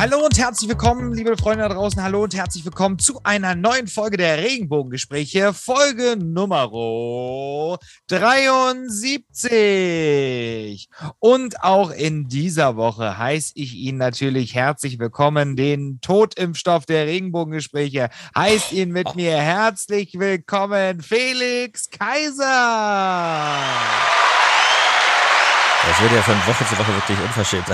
[0.00, 2.02] Hallo und herzlich willkommen, liebe Freunde da draußen.
[2.02, 6.70] Hallo und herzlich willkommen zu einer neuen Folge der Regenbogengespräche, Folge Nummer
[8.08, 10.88] 73.
[11.18, 15.54] Und auch in dieser Woche heiße ich Ihnen natürlich herzlich willkommen.
[15.54, 22.46] Den Totimpfstoff der Regenbogengespräche heißt Ihnen mit mir herzlich willkommen, Felix Kaiser.
[25.86, 27.66] Das wird ja von Woche zu Woche wirklich unverschämt.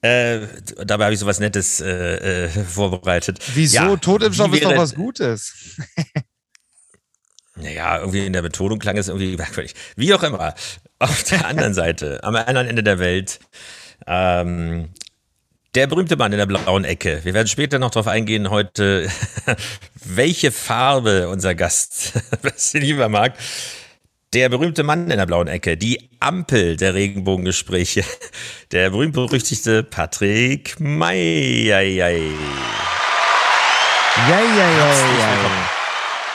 [0.00, 0.46] Äh,
[0.84, 3.40] dabei habe ich sowas Nettes äh, äh, vorbereitet.
[3.54, 3.76] Wieso?
[3.76, 5.76] Ja, Totimpfstoff ist doch was Gutes.
[7.56, 9.74] naja, irgendwie in der Betonung klang es irgendwie merkwürdig.
[9.96, 10.54] Wie auch immer.
[11.00, 13.40] Auf der anderen Seite, am anderen Ende der Welt,
[14.06, 14.90] ähm,
[15.74, 17.20] der berühmte Mann in der blauen Ecke.
[17.24, 19.10] Wir werden später noch darauf eingehen, heute,
[20.04, 22.12] welche Farbe unser Gast
[22.72, 23.34] lieber mag.
[24.34, 28.04] Der berühmte Mann in der blauen Ecke, die Ampel der Regenbogengespräche,
[28.72, 31.66] der berühmt-berüchtigte Patrick May.
[31.66, 32.24] Ja, ja, ja.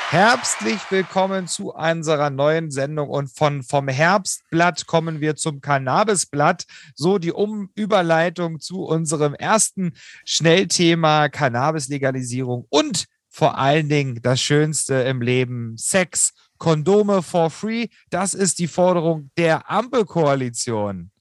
[0.09, 6.65] Herbstlich willkommen zu unserer neuen Sendung und von vom Herbstblatt kommen wir zum Cannabisblatt.
[6.95, 9.93] So die um Überleitung zu unserem ersten
[10.25, 16.33] Schnellthema Cannabis-Legalisierung und vor allen Dingen das Schönste im Leben, Sex
[16.63, 17.87] Kondome for free.
[18.09, 21.11] Das ist die Forderung der Ampelkoalition.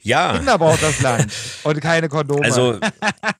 [0.00, 0.36] Ja.
[0.36, 1.32] Kinder braucht das Land
[1.64, 2.44] und keine Kondome.
[2.44, 2.78] Also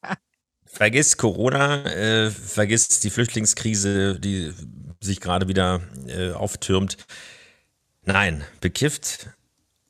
[0.66, 4.52] vergiss Corona, äh, vergiss die Flüchtlingskrise, die
[5.00, 6.96] sich gerade wieder äh, auftürmt.
[8.02, 9.28] Nein, bekifft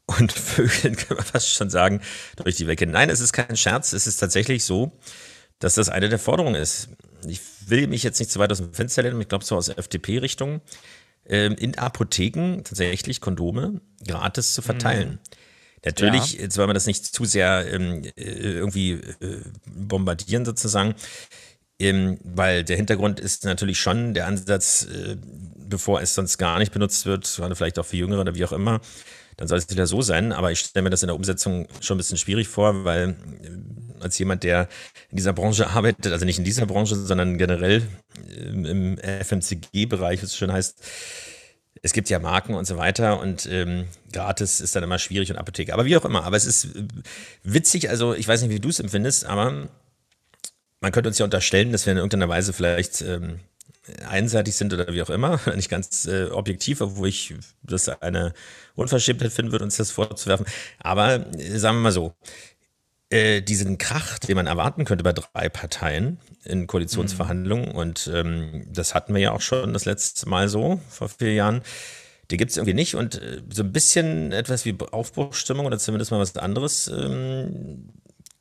[0.05, 2.03] und Vögeln, kann man fast schon sagen,
[2.37, 2.87] durch die Wecke.
[2.87, 4.93] Nein, es ist kein Scherz, es ist tatsächlich so,
[5.59, 6.91] dass das eine der Forderungen ist.
[7.27, 9.69] Ich will mich jetzt nicht zu weit aus dem Fenster lehnen, ich glaube so aus
[9.69, 10.61] FDP-Richtung
[11.27, 15.13] ähm, in Apotheken tatsächlich Kondome gratis zu verteilen.
[15.13, 15.19] Mhm.
[15.85, 16.43] Natürlich, ja.
[16.43, 20.95] jetzt wollen wir das nicht zu sehr ähm, äh, irgendwie äh, bombardieren sozusagen,
[21.79, 25.17] ähm, weil der Hintergrund ist natürlich schon der Ansatz, äh,
[25.57, 28.53] bevor es sonst gar nicht benutzt wird, gerade vielleicht auch für Jüngere oder wie auch
[28.53, 28.81] immer,
[29.39, 30.33] dann soll es wieder so sein.
[30.33, 34.03] Aber ich stelle mir das in der Umsetzung schon ein bisschen schwierig vor, weil äh,
[34.03, 34.69] als jemand, der
[35.11, 37.83] in dieser Branche arbeitet, also nicht in dieser Branche, sondern generell
[38.37, 40.83] im, im FMCG-Bereich, wie es schon heißt,
[41.81, 45.39] es gibt ja Marken und so weiter und ähm, gratis ist dann immer schwierig und
[45.39, 45.73] Apotheke.
[45.73, 46.85] Aber wie auch immer, aber es ist äh,
[47.45, 49.69] witzig, also ich weiß nicht, wie du es empfindest, aber
[50.81, 53.39] man könnte uns ja unterstellen, dass wir in irgendeiner Weise vielleicht ähm,
[54.09, 58.33] einseitig sind oder wie auch immer, nicht ganz äh, objektiv, obwohl ich das eine
[58.75, 60.47] Unverschämtheit finden würde, uns das vorzuwerfen.
[60.79, 62.15] Aber äh, sagen wir mal so,
[63.11, 67.75] äh, diesen Krach, den man erwarten könnte bei drei Parteien in Koalitionsverhandlungen, mhm.
[67.75, 71.63] und ähm, das hatten wir ja auch schon das letzte Mal so vor vier Jahren,
[72.31, 72.95] die gibt es irgendwie nicht.
[72.95, 77.89] Und äh, so ein bisschen etwas wie Aufbruchstimmung oder zumindest mal was anderes ähm,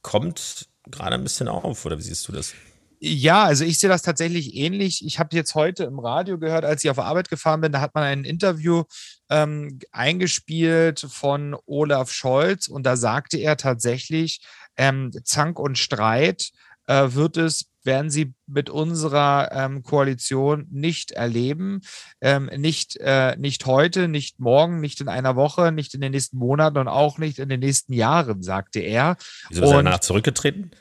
[0.01, 1.85] kommt gerade ein bisschen auf.
[1.85, 2.53] Oder wie siehst du das?
[2.99, 5.05] Ja, also ich sehe das tatsächlich ähnlich.
[5.05, 7.93] Ich habe jetzt heute im Radio gehört, als ich auf Arbeit gefahren bin, da hat
[7.93, 8.83] man ein Interview
[9.29, 14.41] ähm, eingespielt von Olaf Scholz und da sagte er tatsächlich,
[14.77, 16.49] ähm, Zank und Streit
[16.87, 21.81] äh, wird es werden sie mit unserer ähm, Koalition nicht erleben.
[22.21, 26.37] Ähm, nicht, äh, nicht heute, nicht morgen, nicht in einer Woche, nicht in den nächsten
[26.37, 29.17] Monaten und auch nicht in den nächsten Jahren, sagte er.
[29.49, 30.71] Wieso ist er danach zurückgetreten?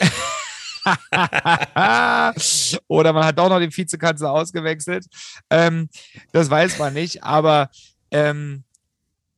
[2.88, 5.06] Oder man hat doch noch den Vizekanzler ausgewechselt.
[5.50, 5.88] Ähm,
[6.32, 7.22] das weiß man nicht.
[7.22, 7.70] Aber
[8.10, 8.64] ähm,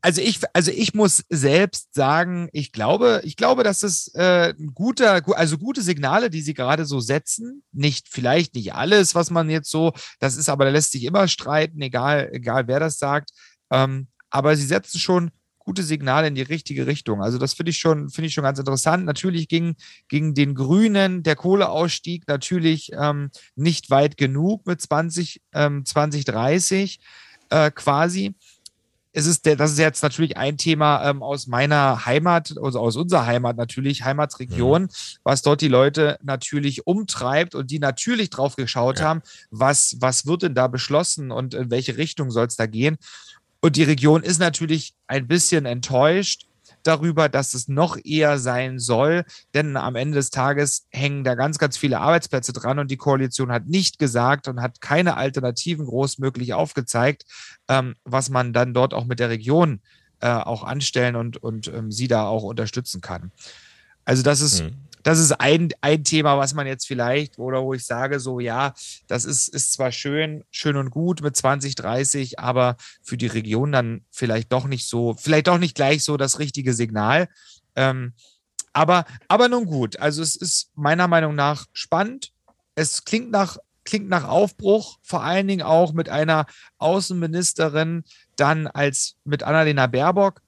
[0.07, 4.73] also ich, also ich muss selbst sagen, ich glaube, ich glaube, dass es äh, ein
[4.73, 9.51] guter, also gute Signale, die sie gerade so setzen, nicht, vielleicht nicht alles, was man
[9.51, 13.31] jetzt so, das ist aber, da lässt sich immer streiten, egal, egal wer das sagt.
[13.73, 15.33] Ähm, aber sie setzen schon
[15.67, 17.23] gute Signale in die richtige Richtung.
[17.23, 19.05] Also das finde ich schon, finde ich schon ganz interessant.
[19.05, 19.75] Natürlich ging
[20.09, 27.01] gegen den Grünen der Kohleausstieg natürlich ähm, nicht weit genug mit 20, ähm, 2030
[27.51, 28.35] äh, quasi.
[29.13, 32.97] Es ist der, das ist jetzt natürlich ein Thema ähm, aus meiner Heimat, also aus
[32.97, 34.89] unserer Heimat natürlich, Heimatsregion, mhm.
[35.25, 39.07] was dort die Leute natürlich umtreibt und die natürlich drauf geschaut ja.
[39.07, 42.99] haben, was, was wird denn da beschlossen und in welche Richtung soll es da gehen.
[43.61, 46.47] Und die Region ist natürlich ein bisschen enttäuscht,
[46.87, 49.25] darüber, dass es noch eher sein soll,
[49.55, 53.51] denn am Ende des Tages hängen da ganz, ganz viele Arbeitsplätze dran und die Koalition
[53.51, 57.25] hat nicht gesagt und hat keine Alternativen großmöglich aufgezeigt,
[57.69, 59.81] ähm, was man dann dort auch mit der Region
[60.21, 63.33] äh, auch anstellen und, und ähm, sie da auch unterstützen kann.
[64.05, 64.77] Also das ist, mhm.
[65.07, 68.75] Das ist ein, ein Thema, was man jetzt vielleicht, oder wo ich sage, so ja,
[69.07, 74.05] das ist, ist zwar schön, schön und gut mit 2030, aber für die Region dann
[74.11, 77.29] vielleicht doch nicht so, vielleicht doch nicht gleich so das richtige Signal.
[77.77, 78.15] Ähm,
[78.73, 82.33] aber, aber nun gut, also es ist meiner Meinung nach spannend.
[82.75, 86.47] Es klingt nach, klingt nach Aufbruch, vor allen Dingen auch mit einer
[86.79, 88.03] Außenministerin,
[88.35, 90.43] dann als mit Annalena Baerbock,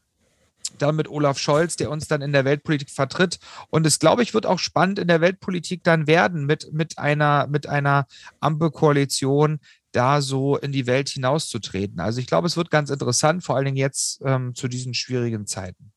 [0.76, 3.38] dann mit Olaf Scholz, der uns dann in der Weltpolitik vertritt.
[3.70, 7.46] Und es, glaube ich, wird auch spannend in der Weltpolitik dann werden, mit, mit einer,
[7.46, 8.06] mit einer
[8.40, 9.60] Ampelkoalition
[9.92, 12.00] da so in die Welt hinauszutreten.
[12.00, 15.46] Also ich glaube, es wird ganz interessant, vor allen Dingen jetzt ähm, zu diesen schwierigen
[15.46, 15.92] Zeiten.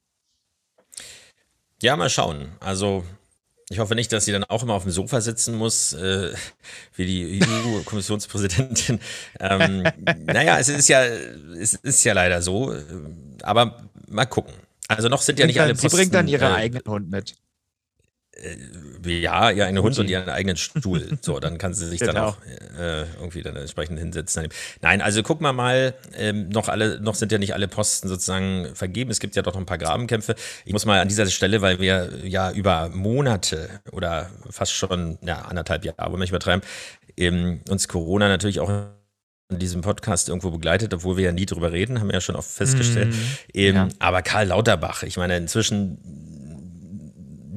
[1.81, 2.49] Ja, mal schauen.
[2.59, 3.03] Also
[3.69, 6.33] ich hoffe nicht, dass sie dann auch immer auf dem Sofa sitzen muss, äh,
[6.95, 8.99] wie die EU-Kommissionspräsidentin.
[9.39, 9.83] ähm,
[10.25, 12.75] naja, es ist ja, es ist ja leider so.
[13.43, 14.53] Aber mal gucken.
[14.87, 15.89] Also noch sind ja nicht dann, alle Posten.
[15.89, 17.35] Sie bringt dann ihren äh, eigenen Hund mit.
[18.33, 21.09] Äh, ja, ihr eigenen Hund und ihren eigenen Stuhl.
[21.21, 22.13] So, dann kann sie sich genau.
[22.13, 22.37] dann auch
[22.77, 24.47] äh, irgendwie dann entsprechend hinsetzen.
[24.81, 28.73] Nein, also gucken wir mal, ähm, noch alle, noch sind ja nicht alle Posten sozusagen
[28.73, 29.11] vergeben.
[29.11, 30.35] Es gibt ja doch noch ein paar Grabenkämpfe.
[30.65, 35.41] Ich muss mal an dieser Stelle, weil wir ja über Monate oder fast schon ja,
[35.43, 36.65] anderthalb Jahre, wollen wir nicht übertreiben,
[37.17, 38.69] ähm, uns Corona natürlich auch
[39.51, 42.35] in diesem Podcast irgendwo begleitet, obwohl wir ja nie drüber reden, haben wir ja schon
[42.35, 43.09] oft festgestellt.
[43.09, 43.15] Mm,
[43.53, 43.89] ähm, ja.
[43.99, 45.97] Aber Karl Lauterbach, ich meine, inzwischen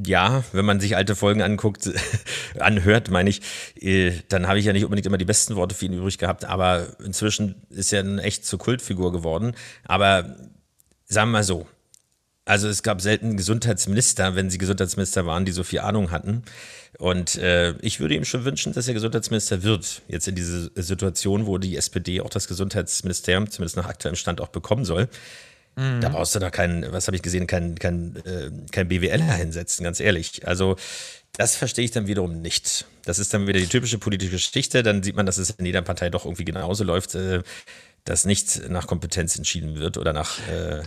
[0.06, 1.90] ja, wenn man sich alte Folgen anguckt,
[2.58, 3.40] anhört, meine ich,
[3.80, 6.44] äh, dann habe ich ja nicht unbedingt immer die besten Worte für ihn übrig gehabt,
[6.44, 9.54] aber inzwischen ist er eine echt zur Kultfigur geworden.
[9.84, 10.36] Aber
[11.06, 11.66] sagen wir mal so,
[12.46, 16.42] also es gab selten Gesundheitsminister, wenn sie Gesundheitsminister waren, die so viel Ahnung hatten.
[16.98, 20.02] Und äh, ich würde ihm schon wünschen, dass er Gesundheitsminister wird.
[20.08, 24.48] Jetzt in dieser Situation, wo die SPD auch das Gesundheitsministerium, zumindest nach aktuellem Stand, auch
[24.48, 25.08] bekommen soll.
[25.76, 26.00] Mhm.
[26.02, 29.82] Da brauchst du da keinen, was habe ich gesehen, kein, kein, äh, kein BWLer hinsetzen,
[29.82, 30.46] ganz ehrlich.
[30.46, 30.76] Also
[31.36, 32.84] das verstehe ich dann wiederum nicht.
[33.04, 34.82] Das ist dann wieder die typische politische Geschichte.
[34.82, 37.42] Dann sieht man, dass es in jeder Partei doch irgendwie genauso läuft, äh,
[38.04, 40.82] dass nicht nach Kompetenz entschieden wird oder nach äh,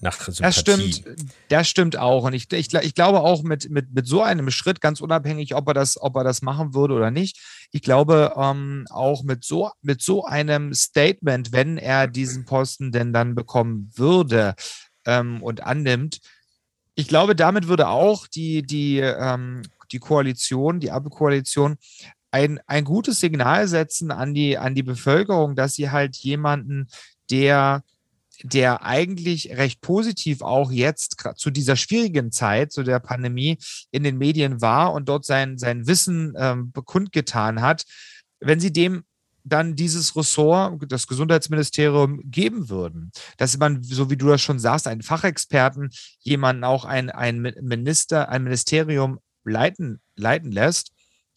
[0.00, 0.42] nach Sympathie.
[0.42, 1.04] Das stimmt,
[1.48, 2.24] das stimmt auch.
[2.24, 5.68] Und ich, ich, ich glaube auch mit, mit, mit so einem Schritt, ganz unabhängig, ob
[5.68, 7.38] er das, ob er das machen würde oder nicht,
[7.72, 13.12] ich glaube ähm, auch mit so, mit so einem Statement, wenn er diesen Posten denn
[13.12, 14.54] dann bekommen würde
[15.04, 16.20] ähm, und annimmt,
[16.94, 19.62] ich glaube, damit würde auch die, die, ähm,
[19.92, 21.76] die Koalition, die Ampelkoalition,
[22.30, 26.88] ein, ein gutes Signal setzen an die, an die Bevölkerung, dass sie halt jemanden,
[27.30, 27.82] der
[28.52, 33.58] der eigentlich recht positiv auch jetzt zu dieser schwierigen Zeit, zu der Pandemie
[33.90, 37.84] in den Medien war und dort sein, sein Wissen ähm, bekundgetan hat,
[38.40, 39.04] wenn sie dem
[39.42, 43.12] dann dieses Ressort, das Gesundheitsministerium, geben würden.
[43.36, 45.90] Dass man, so wie du das schon sagst, einen Fachexperten,
[46.20, 50.90] jemanden auch ein, ein Minister, ein Ministerium leiten, leiten lässt.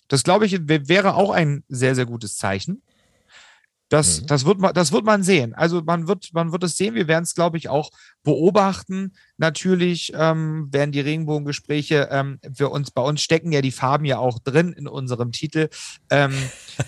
[0.07, 2.81] Das, glaube ich, wäre auch ein sehr, sehr gutes Zeichen.
[3.89, 4.27] Das, mhm.
[4.27, 5.53] das, wird man, das wird man sehen.
[5.56, 6.94] Also man wird, man wird es sehen.
[6.94, 7.89] Wir werden es, glaube ich, auch
[8.24, 9.13] beobachten.
[9.38, 14.19] Natürlich ähm, werden die Regenbogengespräche, ähm, für uns, bei uns stecken ja die Farben ja
[14.19, 15.69] auch drin in unserem Titel.
[16.12, 16.33] Ähm,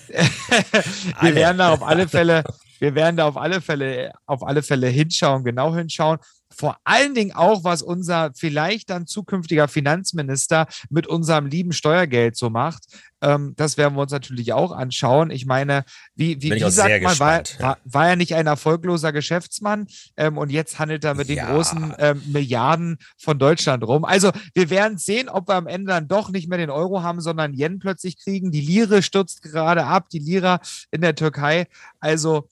[1.21, 2.43] wir werden da auf alle Fälle,
[2.79, 6.19] wir werden da auf alle Fälle, auf alle Fälle hinschauen, genau hinschauen
[6.61, 12.51] vor allen Dingen auch, was unser vielleicht dann zukünftiger Finanzminister mit unserem lieben Steuergeld so
[12.51, 12.83] macht.
[13.19, 15.31] Ähm, das werden wir uns natürlich auch anschauen.
[15.31, 19.87] Ich meine, wie, wie, wie sagt man, war, war, war, er nicht ein erfolgloser Geschäftsmann
[20.17, 21.47] ähm, und jetzt handelt er mit ja.
[21.47, 24.05] den großen ähm, Milliarden von Deutschland rum.
[24.05, 27.21] Also wir werden sehen, ob wir am Ende dann doch nicht mehr den Euro haben,
[27.21, 28.51] sondern Yen plötzlich kriegen.
[28.51, 30.59] Die Lire stürzt gerade ab, die Lira
[30.91, 31.65] in der Türkei.
[31.99, 32.47] Also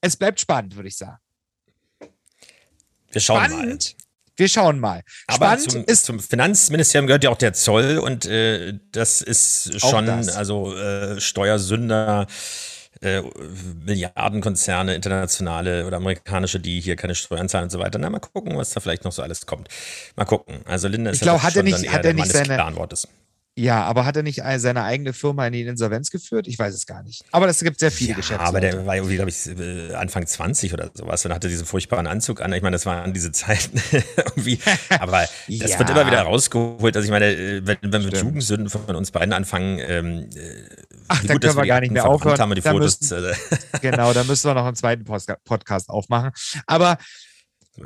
[0.00, 1.18] es bleibt spannend, würde ich sagen.
[3.10, 3.96] Wir schauen Spannend.
[3.96, 4.04] mal.
[4.36, 5.02] Wir schauen mal.
[5.26, 10.06] Aber zum, ist zum, Finanzministerium gehört ja auch der Zoll und äh, das ist schon,
[10.06, 10.34] das.
[10.34, 12.26] also äh, Steuersünder,
[13.02, 13.22] äh,
[13.84, 17.98] Milliardenkonzerne, internationale oder amerikanische, die hier keine Steuern zahlen und so weiter.
[17.98, 19.68] Na, mal gucken, was da vielleicht noch so alles kommt.
[20.16, 20.60] Mal gucken.
[20.64, 22.56] Also Linda ist ich glaube, hat er nicht, hat er nicht seine,
[23.56, 26.46] ja, aber hat er nicht seine eigene Firma in die Insolvenz geführt?
[26.46, 27.24] Ich weiß es gar nicht.
[27.32, 28.44] Aber es gibt sehr viele ja, Geschäfte.
[28.44, 32.06] Aber der war irgendwie, glaube ich, äh, Anfang 20 oder sowas und hatte diesen furchtbaren
[32.06, 32.52] Anzug an.
[32.52, 33.82] Ich meine, das waren diese Zeiten
[34.16, 34.60] irgendwie.
[34.98, 35.78] Aber das ja.
[35.78, 36.96] wird immer wieder rausgeholt.
[36.96, 41.20] Also ich meine, äh, wenn, wenn wir Jugendsünden von uns beiden anfangen, ähm, äh, Ach,
[41.22, 42.38] da können wir, wir gar nicht mehr aufhören.
[42.38, 43.34] Haben die Fotos, müssen,
[43.82, 46.30] genau, da müssen wir noch einen zweiten Podcast aufmachen.
[46.66, 46.98] Aber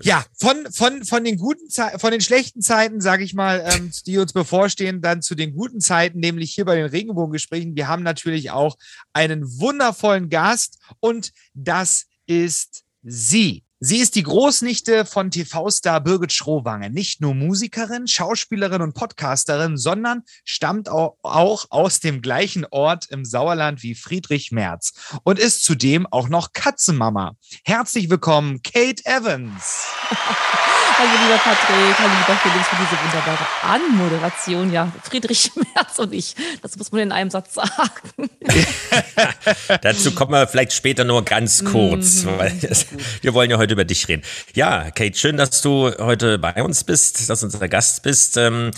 [0.02, 3.90] Ja, von, von, von den guten Zeiten, von den schlechten Zeiten, sage ich mal, ähm,
[4.06, 7.76] die uns bevorstehen, dann zu den guten Zeiten, nämlich hier bei den Regenbogengesprächen.
[7.76, 8.76] Wir haben natürlich auch
[9.12, 13.63] einen wundervollen Gast und das ist sie.
[13.80, 16.90] Sie ist die Großnichte von TV-Star Birgit Schrowange.
[16.90, 23.82] Nicht nur Musikerin, Schauspielerin und Podcasterin, sondern stammt auch aus dem gleichen Ort im Sauerland
[23.82, 24.92] wie Friedrich Merz
[25.24, 27.36] und ist zudem auch noch Katzenmama.
[27.64, 29.86] Herzlich willkommen, Kate Evans.
[30.96, 34.72] Hallo lieber Patrick, hallo lieber Felix für diese wunderbare Anmoderation.
[34.72, 38.30] Ja, Friedrich Merz und ich, das muss man in einem Satz sagen.
[39.82, 42.52] Dazu kommen wir vielleicht später nur ganz kurz, mhm, weil
[43.22, 44.22] wir wollen ja heute über dich reden.
[44.54, 48.36] Ja, Kate, schön, dass du heute bei uns bist, dass du unser Gast bist.
[48.36, 48.70] Ähm,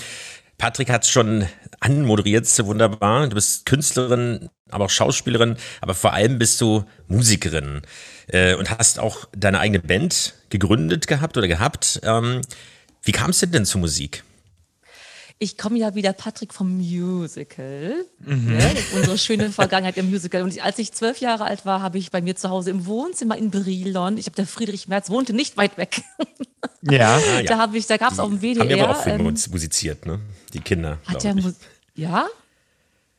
[0.57, 1.47] Patrick hat es schon
[1.81, 3.29] anmoderiert, wunderbar.
[3.29, 7.83] Du bist Künstlerin, aber auch Schauspielerin, aber vor allem bist du Musikerin
[8.29, 12.01] äh, und hast auch deine eigene Band gegründet gehabt oder gehabt.
[12.03, 12.41] Ähm,
[13.03, 14.25] wie kamst du denn zur Musik?
[15.39, 18.57] Ich komme ja wieder Patrick vom Musical, mhm.
[18.57, 18.75] ne?
[18.95, 20.43] unsere schöne Vergangenheit im Musical.
[20.43, 23.37] Und als ich zwölf Jahre alt war, habe ich bei mir zu Hause im Wohnzimmer
[23.37, 26.03] in Brilon, ich habe der Friedrich Merz wohnte nicht weit weg.
[26.89, 27.43] Ja, ah, ja.
[27.43, 28.61] da habe ich, da gab es auf dem WDR.
[28.61, 30.21] Haben wir aber auch für ähm, musiziert, ne?
[30.53, 30.99] Die Kinder.
[31.05, 31.35] Hat der
[31.95, 32.27] ja?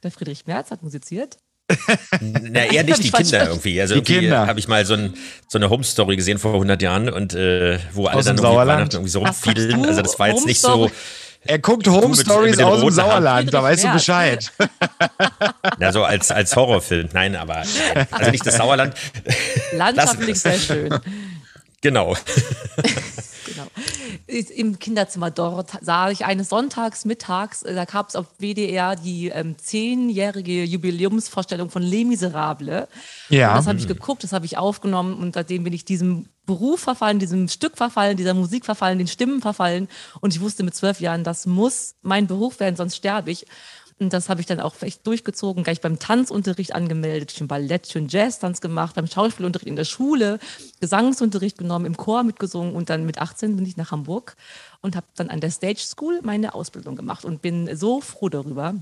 [0.04, 1.38] Der Friedrich Merz hat musiziert.
[2.22, 3.82] Na, eher nicht die Kinder irgendwie.
[3.82, 5.16] Also die irgendwie habe ich mal so, ein,
[5.50, 8.96] so eine Home-Story gesehen vor 100 Jahren und äh, wo alle Aus dann irgendwie Weihnachten
[8.96, 9.86] irgendwie so rumfiedeln.
[9.86, 10.90] Also das war jetzt nicht so
[11.48, 14.52] er guckt Home Stories aus dem Sauerland, da weißt du Bescheid.
[15.80, 17.10] Ja, so als, als Horrorfilm.
[17.14, 17.64] Nein, aber
[18.12, 18.96] also nicht das Sauerland.
[19.74, 21.00] Landschaftlich sehr schön.
[21.82, 22.16] Genau.
[23.48, 23.68] genau.
[24.28, 29.30] Im Kinderzimmer dort sah ich eines Sonntags mittags, äh, da gab es auf WDR die
[29.30, 32.88] ähm, zehnjährige Jubiläumsvorstellung von Les Miserables.
[33.30, 33.52] Ja.
[33.52, 36.80] Und das habe ich geguckt, das habe ich aufgenommen und seitdem bin ich diesem Beruf
[36.80, 39.90] verfallen, diesem Stück verfallen, dieser Musik verfallen, den Stimmen verfallen.
[40.22, 43.46] Und ich wusste mit zwölf Jahren, das muss mein Beruf werden, sonst sterbe ich.
[44.00, 48.08] Und das habe ich dann auch echt durchgezogen, gleich beim Tanzunterricht angemeldet, schon Ballett, schon
[48.08, 50.40] Jazz-Tanz gemacht, beim Schauspielunterricht in der Schule,
[50.80, 54.36] Gesangsunterricht genommen, im Chor mitgesungen und dann mit 18 bin ich nach Hamburg
[54.82, 58.76] und habe dann an der Stage School meine Ausbildung gemacht und bin so froh darüber.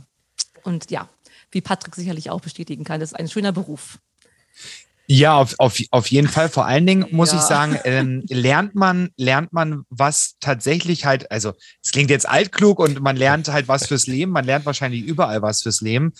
[0.63, 1.07] Und ja,
[1.51, 3.99] wie Patrick sicherlich auch bestätigen kann, das ist ein schöner Beruf.
[5.07, 6.49] Ja, auf, auf, auf jeden Fall.
[6.49, 7.37] Vor allen Dingen muss ja.
[7.37, 12.79] ich sagen, ähm, lernt man, lernt man was tatsächlich halt, also es klingt jetzt altklug
[12.79, 16.13] und man lernt halt was fürs Leben, man lernt wahrscheinlich überall was fürs Leben.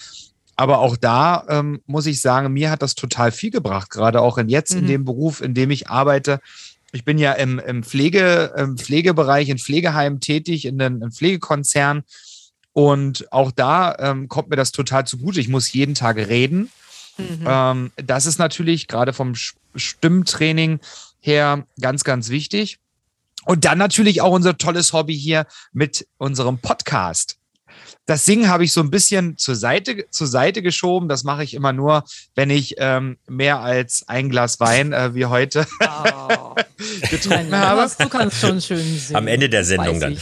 [0.55, 4.37] Aber auch da ähm, muss ich sagen, mir hat das total viel gebracht, gerade auch
[4.37, 4.79] in jetzt mhm.
[4.79, 6.39] in dem Beruf, in dem ich arbeite.
[6.91, 12.03] Ich bin ja im, im, Pflege, im Pflegebereich, in Pflegeheimen tätig, in einem Pflegekonzern.
[12.71, 15.39] Und auch da ähm, kommt mir das total zugute.
[15.39, 16.69] Ich muss jeden Tag reden.
[17.17, 17.45] Mhm.
[17.45, 19.33] Ähm, das ist natürlich gerade vom
[19.75, 20.79] Stimmtraining
[21.19, 22.79] her ganz, ganz wichtig.
[23.45, 27.37] Und dann natürlich auch unser tolles Hobby hier mit unserem Podcast.
[28.05, 31.09] Das Singen habe ich so ein bisschen zur Seite, zur Seite geschoben.
[31.09, 32.03] Das mache ich immer nur,
[32.35, 36.53] wenn ich ähm, mehr als ein Glas Wein äh, wie heute oh.
[37.09, 37.91] getrunken Nein, habe.
[37.97, 39.15] Du kannst schon schön singen.
[39.15, 40.17] Am Ende der Sendung dann.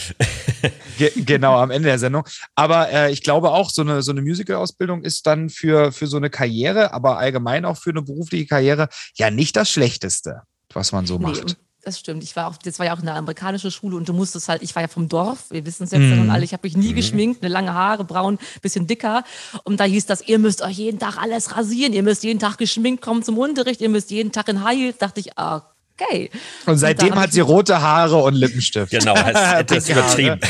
[0.98, 2.24] Ge genau, am Ende der Sendung.
[2.56, 6.18] Aber äh, ich glaube auch, so eine, so eine Musical-Ausbildung ist dann für, für so
[6.18, 11.06] eine Karriere, aber allgemein auch für eine berufliche Karriere ja nicht das Schlechteste, was man
[11.06, 11.58] so nee, macht.
[11.84, 12.24] Das stimmt.
[12.24, 14.74] Ich war auch, das war ja auch eine amerikanische Schule und du musstest halt, ich
[14.74, 16.30] war ja vom Dorf, wir wissen es jetzt mm.
[16.30, 16.96] alle, ich habe mich nie mm.
[16.96, 19.26] geschminkt, eine lange Haare, braun, bisschen dicker.
[19.66, 22.58] Und da hieß das, ihr müsst euch jeden Tag alles rasieren, ihr müsst jeden Tag
[22.58, 24.98] geschminkt kommen zum Unterricht, ihr müsst jeden Tag in High Heels.
[24.98, 26.30] Dachte ich, okay.
[26.66, 28.92] Und seitdem und hat sie rote Haare und Lippenstift.
[28.92, 30.40] Genau, etwas übertrieben.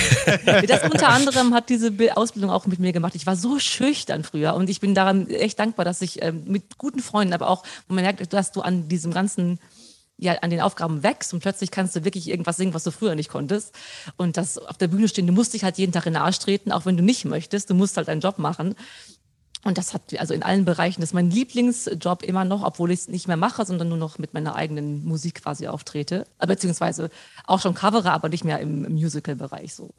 [0.68, 3.16] Das unter anderem hat diese Ausbildung auch mit mir gemacht.
[3.16, 6.78] Ich war so schüchtern früher und ich bin daran echt dankbar, dass ich ähm, mit
[6.78, 9.60] guten Freunden, aber auch, man merkt, dass du an diesem ganzen
[10.18, 13.16] ja an den Aufgaben wächst und plötzlich kannst du wirklich irgendwas singen, was du früher
[13.16, 13.76] nicht konntest.
[14.18, 16.40] Und das auf der Bühne stehen, du musst dich halt jeden Tag in den Arsch
[16.40, 17.70] treten, auch wenn du nicht möchtest.
[17.70, 18.76] Du musst halt deinen Job machen.
[19.66, 23.02] Und das hat also in allen Bereichen, das ist mein Lieblingsjob immer noch, obwohl ich
[23.02, 26.26] es nicht mehr mache, sondern nur noch mit meiner eigenen Musik quasi auftrete.
[26.46, 27.10] Beziehungsweise
[27.46, 29.94] auch schon covere, aber nicht mehr im Musical-Bereich so.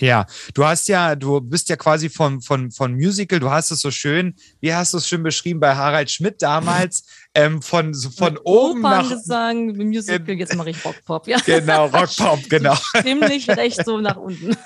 [0.00, 3.80] Ja, du hast ja, du bist ja quasi von, von, von Musical, du hast es
[3.80, 8.34] so schön, wie hast du es schön beschrieben bei Harald Schmidt damals, ähm, von, von
[8.34, 9.10] Mit oben nach...
[9.18, 11.38] sagen, Musical, jetzt mache ich Rockpop, ja.
[11.44, 12.76] Genau, Rockpop, genau.
[13.02, 14.56] Ziemlich recht so nach unten.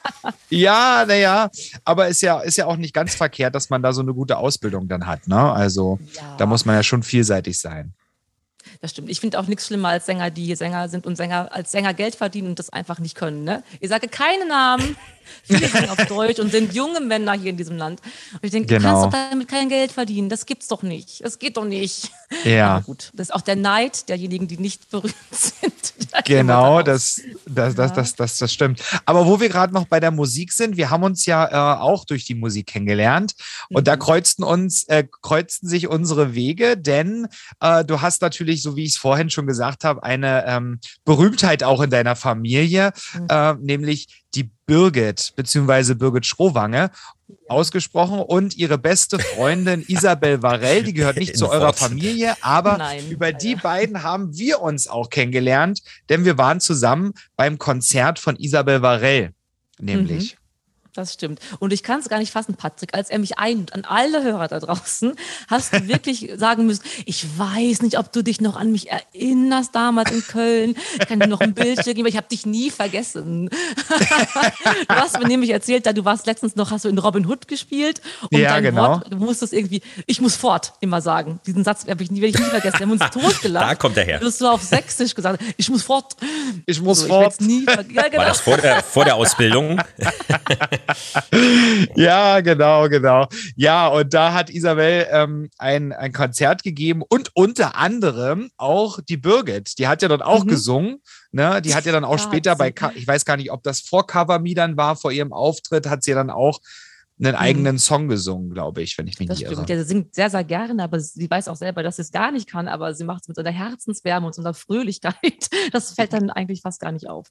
[0.48, 1.50] ja, naja,
[1.84, 4.38] aber ist ja, ist ja auch nicht ganz verkehrt, dass man da so eine gute
[4.38, 5.52] Ausbildung dann hat, ne?
[5.52, 6.36] Also, ja.
[6.38, 7.92] da muss man ja schon vielseitig sein.
[8.80, 9.10] Das stimmt.
[9.10, 12.14] Ich finde auch nichts schlimmer als Sänger, die Sänger sind und Sänger als Sänger Geld
[12.14, 13.42] verdienen und das einfach nicht können.
[13.42, 13.64] Ne?
[13.80, 14.96] Ich sage keine Namen.
[15.42, 18.00] Viele singen auf Deutsch und sind junge Männer hier in diesem Land.
[18.32, 18.80] Und ich denke, genau.
[18.80, 20.28] du kannst doch damit kein Geld verdienen.
[20.28, 21.24] Das gibt's doch nicht.
[21.24, 22.10] Das geht doch nicht.
[22.44, 22.76] Ja.
[22.76, 23.10] Aber gut.
[23.14, 25.67] Das ist auch der Neid derjenigen, die nicht berühmt sind.
[26.24, 28.82] Genau, das, das, das, das, das, das stimmt.
[29.04, 32.04] Aber wo wir gerade noch bei der Musik sind, wir haben uns ja äh, auch
[32.04, 33.34] durch die Musik kennengelernt
[33.70, 33.84] und mhm.
[33.84, 37.28] da kreuzten uns, äh, kreuzten sich unsere Wege, denn
[37.60, 41.62] äh, du hast natürlich, so wie ich es vorhin schon gesagt habe, eine ähm, Berühmtheit
[41.62, 43.26] auch in deiner Familie, mhm.
[43.30, 46.90] äh, nämlich die Birgit, beziehungsweise Birgit Schrowange
[47.48, 53.08] ausgesprochen und ihre beste Freundin Isabel Varell, die gehört nicht zu eurer Familie, aber Nein,
[53.10, 58.36] über die beiden haben wir uns auch kennengelernt, denn wir waren zusammen beim Konzert von
[58.36, 59.32] Isabel Varell,
[59.78, 60.34] nämlich.
[60.34, 60.37] Mhm.
[60.94, 61.40] Das stimmt.
[61.58, 64.48] Und ich kann es gar nicht fassen, Patrick, als er mich ein, an alle Hörer
[64.48, 65.14] da draußen,
[65.48, 69.74] hast du wirklich sagen müssen, ich weiß nicht, ob du dich noch an mich erinnerst
[69.74, 70.76] damals in Köln.
[70.98, 73.48] Ich kann dir noch ein Bild schicken, aber ich habe dich nie vergessen.
[74.88, 77.48] du hast mir nämlich erzählt, da du warst letztens noch, hast du in Robin Hood
[77.48, 78.00] gespielt.
[78.30, 78.88] Und ja, genau.
[78.88, 81.40] Wort, du musstest irgendwie, ich muss fort, immer sagen.
[81.46, 82.78] Diesen Satz werde ich, nie, werd ich nie vergessen.
[82.78, 83.70] Wir haben uns totgelacht.
[83.70, 84.18] Da kommt er her.
[84.18, 86.16] Du hast so auf Sächsisch gesagt, ich muss fort.
[86.66, 87.34] Ich muss so, fort.
[87.38, 88.18] Ich nie ja, genau.
[88.18, 89.80] War das vor der, vor der Ausbildung?
[91.94, 93.28] ja, genau, genau.
[93.56, 99.16] Ja, und da hat Isabel ähm, ein, ein Konzert gegeben und unter anderem auch die
[99.16, 99.78] Birgit.
[99.78, 100.48] Die hat ja dort auch mhm.
[100.48, 101.02] gesungen.
[101.30, 101.60] Ne?
[101.62, 104.06] Die hat ja dann auch ja, später bei, ich weiß gar nicht, ob das vor
[104.06, 106.60] Cover Me dann war, vor ihrem Auftritt, hat sie dann auch
[107.20, 107.38] einen mhm.
[107.38, 109.68] eigenen Song gesungen, glaube ich, wenn ich mich das nicht stimmt.
[109.68, 109.78] irre.
[109.78, 112.30] Ja, sie singt sehr, sehr gerne, aber sie weiß auch selber, dass sie es gar
[112.30, 115.16] nicht kann, aber sie macht es mit so einer Herzenswärme und so einer Fröhlichkeit.
[115.72, 117.28] Das fällt dann eigentlich fast gar nicht auf.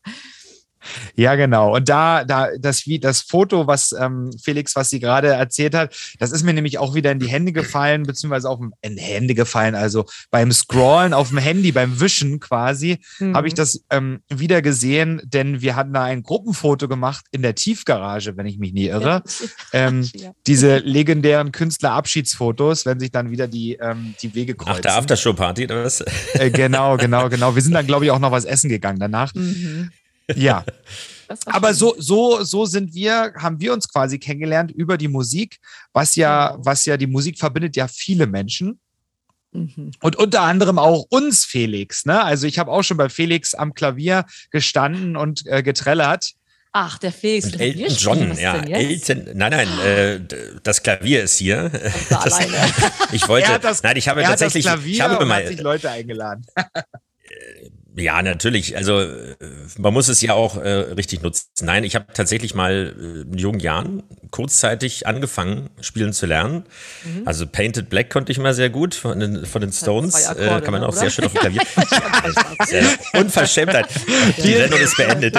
[1.15, 1.75] Ja, genau.
[1.75, 5.95] Und da, da, das, wie das Foto, was ähm, Felix, was sie gerade erzählt hat,
[6.19, 9.01] das ist mir nämlich auch wieder in die Hände gefallen, beziehungsweise auf dem, in die
[9.01, 13.35] Hände gefallen, also beim Scrollen auf dem Handy, beim Wischen quasi, mhm.
[13.35, 17.55] habe ich das ähm, wieder gesehen, denn wir hatten da ein Gruppenfoto gemacht in der
[17.55, 19.23] Tiefgarage, wenn ich mich nie irre.
[19.73, 20.31] Ähm, ja.
[20.45, 24.75] Diese legendären Künstlerabschiedsfotos, wenn sich dann wieder die, ähm, die Wege kreuzen.
[24.77, 26.01] Ach, der Aftershow-Party oder was?
[26.33, 27.55] Äh, genau, genau, genau.
[27.55, 29.33] Wir sind dann, glaube ich, auch noch was essen gegangen danach.
[29.33, 29.91] Mhm.
[30.35, 30.65] Ja.
[31.45, 35.59] Aber so, so, so sind wir, haben wir uns quasi kennengelernt über die Musik,
[35.93, 38.79] was ja, was ja die Musik verbindet ja viele Menschen.
[39.51, 39.91] Mhm.
[40.01, 42.05] Und unter anderem auch uns, Felix.
[42.05, 42.23] Ne?
[42.23, 46.33] Also ich habe auch schon bei Felix am Klavier gestanden und äh, getrellert.
[46.73, 47.47] Ach, der Felix.
[47.47, 48.55] Und Elton John, ja.
[48.55, 50.19] Elton, nein, nein, äh,
[50.63, 51.71] das Klavier ist hier.
[52.09, 52.39] Das,
[53.11, 56.45] ich wollte, das, nein, ich habe tatsächlich, ich habe mal, hat sich Leute eingeladen.
[57.99, 58.77] Ja, natürlich.
[58.77, 59.35] Also äh,
[59.79, 61.47] man muss es ja auch äh, richtig nutzen.
[61.63, 66.65] Nein, ich habe tatsächlich mal äh, in jungen Jahren kurzzeitig angefangen, spielen zu lernen.
[67.03, 67.23] Mhm.
[67.25, 70.27] Also Painted Black konnte ich mal sehr gut von den, von den Stones.
[70.27, 70.97] Akkorde, äh, kann man auch oder?
[70.97, 71.61] sehr schön auf dem Klavier.
[73.19, 73.87] Unverschämtheit.
[74.43, 75.35] Die Sendung ist beendet.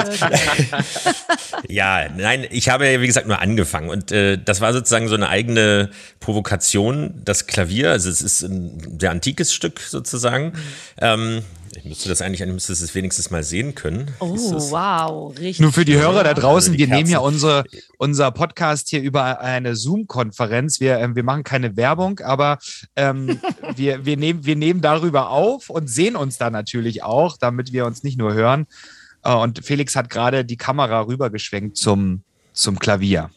[1.69, 3.89] ja, nein, ich habe, wie gesagt, nur angefangen.
[3.89, 7.23] Und äh, das war sozusagen so eine eigene Provokation.
[7.25, 10.47] Das Klavier, also es ist ein sehr antikes Stück sozusagen.
[10.47, 10.53] Mhm.
[11.01, 11.43] Ähm,
[11.77, 14.11] ich müsste das eigentlich, ich müsste es wenigstens mal sehen können.
[14.21, 15.61] Oh, wow, richtig.
[15.61, 17.65] Nur für die Hörer da draußen, wir nehmen ja unsere,
[17.99, 20.81] unser Podcast hier über eine Zoom-Konferenz.
[20.81, 22.59] Wir, ähm, wir machen keine Werbung, aber
[22.97, 23.41] ähm,
[23.77, 27.87] wir, wir, nehmen, wir nehmen darüber auf und sehen uns da natürlich auch, damit wir
[27.87, 28.67] uns nicht nur hören.
[29.23, 33.31] Äh, und Felix hat gerade die Kamera rübergeschwenkt zum, zum Klavier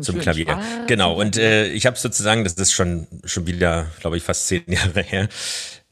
[0.00, 0.58] zum Klavier.
[0.86, 1.14] Genau.
[1.14, 5.02] Und äh, ich habe sozusagen, das ist schon schon wieder, glaube ich, fast zehn Jahre
[5.02, 5.28] her,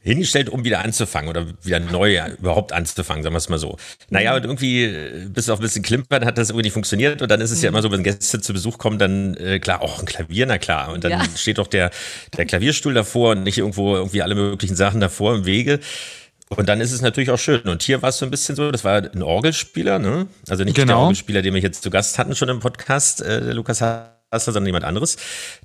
[0.03, 3.77] hingestellt, um wieder anzufangen oder wieder neu überhaupt anzufangen, sagen wir es mal so.
[4.09, 7.21] Naja, und irgendwie, äh, bis auf ein bisschen klimpern, hat das irgendwie nicht funktioniert.
[7.21, 7.63] Und dann ist es mhm.
[7.63, 10.57] ja immer so, wenn Gäste zu Besuch kommen, dann äh, klar, auch ein Klavier, na
[10.57, 10.91] klar.
[10.91, 11.23] Und dann ja.
[11.35, 11.91] steht doch der,
[12.35, 15.79] der Klavierstuhl davor und nicht irgendwo irgendwie alle möglichen Sachen davor im Wege.
[16.49, 17.61] Und dann ist es natürlich auch schön.
[17.61, 20.27] Und hier war es so ein bisschen so, das war ein Orgelspieler, ne?
[20.49, 20.87] Also nicht genau.
[20.87, 23.81] der Orgelspieler, den wir jetzt zu Gast hatten schon im Podcast, äh, der Lukas
[24.39, 25.17] sondern jemand anderes,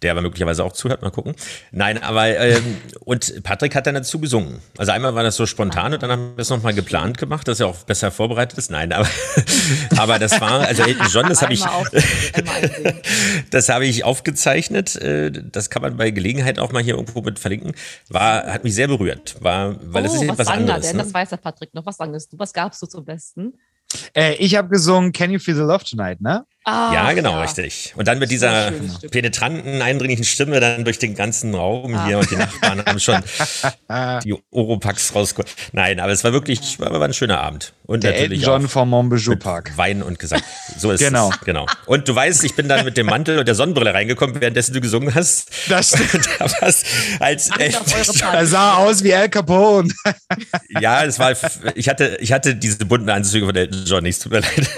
[0.03, 1.35] der aber möglicherweise auch zuhört, mal gucken.
[1.71, 4.61] Nein, aber ähm, und Patrick hat dann dazu gesungen.
[4.77, 7.61] Also einmal war das so spontan und dann haben wir es nochmal geplant gemacht, dass
[7.61, 8.71] er auch besser vorbereitet ist.
[8.71, 9.09] Nein, aber,
[9.97, 11.63] aber das war, also Elton John, das habe ich,
[13.51, 14.97] das habe ich aufgezeichnet.
[14.97, 17.73] Äh, das kann man bei Gelegenheit auch mal hier irgendwo mit verlinken.
[18.09, 20.87] War, hat mich sehr berührt, war, weil oh, das ist etwas was anderes.
[20.89, 20.97] Denn?
[20.97, 21.05] Ne?
[21.05, 21.87] Das weiß der Patrick noch.
[21.87, 22.39] Was sangest du?
[22.39, 23.55] Was gabst du zum Besten?
[24.15, 26.45] Äh, ich habe gesungen Can You Feel the Love Tonight, ne?
[26.69, 27.43] Ah, ja, genau, ja.
[27.43, 27.95] richtig.
[27.97, 28.73] Und dann mit dieser
[29.13, 32.07] penetranten, eindringlichen Stimme dann durch den ganzen Raum ah.
[32.07, 33.23] hier und die Nachbarn haben schon
[34.25, 35.49] die Oropax rausgeholt.
[35.71, 37.73] Nein, aber es war wirklich, war, war ein schöner Abend.
[37.85, 39.77] Und Der natürlich Elton John vom Montbijou Park.
[39.77, 40.43] Wein und Gesang.
[40.77, 41.31] So ist genau.
[41.31, 41.39] es.
[41.43, 41.67] Genau.
[41.87, 44.81] Und du weißt, ich bin dann mit dem Mantel und der Sonnenbrille reingekommen, währenddessen du
[44.81, 45.51] gesungen hast.
[45.69, 46.29] Das stimmt.
[46.41, 46.47] da
[47.21, 49.89] als er sah aus wie Al Capone.
[50.81, 51.33] ja, es war,
[51.77, 54.69] ich hatte, ich hatte diese bunten Anzüge von Elton John, nicht tut mir leid.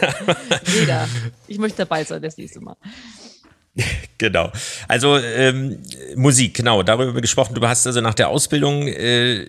[0.78, 1.08] Jeder.
[1.50, 2.76] Ich möchte dabei sein das nächste Mal.
[4.18, 4.50] Genau.
[4.88, 5.78] Also ähm,
[6.16, 7.54] Musik, genau, darüber haben wir gesprochen.
[7.54, 9.44] Du hast also nach der Ausbildung äh,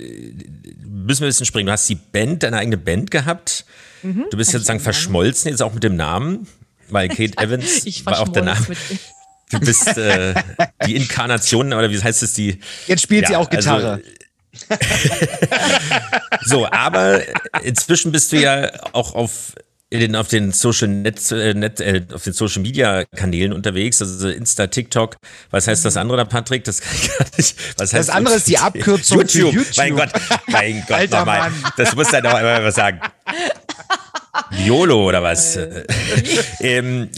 [0.86, 1.66] müssen wir ein bisschen springen.
[1.66, 3.66] Du hast die Band, deine eigene Band gehabt.
[4.04, 6.48] Mhm, du bist sozusagen verschmolzen, jetzt auch mit dem Namen,
[6.90, 8.64] weil Kate Evans Ich war auch der Name.
[9.50, 10.36] Du bist äh,
[10.86, 12.60] die Inkarnation, oder wie heißt es, die.
[12.86, 14.04] Jetzt spielt sie Ja, auch Gitarre.
[14.70, 14.84] Also,
[16.46, 17.22] so, aber
[17.64, 19.56] inzwischen bist du ja auch auf
[19.92, 24.30] den, auf den Social Net, äh, Net äh, auf den Social Media Kanälen unterwegs, also
[24.30, 25.18] Insta, TikTok.
[25.50, 26.64] Was heißt das andere da, Patrick?
[26.64, 27.56] Das kann ich gar nicht.
[27.78, 29.54] Was heißt Das andere ist die Abkürzung YouTube.
[29.54, 29.78] YouTube.
[29.78, 30.10] Mein Gott,
[30.48, 31.52] mein Gott, nochmal.
[31.78, 33.00] Das muss er doch einmal was sagen.
[34.52, 35.58] Violo oder was?
[36.60, 37.10] ähm,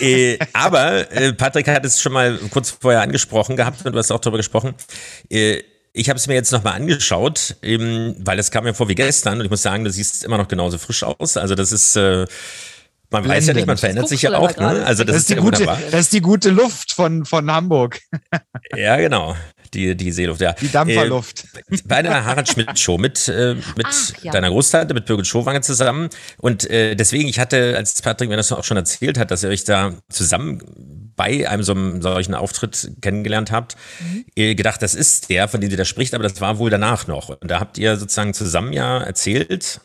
[0.00, 4.10] äh, aber äh, Patrick hat es schon mal kurz vorher angesprochen gehabt und du hast
[4.12, 4.74] auch darüber gesprochen.
[5.28, 5.62] Äh,
[5.96, 9.38] ich habe es mir jetzt nochmal angeschaut, ähm, weil es kam mir vor wie gestern
[9.38, 11.36] und ich muss sagen, du siehst immer noch genauso frisch aus.
[11.36, 12.26] Also das ist, äh,
[13.10, 13.80] man weiß ja nicht, man Blendend.
[13.80, 14.56] verändert sich ja auch.
[14.56, 14.84] Ne?
[14.84, 15.78] Also das, Das ist, die ja gute, wunderbar.
[15.92, 18.00] das ist die gute Luft von, von Hamburg.
[18.76, 19.36] Ja, genau.
[19.72, 20.52] Die, die Seeluft, ja.
[20.54, 21.44] Die Dampferluft.
[21.68, 24.32] Äh, bei der Harald Schmidt Show mit, äh, mit Ach, ja.
[24.32, 26.08] deiner Großtante, mit Birgit Schowanger zusammen.
[26.38, 29.48] Und äh, deswegen, ich hatte, als Patrick mir das auch schon erzählt hat, dass ihr
[29.50, 30.60] euch da zusammen
[31.16, 33.76] bei einem so einem solchen Auftritt kennengelernt habt,
[34.34, 37.06] äh, gedacht, das ist der, von dem sie da spricht, aber das war wohl danach
[37.06, 37.28] noch.
[37.28, 39.80] Und da habt ihr sozusagen zusammen ja erzählt,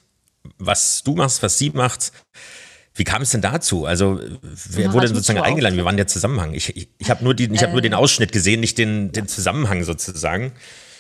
[0.58, 2.12] was du machst, was sie macht.
[2.96, 3.86] Wie kam es denn dazu?
[3.86, 5.78] Also, wer Ja, wurde denn sozusagen so eingeladen?
[5.78, 6.54] Wie war denn der Zusammenhang?
[6.54, 9.28] Ich, ich, ich habe nur, die- ich hab nur den Ausschnitt gesehen, nicht den, den
[9.28, 10.54] Zusammenhang sozusagen.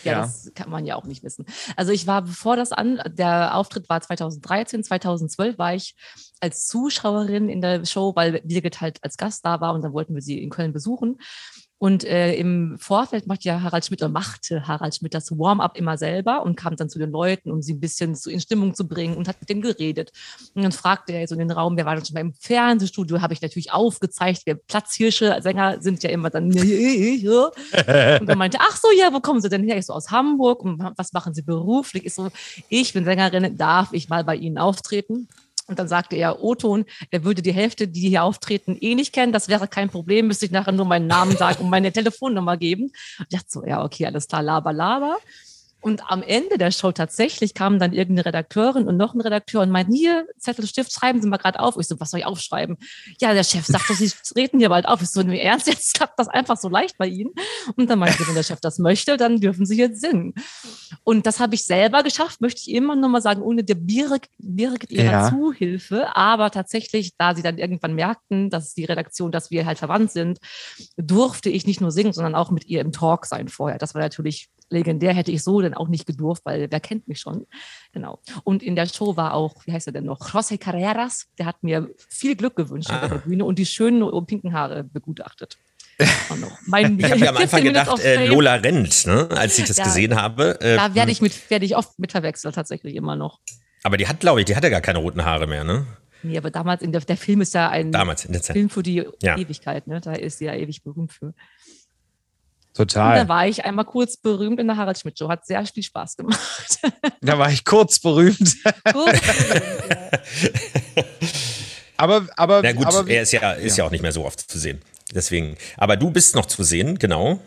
[0.06, 0.22] Ja, Ja.
[0.22, 1.46] das kann man ja auch nicht wissen.
[1.76, 5.96] Also ich war, bevor das an, der Auftritt war 2013, 2012 war ich
[6.40, 10.16] als Zuschauerin in der Show, weil Birgit halt als Gast da war und dann wollten
[10.16, 11.18] wir sie in Köln besuchen.
[11.82, 15.98] Und äh, im Vorfeld macht ja Harald Schmidt oder machte Harald Schmidt das Warm-up immer
[15.98, 18.86] selber und kam dann zu den Leuten, um sie ein bisschen zu, in Stimmung zu
[18.86, 20.12] bringen und hat mit denen geredet.
[20.54, 23.34] Und dann fragte er so in den Raum, wer war denn schon beim Fernsehstudio, habe
[23.34, 26.52] ich natürlich aufgezeigt, wir Platzhirsche, Sänger sind ja immer dann
[28.20, 29.78] und dann meinte, ach so, ja, wo kommen Sie denn her?
[29.78, 30.62] Ich so, aus Hamburg.
[30.62, 32.06] Und was machen Sie beruflich?
[32.06, 32.28] Ich so,
[32.68, 35.30] ich bin Sängerin, darf ich mal bei Ihnen auftreten?
[35.70, 39.32] Und dann sagte er, O-Ton, er würde die Hälfte, die hier auftreten, eh nicht kennen.
[39.32, 42.92] Das wäre kein Problem, müsste ich nachher nur meinen Namen sagen und meine Telefonnummer geben.
[43.20, 45.18] Ich dachte so, ja, okay, alles klar, laber, laber.
[45.82, 49.70] Und am Ende der Show tatsächlich kam dann irgendeine Redakteurin und noch ein Redakteur und
[49.70, 51.78] meinte, hier, Zettel, Stift, schreiben Sie mal gerade auf.
[51.80, 52.78] Ich so, was soll ich aufschreiben?
[53.22, 55.02] Ja, der Chef sagt, doch, Sie treten hier bald auf.
[55.02, 57.32] Ich so, nee, ernst, jetzt klappt das einfach so leicht bei Ihnen.
[57.76, 60.34] Und dann meinte, wenn der Chef das möchte, dann dürfen Sie jetzt singen.
[61.04, 64.30] Und das habe ich selber geschafft, möchte ich immer noch mal sagen, ohne der Birgit,
[64.38, 65.30] Birgit ihrer Ja.
[65.30, 66.16] Zuhilfe.
[66.16, 70.40] Aber tatsächlich, da sie dann irgendwann merkten, dass die Redaktion, dass wir halt verwandt sind,
[70.98, 73.78] durfte ich nicht nur singen, sondern auch mit ihr im Talk sein vorher.
[73.78, 77.20] Das war natürlich legendär, hätte ich so denn auch nicht gedurft, weil wer kennt mich
[77.20, 77.46] schon.
[77.92, 78.20] Genau.
[78.44, 81.64] Und in der Show war auch, wie heißt er denn noch, José Carreras, der hat
[81.64, 85.58] mir viel Glück gewünscht auf der Bühne und die schönen und pinken Haare begutachtet.
[86.66, 88.26] Mein Ich habe ja am 15 Anfang gedacht, äh.
[88.28, 89.28] Lola rennt, ne?
[89.32, 89.84] als ich das Ja.
[89.84, 90.60] gesehen habe.
[90.62, 93.40] Äh, Da werde ich mit, werde ich oft mit verwechselt, tatsächlich immer noch.
[93.84, 95.86] aber die hat, glaube ich, die hat ja gar keine roten Haare mehr, ne?
[96.22, 98.28] Nee, aber damals, in der, der Film ist ja ein Damals.
[98.44, 99.38] Film für die Ja.
[99.38, 100.02] Ewigkeit, ne?
[100.02, 101.34] Da ist sie ja ewig berühmt für.
[102.80, 103.18] Und Total.
[103.20, 105.28] da war ich einmal kurz berühmt in der Harald Schmidt Show.
[105.28, 106.40] Hat sehr viel Spaß gemacht.
[107.22, 108.38] Da war ich kurz berühmt.
[108.94, 109.84] kurz berühmt,
[110.96, 111.04] ja.
[111.98, 113.84] Aber, aber, Na gut, aber er ist ja, ist ja.
[113.84, 114.80] auch nicht mehr so oft zu sehen.
[115.14, 115.58] Deswegen.
[115.76, 117.42] Aber du bist noch zu sehen, genau.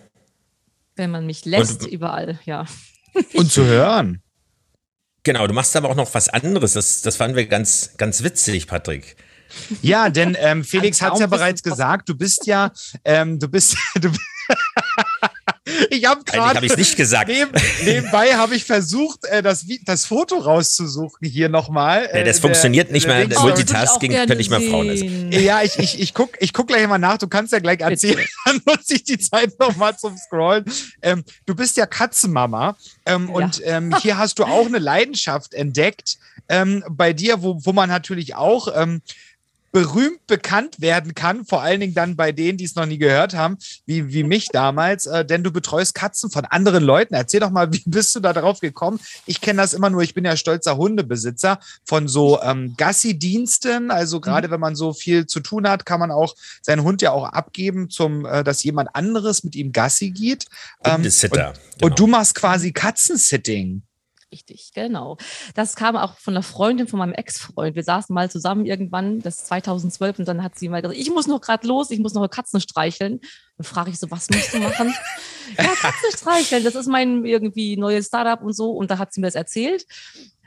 [0.96, 2.66] Wenn man mich lässt, Und- überall, ja.
[3.34, 4.20] und zu hören.
[5.22, 6.74] Genau, du machst aber auch noch was anderes.
[6.74, 9.16] Das, das fanden wir ganz, ganz witzig, Patrick.
[9.80, 12.72] Ja, denn ähm, Felix hat es ja bereits gesagt, du bist ja,
[13.04, 14.10] ähm, du bist, du,
[15.90, 17.28] ich habe Eigentlich gerade habe ich es nicht gesagt.
[17.28, 17.50] Neben,
[17.84, 22.08] nebenbei habe ich versucht, äh, das, das Foto rauszusuchen hier nochmal.
[22.12, 23.26] Ja, das äh, funktioniert nicht mehr.
[23.36, 25.32] Oh, Multitasking könnte ich mal Frauen sehen.
[25.32, 27.18] Ja, ich, ich, ich guck, ich guck gleich mal nach.
[27.18, 30.64] Du kannst ja gleich erzählen, dann nutze ich die Zeit nochmal zum Scrollen.
[31.02, 33.34] Ähm, du bist ja Katzenmama ähm, Ja.
[33.34, 36.18] und ähm, hier hast du auch eine Leidenschaft entdeckt
[36.48, 39.02] ähm, bei dir, wo, wo man natürlich auch ähm,
[39.72, 43.34] berühmt bekannt werden kann, vor allen Dingen dann bei denen, die es noch nie gehört
[43.34, 43.56] haben,
[43.86, 47.14] wie, wie mich damals, äh, denn du betreust Katzen von anderen Leuten.
[47.14, 49.00] Erzähl doch mal, wie bist du da drauf gekommen?
[49.26, 53.90] Ich kenne das immer nur, ich bin ja stolzer Hundebesitzer von so ähm, Gassi-Diensten.
[53.90, 57.12] Also gerade wenn man so viel zu tun hat, kann man auch seinen Hund ja
[57.12, 60.46] auch abgeben, zum, äh, dass jemand anderes mit ihm Gassi geht.
[60.84, 61.52] Ähm, Und, genau.
[61.80, 63.82] und du machst quasi Katzensitting.
[64.32, 65.18] Richtig, genau.
[65.54, 67.76] Das kam auch von einer Freundin von meinem Ex-Freund.
[67.76, 71.10] Wir saßen mal zusammen irgendwann, das ist 2012, und dann hat sie mal gesagt, ich
[71.10, 73.20] muss noch gerade los, ich muss noch Katzen streicheln.
[73.58, 74.94] Dann frage ich so, was musst du machen?
[75.58, 78.70] ja, Katzen streicheln, das ist mein irgendwie neues Startup und so.
[78.72, 79.84] Und da hat sie mir das erzählt,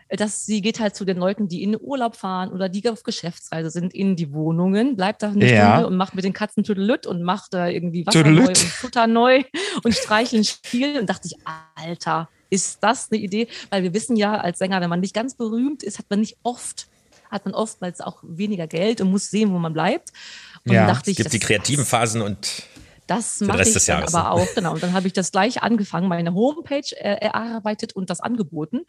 [0.10, 3.02] dass sie geht halt zu den Leuten, die in den Urlaub fahren oder die auf
[3.04, 5.72] Geschäftsreise sind, in die Wohnungen, bleibt da eine Ja.
[5.74, 8.48] Stunde und macht mit den Katzen Tüdelüt und macht da irgendwie Wasser neu Tüdelüt.
[8.50, 9.44] und Futter neu
[9.84, 11.00] und streicheln Spiel.
[11.00, 11.36] Und dachte ich,
[11.76, 13.48] Alter, ist das eine Idee?
[13.70, 16.38] Weil wir wissen ja als Sänger, wenn man nicht ganz berühmt ist, hat man nicht
[16.44, 16.88] oft,
[17.30, 20.12] hat man oftmals auch weniger Geld und muss sehen, wo man bleibt.
[20.66, 22.64] Und Ja, dachte Es ich, gibt die kreativen Phasen und
[23.08, 24.32] das mache ich des dann Jahres, aber ne?
[24.32, 24.74] auch, genau.
[24.74, 28.82] Und dann habe ich das gleich angefangen, meine Homepage äh, erarbeitet und das angeboten.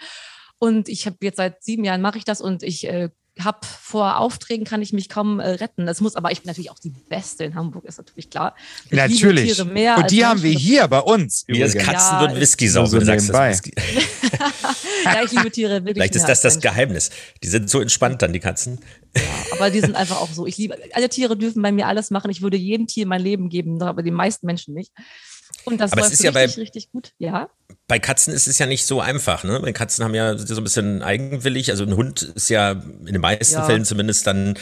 [0.59, 4.18] Und ich habe jetzt seit sieben Jahren mache ich das und ich äh, habe vor
[4.18, 5.87] Aufträgen kann ich mich kaum äh, retten.
[5.87, 8.55] Das muss aber ich bin natürlich auch die Beste in Hamburg, ist natürlich klar.
[8.87, 9.55] Ich liebe Natürlich.
[9.55, 11.44] Tiere mehr Und die haben wir hier bei uns.
[11.46, 11.92] wie das übrigens.
[11.92, 13.72] Katzen Ja, und Whisky-Sau, nur so sagst, das Whisky.
[15.05, 15.94] Ja, ich liebe Tiere wirklich.
[15.94, 16.61] Vielleicht ist das das.
[16.61, 17.11] Geheimnis.
[17.42, 18.81] Die sind so entspannt dann, die Katzen.
[19.53, 20.46] Aber die sind einfach auch so.
[20.46, 22.31] Ich liebe, alle Tiere dürfen bei mir alles machen.
[22.31, 24.92] Ich würde jedem Tier mein Leben geben, aber den meisten Menschen nicht.
[25.66, 27.12] Und das Aber es läuft ist ja bei- richtig, richtig gut.
[27.18, 27.48] Ja.
[27.88, 29.61] Bei Katzen ist es ja nicht so einfach, ne?
[29.62, 31.70] Weil Katzen haben ja so ein bisschen eigenwillig.
[31.70, 33.64] Also ein Hund ist ja in den meisten Ja.
[33.64, 34.55] Fällen zumindest dann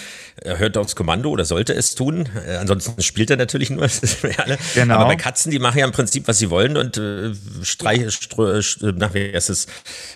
[0.42, 2.28] äh, hört aufs Kommando oder sollte es tun.
[2.46, 3.82] Äh, ansonsten spielt er natürlich nur.
[3.84, 4.58] Das wissen wir alle.
[4.74, 4.94] Genau.
[4.96, 8.58] Aber bei Katzen, die machen ja im Prinzip, was sie wollen und äh, streich, strö,
[8.58, 9.66] st- nach wie heißt es,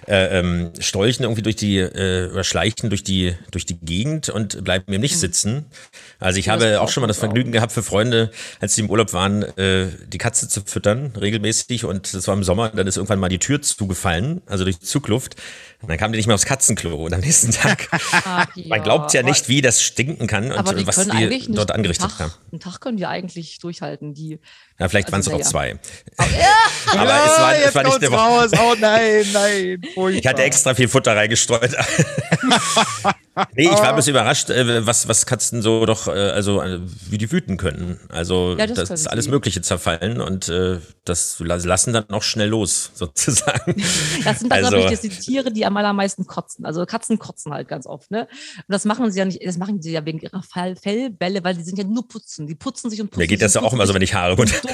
[0.06, 4.64] äh, ähm, stolchen irgendwie durch die äh, oder schleichen durch die durch die Gegend und
[4.64, 5.66] bleiben eben nicht sitzen.
[6.20, 7.18] Also ich habe auch schon mal das.
[7.18, 11.84] Vergnügen gehabt für Freunde, als sie im Urlaub waren, äh, die Katze zu füttern regelmäßig
[11.84, 12.70] und das war im Sommer.
[12.70, 15.36] Dann ist irgendwann mal die Tür zugefallen, also durch die Zugluft.
[15.80, 17.86] Und dann kam die nicht mehr aufs Katzenklo und am nächsten Tag.
[17.92, 21.70] Ach, Man glaubt ja nicht, wie das stinken kann Aber die und was die dort
[21.70, 22.32] angerichtet Tag, haben.
[22.50, 24.12] Einen Tag können die eigentlich durchhalten.
[24.12, 24.40] Die,
[24.80, 25.46] Ja, vielleicht waren es Also, auch ja.
[25.46, 25.78] zwei.
[26.16, 26.28] Aber
[27.00, 28.20] Aber es war, es war nicht eine Woche.
[28.20, 28.50] raus.
[28.60, 29.82] Oh nein, nein.
[30.14, 31.70] Ich hatte extra viel Futter reingestreut.
[33.54, 36.80] nee, ich war ein bisschen überrascht, äh, was, was Katzen so doch, äh, also äh,
[37.08, 38.00] wie die wüten können.
[38.08, 39.28] Also Ja, das das, ist alles.
[39.28, 40.48] Mögliche zerfallen und
[41.04, 43.74] das las- lassen dann auch schnell los, sozusagen.
[44.24, 46.64] das sind dann, Also- glaube ich, das die Tiere, die am allermeisten kotzen.
[46.64, 48.10] Also Katzen kotzen halt ganz oft.
[48.10, 48.22] Ne?
[48.22, 51.54] Und das machen sie ja nicht, das machen sie ja wegen ihrer Fell Fellbälle, weil
[51.54, 52.46] die sind ja nur putzen.
[52.46, 54.34] Die putzen sich und putzen Mir geht das ja auch immer so, wenn ich Haare
[54.36, 54.56] runter.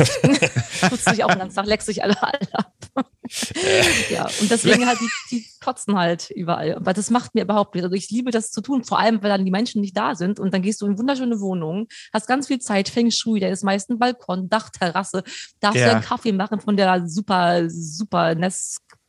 [0.89, 2.73] Putzt sich auch den ganzen Tag, leckt sich alle, alle ab.
[4.11, 6.75] ja, und deswegen halt, die, die kotzen halt überall.
[6.75, 7.85] Aber das macht mir überhaupt nichts.
[7.85, 10.39] Also ich liebe das zu tun, vor allem, weil dann die Menschen nicht da sind
[10.39, 13.65] und dann gehst du in wunderschöne Wohnungen, hast ganz viel Zeit, Feng Shui, da ist
[13.65, 15.25] meist ein Balkon, Dachterrasse,
[15.61, 15.87] darfst Ja.
[15.87, 18.35] dir einen Kaffee machen von der super, super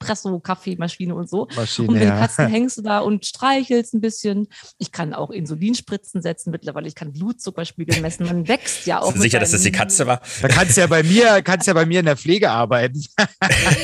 [0.06, 1.48] Nespresso-Kaffeemaschine und so.
[1.56, 2.20] Maschine, Und mit den ja.
[2.20, 4.48] Katzen hängst du da und streichelst ein bisschen.
[4.78, 6.88] Ich kann auch Insulinspritzen setzen mittlerweile.
[6.88, 8.26] Ich kann Blutzuckerspiegel messen.
[8.26, 9.16] Man wächst ja auch.
[9.16, 10.22] Sicher, dass das die Katze war?
[10.42, 13.04] Da kannst du ja bei mir, kannst ja bei mir in der Pflege arbeiten.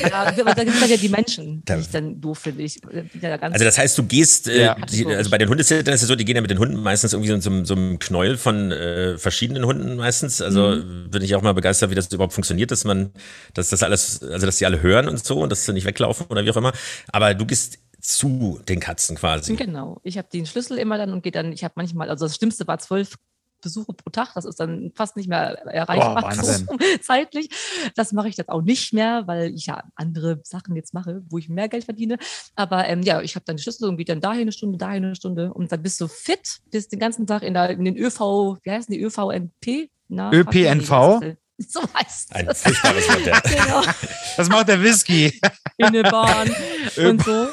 [0.09, 2.63] Ja, aber da gibt es ja die Menschen, die ich dann doof finde.
[2.63, 2.79] Ich,
[3.21, 6.07] ja ganz Also das heißt, du gehst, äh, die, also bei den Hundesittern ist es
[6.07, 7.99] so, die gehen ja mit den Hunden meistens irgendwie so, in so, einem- so einem
[7.99, 10.41] Knäuel von äh, verschiedenen Hunden meistens.
[10.41, 11.09] Also Mhm.
[11.09, 13.11] bin ich auch mal begeistert, wie das überhaupt funktioniert, dass man,
[13.53, 16.10] dass das alles, also dass die alle hören und so und dass sie nicht weglaufen
[16.29, 16.73] oder wie auch immer.
[17.11, 19.55] Aber du gehst zu den Katzen quasi.
[19.55, 19.99] Genau.
[20.03, 22.67] Ich habe den Schlüssel immer dann und gehe dann, ich habe manchmal, also das Schlimmste
[22.67, 23.17] war zwölf
[23.61, 26.65] Besuche pro Tag, das ist dann fast nicht mehr erreichbar Oh, so,
[27.01, 27.49] zeitlich.
[27.95, 31.37] Das mache ich jetzt auch nicht mehr, weil ich ja andere Sachen jetzt mache, wo
[31.37, 32.17] ich mehr Geld verdiene.
[32.55, 35.05] Aber ähm, ja, ich habe dann die Schlüssel und gehe dann dahin eine Stunde, dahin
[35.05, 37.97] eine Stunde und dann bist du fit, bist den ganzen Tag in, der, in den
[37.97, 39.89] ÖV, wie heißen die ÖVNP?
[40.07, 41.37] Na, ÖPNV?
[41.69, 42.61] So heißt Ein es.
[42.61, 43.39] furchtbares ja.
[43.39, 43.81] Genau.
[44.37, 45.39] Das macht der Whisky.
[45.77, 46.53] in der Bahn
[46.97, 47.47] und so.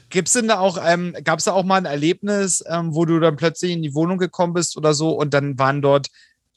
[0.09, 3.19] gibt's denn da auch, ähm, gab es da auch mal ein Erlebnis, ähm, wo du
[3.19, 6.07] dann plötzlich in die Wohnung gekommen bist oder so und dann waren dort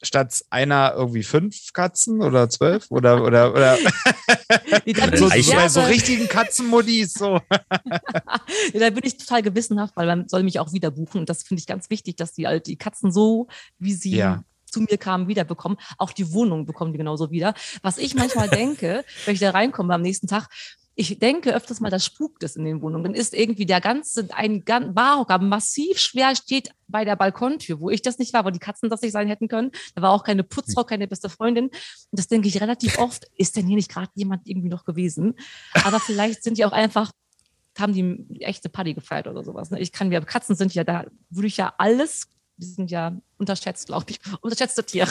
[0.03, 3.77] statt einer irgendwie fünf Katzen oder zwölf oder oder oder
[5.15, 7.39] so, ich so, so richtigen Katzenmodis so.
[8.73, 11.19] Da bin ich total gewissenhaft, weil man soll mich auch wieder buchen.
[11.19, 13.47] Und das finde ich ganz wichtig, dass die, halt die Katzen so,
[13.79, 14.43] wie sie Ja.
[14.65, 15.77] zu mir kamen, wiederbekommen.
[15.97, 17.53] Auch die Wohnung bekommen die genauso wieder.
[17.81, 20.47] Was ich manchmal denke, wenn ich da reinkomme am nächsten Tag,
[20.95, 23.03] ich denke öfters mal, das spukt es in den Wohnungen.
[23.05, 28.01] Dann ist irgendwie der ganze, ein Barhocker massiv schwer steht bei der Balkontür, wo ich
[28.01, 29.71] das nicht war, wo die Katzen das nicht sein hätten können.
[29.95, 31.67] Da war auch keine Putzfrau, keine beste Freundin.
[31.67, 31.73] Und
[32.11, 33.25] das denke ich relativ oft.
[33.37, 35.35] Ist denn hier nicht gerade jemand irgendwie noch gewesen?
[35.85, 37.11] Aber vielleicht sind die auch einfach
[37.79, 39.71] haben die echte Party gefeiert oder sowas.
[39.71, 39.79] Ne?
[39.79, 42.27] Ich kann mir, Katzen sind ja da, würde ich ja alles,
[42.61, 45.09] die sind ja unterschätzt, glaube ich, unterschätzte Tiere.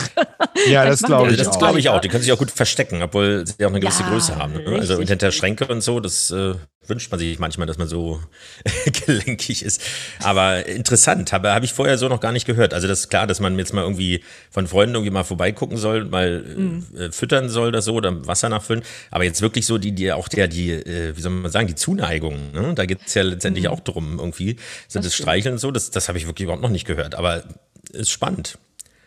[0.69, 1.59] Ja, das glaube ich das auch.
[1.59, 2.01] glaube ich auch.
[2.01, 4.53] Die können sich auch gut verstecken, obwohl sie auch eine gewisse Ja, Größe haben.
[4.55, 4.77] Ne?
[4.79, 6.55] Also hinter Schränke und so, das äh,
[6.90, 8.20] wünscht man sich manchmal, dass man so
[9.07, 9.81] gelenkig ist.
[10.22, 12.74] Aber interessant, habe habe ich vorher so noch gar nicht gehört.
[12.74, 16.05] Also das ist klar, dass man jetzt mal irgendwie von Freunden irgendwie mal vorbeigucken soll,
[16.05, 16.87] mal Mhm.
[16.96, 18.83] äh, füttern soll oder so oder Wasser nachfüllen.
[19.11, 21.74] Aber jetzt wirklich so die, die auch der, die, äh, wie soll man sagen, die
[21.74, 22.53] Zuneigung.
[22.53, 22.74] Ne?
[22.74, 24.57] Da geht es ja letztendlich auch drum irgendwie.
[24.88, 25.14] So Das das.
[25.14, 27.14] Streicheln und so, das, das habe ich wirklich überhaupt noch nicht gehört.
[27.14, 27.44] Aber
[27.92, 28.59] ist spannend.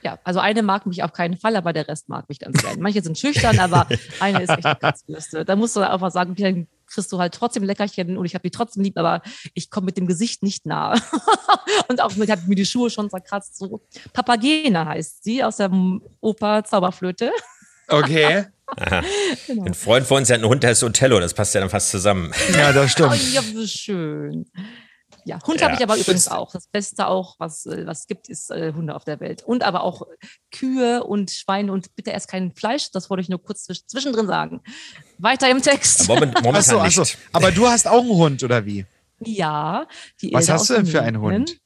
[0.04, 2.82] Ja, also eine mag mich auf keinen Fall, aber der Rest mag mich ganz gerne.
[2.82, 3.88] Manche sind schüchtern, aber
[4.20, 5.46] eine ist echt eine Katzbürste.
[5.46, 8.44] Da musst du einfach sagen, wie ein kriegst du halt trotzdem Leckerchen und ich habe
[8.44, 9.22] die trotzdem lieb, aber
[9.54, 11.00] ich komme mit dem Gesicht nicht nahe.
[11.88, 13.58] und auch mit, hat mir die Schuhe schon zerkratzt.
[13.58, 13.82] So.
[14.12, 15.72] Papagena heißt sie aus der
[16.22, 17.32] Oper Zauberflöte.
[17.88, 18.46] Okay.
[19.46, 19.66] Genau.
[19.66, 21.92] Ein Freund von uns hat einen Hund, der ist Othello, das passt ja dann fast
[21.92, 22.32] zusammen.
[22.54, 23.34] Ja, das Oh, stimmt.
[23.34, 24.46] ja, wie schön.
[25.26, 25.68] Ja, Hund Ja.
[25.68, 26.52] habe ich aber übrigens auch.
[26.52, 29.44] Das Beste auch, was äh, was gibt, ist äh, Hunde auf der Welt.
[29.44, 30.04] Und aber auch
[30.52, 32.92] Kühe und Schweine und bitte erst kein Fleisch.
[32.92, 34.62] Das wollte ich nur kurz zwisch- zwischendrin sagen.
[35.18, 36.08] Weiter im Text.
[36.08, 37.02] Moment, momentan Achso, achso.
[37.02, 37.18] nicht.
[37.32, 38.86] Aber du hast auch einen Hund, oder wie?
[39.20, 39.88] Ja.
[40.22, 41.22] Die Was hast du denn für einen.
[41.22, 41.58] Hund?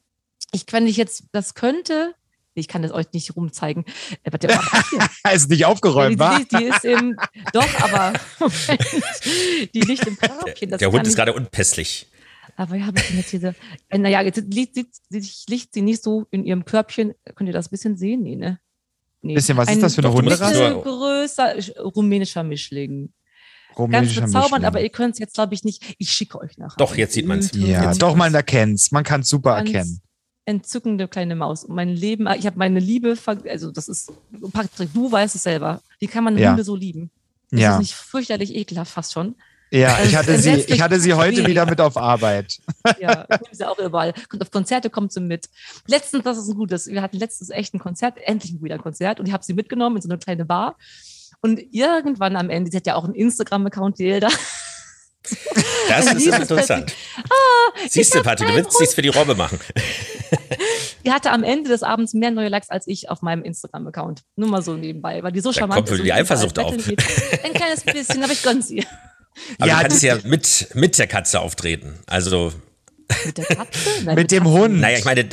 [0.51, 2.13] Ich kann dich jetzt, das könnte,
[2.53, 3.83] ich kann das euch nicht rumzeigen.
[4.23, 4.31] Äh,
[5.33, 6.37] ist nicht Ja, aufgeräumt, wa?
[6.39, 7.17] die, die, die ist im,
[7.53, 8.85] doch, aber Moment,
[9.73, 10.69] die liegt im Körbchen.
[10.77, 12.07] Der Hund ist ich- gerade unpässlich.
[12.59, 13.53] Aber ja, denn jetzt hier.
[13.89, 17.13] Äh, naja, jetzt liegt, liegt, liegt, liegt sie nicht so in ihrem Körbchen.
[17.35, 18.23] Könnt ihr das ein bisschen sehen?
[18.23, 18.59] Nee, ne?
[19.21, 19.35] Nee.
[19.35, 20.79] Bisschen, was ist das für eine Hunderasse?
[20.83, 23.13] größer, sch- rumänischer Mischling.
[23.91, 25.95] Ganz bezaubernd, aber ihr könnt es jetzt, glaube ich, nicht.
[25.99, 26.77] Ich schicke euch nachher.
[26.77, 27.51] Doch, jetzt sieht man's.
[27.53, 28.91] Ja, Jetzt doch, man erkennt's.
[28.91, 30.01] Man kann es super Ganz erkennen.
[30.45, 31.63] Entzückende kleine Maus.
[31.63, 33.15] Und mein Leben, ich habe meine Liebe,
[33.47, 34.11] also das ist,
[34.51, 35.81] Patrick, du weißt es selber.
[35.99, 36.49] Wie kann man Ja.
[36.51, 37.11] Hunde so lieben?
[37.51, 37.71] Ist Ja.
[37.71, 39.35] das nicht fürchterlich ekelhaft fast schon?
[39.69, 42.57] Ja, ich Also hatte sie, ich hatte sie heute wieder mit auf Arbeit.
[42.99, 44.13] Ja, ich nehme sie auch überall.
[44.29, 45.49] Kommt auf Konzerte, kommt sie mit.
[45.87, 46.87] Letztens, das ist ein gutes.
[46.87, 49.97] Wir hatten letztens echt ein Konzert, endlich wieder ein Konzert und ich habe sie mitgenommen
[49.97, 50.77] in so eine kleine Bar.
[51.41, 54.29] Und irgendwann am Ende, sie hat ja auch einen Instagram-Account, die Hilda.
[55.89, 56.93] Das ist interessant.
[57.17, 59.59] Ah, Siehst du, Patti, du willst nichts für die Robbe machen.
[61.05, 64.23] Die hatte am Ende des Abends mehr neue Likes als ich auf meinem Instagram-Account.
[64.35, 65.95] Nur mal so nebenbei, weil die so Da charmant kommt ist.
[65.97, 66.73] die und überall Eifersucht auf.
[66.73, 68.85] Ein kleines bisschen, aber ich gönn sie.
[69.59, 71.99] Aber Ja, du kannst ja mit, mit der Katze auftreten.
[72.05, 72.53] Also,
[73.25, 73.79] Mit der Katze?
[74.05, 74.59] Nein, Mit dem Katzen.
[74.59, 74.79] Hund.
[74.79, 75.27] naja, ich meine,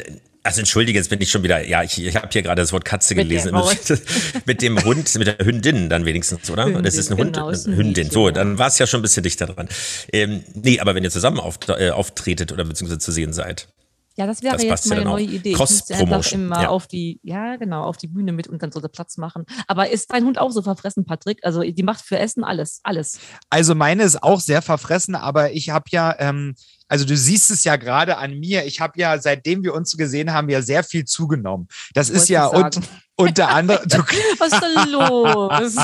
[0.47, 2.85] also entschuldige, jetzt bin ich schon wieder, ja, ich, ich habe hier gerade das Wort
[2.85, 3.53] Katze Mit gelesen.
[3.53, 3.77] Maus.
[4.45, 6.67] mit dem Hund, mit der Hündin dann wenigstens, oder?
[6.67, 8.05] Hündin, das ist ein Hund, genau, ist ein eine Hündin.
[8.05, 9.69] Mädchen, So, dann war es ja schon ein bisschen dichter dran.
[10.13, 13.69] Ähm, nee, aber wenn ihr zusammen auf, äh, auftretet oder beziehungsweise zu sehen seid.
[14.17, 15.53] Ja, das wäre Das jetzt ja meine neue Idee.
[15.53, 16.69] Ich müsste einfach Cross-Promotion, immer ja.
[16.69, 19.45] auf die, ja genau, auf die Bühne mit und dann so den Platz machen.
[19.67, 21.41] Aber ist dein Hund auch so verfressen, Patrick?
[21.43, 23.19] Also die macht für Essen alles, alles.
[23.51, 26.55] Also meine ist auch sehr verfressen, aber ich habe ja, ähm,
[26.87, 30.33] also du siehst es ja gerade an mir, ich habe ja, seitdem wir uns gesehen
[30.33, 31.67] haben, ja sehr viel zugenommen.
[31.95, 32.81] Das ist ja ich und,
[33.17, 33.85] unter anderem,
[34.39, 35.77] Was ist denn los?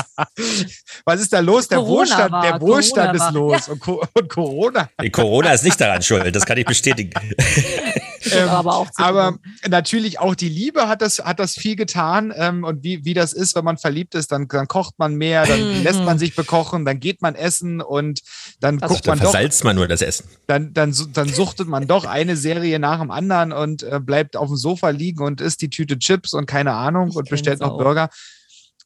[1.05, 1.67] was ist da los?
[1.67, 3.31] Der Corona Wohlstand, war, der Wohlstand Corona ist war.
[3.33, 4.89] los und, Co und Corona.
[5.01, 7.11] Die Corona ist nicht daran schuld, das kann ich bestätigen.
[8.33, 9.39] Hab aber auch Ähm, Aber tun.
[9.69, 12.33] natürlich auch die Liebe hat das, hat das viel getan.
[12.35, 15.45] Ähm, und wie, wie das ist, wenn man verliebt ist, dann, dann kocht man mehr,
[15.45, 15.83] dann Mhm.
[15.83, 18.21] lässt man sich bekochen, dann geht man essen und
[18.59, 20.25] dann Das guckt Dann man doch, versalzt man nur das Essen.
[20.47, 24.47] dann, dann, dann suchtet man doch eine Serie nach dem anderen und äh, bleibt auf
[24.47, 27.71] dem Sofa liegen und isst die Tüte Chips und keine Ahnung Ich und bestellt noch
[27.71, 27.77] auch.
[27.77, 28.09] Burger.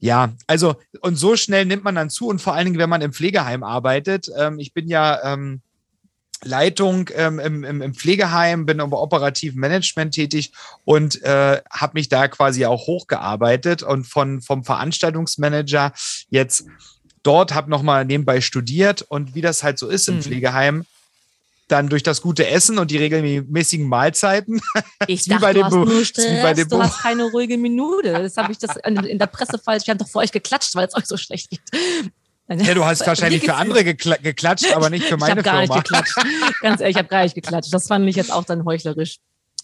[0.02, 3.02] Ja, also und so schnell nimmt man dann zu und vor allen Dingen, wenn man
[3.02, 4.28] im Pflegeheim arbeitet.
[4.38, 5.62] Ähm, ich bin ja ähm,
[6.44, 10.52] Leitung ähm, im, im, im Pflegeheim, bin im operativen Management tätig
[10.84, 15.94] und äh, habe mich da quasi auch hochgearbeitet und von vom Veranstaltungsmanager
[16.30, 16.66] jetzt
[17.24, 20.22] dort habe noch mal nebenbei studiert und wie das halt so ist im Mhm.
[20.22, 20.86] Pflegeheim,
[21.68, 24.62] dann durch das gute Essen und die regelmäßigen Mahlzeiten.
[25.08, 28.14] Ich wie bei dachte, dem du hast nur Stress, du hast keine ruhige Minute.
[28.14, 29.86] Das habe ich das in, in der Presse falsch.
[29.86, 31.62] Wir haben doch vor euch geklatscht, weil es euch so schlecht geht.
[32.48, 35.60] Ja, du hast wahrscheinlich für andere gekla geklatscht, aber nicht für Ich meine habe gar
[35.62, 35.76] Firma.
[35.76, 36.16] nicht geklatscht.
[36.62, 37.74] Ganz ehrlich, ich habe gar nicht geklatscht.
[37.74, 39.18] Das fand ich jetzt auch dann heuchlerisch.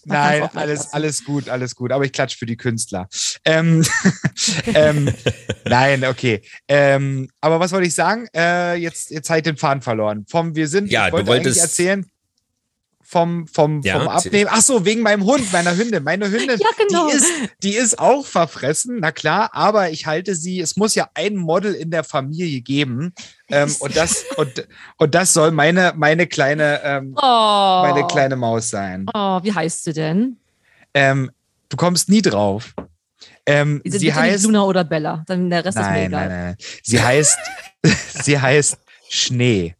[0.04, 0.94] Da Nein, alles, lassen.
[0.94, 1.92] alles gut, alles gut.
[1.92, 3.08] Aber ich klatsche für die Künstler.
[3.44, 3.86] Ähm,
[4.74, 5.14] ähm,
[5.64, 6.42] nein, okay.
[6.66, 8.26] Ähm, aber was wollte ich sagen?
[8.34, 10.24] Äh, jetzt, jetzt habe ich den Faden verloren.
[10.28, 12.06] Vom Wir sind, Ja, ich du wollte eigentlich wolltest- erzählen.
[13.12, 14.08] Vom, vom, Ja, vom.
[14.08, 14.48] Abnehmen.
[14.50, 16.02] Ach so, wegen meinem Hund, meiner Hündin.
[16.02, 17.10] Meine Hündin, Ja, genau.
[17.10, 17.26] die, ist,
[17.62, 21.74] die ist auch verfressen, na klar, aber ich halte sie, es muss ja ein Model
[21.74, 23.12] in der Familie geben.
[23.50, 27.82] Ähm, und, das, und, und das soll meine, meine, kleine, ähm, Oh.
[27.86, 29.04] meine kleine Maus sein.
[29.12, 30.38] Oh, wie heißt sie denn?
[30.94, 31.30] Ähm,
[31.68, 32.74] du kommst nie drauf.
[33.44, 34.44] Ähm, sie nicht heißt.
[34.46, 35.22] Luna oder Bella.
[35.26, 36.28] Dann der Rest ist mir Nein, egal.
[36.28, 36.56] nein, nein.
[36.82, 37.36] Sie heißt.
[38.22, 38.78] sie heißt
[39.10, 39.74] Schnee.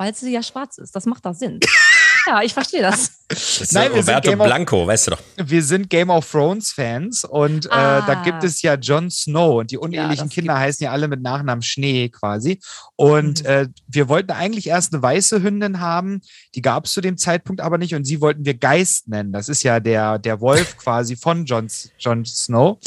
[0.00, 0.96] Weil sie ja schwarz ist.
[0.96, 1.60] Das macht da Sinn.
[2.26, 3.10] ja, ich verstehe das.
[3.28, 5.20] Das ist Nein, wir Roberto of- Blanco, weißt du doch.
[5.36, 8.00] Wir sind Game of Thrones Fans und äh, Ah.
[8.06, 11.20] da gibt es ja Jon Snow und die unehelichen das Kinder heißen ja alle mit
[11.20, 12.60] Nachnamen Schnee quasi.
[12.96, 13.46] Und Mhm.
[13.46, 16.22] äh, wir wollten eigentlich erst eine weiße Hündin haben,
[16.54, 19.32] die gab es zu dem Zeitpunkt aber nicht und sie wollten wir Geist nennen.
[19.32, 22.78] Das ist ja der, der Wolf quasi von Jon, Jon Snow.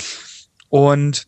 [0.69, 1.27] Und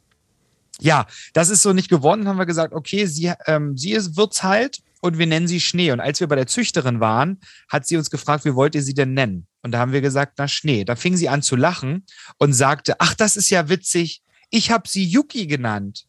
[0.81, 4.41] ja, das ist so nicht geworden, haben wir gesagt, okay, sie, ähm, sie ist, wird's
[4.43, 5.91] halt und wir nennen sie Schnee.
[5.91, 7.39] Und als wir bei der Züchterin waren,
[7.69, 9.47] hat sie uns gefragt, wie wollt ihr sie denn nennen?
[9.61, 10.83] Und da haben wir gesagt, na Schnee.
[10.83, 12.05] Da fing sie an zu lachen
[12.37, 14.21] und sagte, ach, das ist ja witzig.
[14.49, 16.05] Ich habe sie Yuki genannt.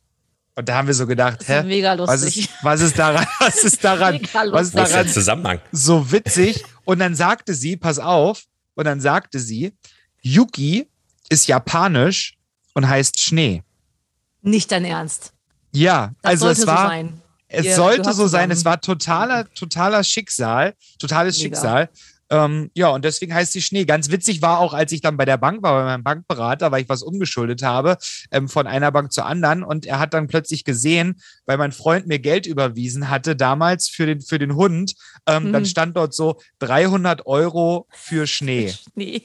[0.55, 1.63] Und da haben wir so gedacht, Das ist hä?
[1.65, 2.45] mega Was lustig.
[2.45, 4.21] ist, was ist daran, was ist daran,
[4.53, 5.61] was ist daran Zusammenhang?
[5.73, 6.65] so witzig?
[6.85, 8.43] Und dann sagte sie, pass auf,
[8.75, 9.75] und dann sagte sie,
[10.23, 10.89] Yuki
[11.29, 12.37] ist japanisch
[12.75, 13.63] und heißt Schnee.
[14.43, 15.33] Nicht dein Ernst.
[15.73, 17.09] Ja, Das also es war, so.
[17.49, 21.45] Es Ihr sollte so sein, es war totaler, totaler Schicksal, totales Mega.
[21.57, 21.89] Schicksal.
[22.29, 23.85] Ähm, ja, und deswegen heißt sie Schnee.
[23.85, 26.83] Ganz witzig war auch, als ich dann bei der Bank war, bei meinem Bankberater, weil
[26.83, 27.99] ich was umgeschuldet habe,
[28.33, 29.63] ähm, von einer Bank zur anderen.
[29.63, 34.07] Und er hat dann plötzlich gesehen, weil mein Freund mir Geld überwiesen hatte, damals für
[34.07, 34.95] den, für den Hund,
[35.29, 35.53] ähm, Mhm.
[35.53, 38.75] dann stand dort so 300 Euro für Schnee.
[38.97, 39.23] Nee.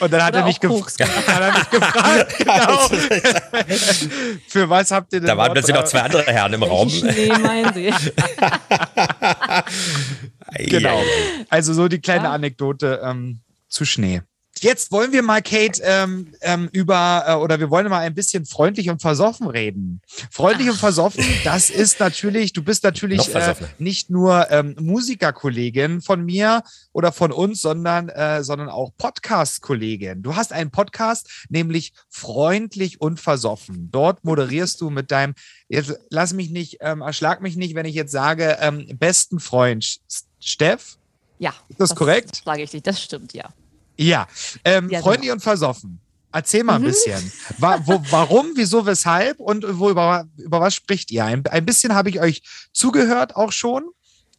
[0.00, 0.96] Und dann hat er mich, Koks.
[1.00, 2.88] hat er mich gefragt, genau,
[4.48, 6.88] für was habt ihr denn Da waren plötzlich noch drei- zwei andere Herren im Raum.
[6.88, 7.92] Nee, meinen Sie.
[10.58, 11.00] Genau.
[11.48, 12.32] Also so die kleine Ja.
[12.32, 14.22] Anekdote ähm, zu Schnee.
[14.64, 18.46] Jetzt wollen wir mal, Kate, ähm, ähm, über, äh, oder wir wollen mal ein bisschen
[18.46, 20.00] freundlich und versoffen reden.
[20.30, 26.24] Freundlich und versoffen, das ist natürlich, du bist natürlich äh, nicht nur ähm, Musikerkollegin von
[26.24, 26.62] mir
[26.94, 30.22] oder von uns, sondern, äh, sondern auch Podcast-Kollegin.
[30.22, 33.90] Du hast einen Podcast, nämlich Freundlich und Versoffen.
[33.92, 35.34] Dort moderierst du mit deinem,
[35.68, 40.00] jetzt lass mich nicht, ähm, erschlag mich nicht, wenn ich jetzt sage, ähm, besten Freund
[40.40, 40.96] Steff.
[41.38, 41.52] Ja.
[41.68, 42.30] Ist das korrekt?
[42.30, 42.86] Das sage ich nicht.
[42.86, 43.50] Das stimmt, ja.
[43.96, 44.26] Ja,
[44.64, 46.00] ähm, Ja, freundlich und versoffen.
[46.32, 46.86] Erzähl mal ein Mhm.
[46.86, 47.32] bisschen.
[47.58, 51.24] Wa wo, warum, wieso, weshalb und wo, über, über was spricht ihr?
[51.24, 52.42] Ein, ein bisschen habe ich euch
[52.72, 53.84] zugehört auch schon,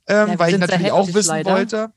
[0.07, 1.51] ähm, Ja, weil ich natürlich auch wissen leider.
[1.53, 1.93] wollte.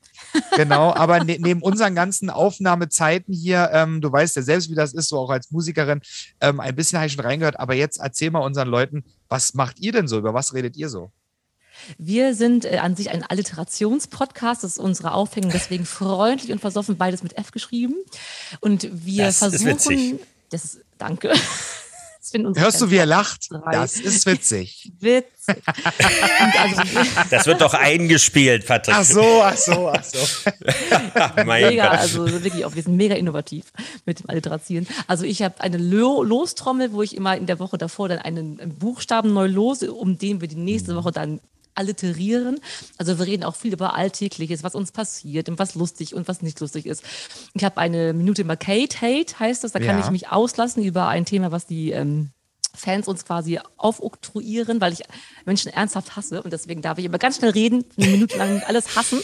[0.55, 4.93] Genau, aber ne, neben unseren ganzen Aufnahmezeiten hier, ähm, du weißt ja selbst, wie das
[4.93, 6.01] ist, so auch als Musikerin,
[6.39, 9.79] ähm, ein bisschen habe ich schon reingehört, aber jetzt erzähl mal unseren Leuten, was macht
[9.79, 10.17] ihr denn so?
[10.17, 11.11] Über was redet ihr so?
[11.97, 14.63] Wir sind äh, an sich ein Alliterationspodcast.
[14.63, 15.51] Das ist unsere Aufhängung.
[15.51, 17.95] Deswegen freundlich und versoffen, beides mit F geschrieben.
[18.59, 19.67] Und wir Das ist versuchen.
[19.67, 20.15] witzig.
[20.49, 21.33] Das ist, danke.
[22.55, 23.47] Hörst du, wie er lacht?
[23.49, 23.71] drei.
[23.71, 24.91] Das ist witzig.
[24.99, 25.63] Witzig.
[25.65, 26.81] Also,
[27.31, 28.95] Das wird doch eingespielt, Patrick.
[28.95, 30.19] Ach so, ach so, ach so.
[31.45, 31.99] mega, Gott.
[31.99, 33.65] also wirklich auch, wir sind mega innovativ
[34.05, 34.85] mit dem Alliterazieren.
[35.07, 38.59] Also ich habe eine Lo Lostrommel, wo ich immer in der Woche davor dann einen
[38.59, 41.39] einen Buchstaben neu lose, um den wir die nächste Woche dann
[41.79, 42.59] alliterieren.
[42.97, 46.41] Also wir reden auch viel über Alltägliches, was uns passiert und was lustig und was
[46.43, 47.03] nicht lustig ist.
[47.53, 49.71] Ich habe eine Minute immer Kate Hate, heißt das.
[49.71, 50.05] Da kann Ja.
[50.05, 52.29] ich mich auslassen über ein Thema, was die ähm,
[52.75, 55.01] Fans uns quasi aufoktroyieren, weil ich
[55.45, 58.95] Menschen ernsthaft hasse und deswegen darf ich immer ganz schnell reden, eine Minute lang alles
[58.95, 59.19] hassen.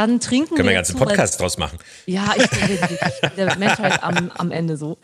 [0.00, 1.78] Dann trinken Können wir wir einen ganzen Podcast draus machen.
[2.06, 2.98] ja, ich wirklich
[3.36, 4.96] der Menschheit am, am Ende so.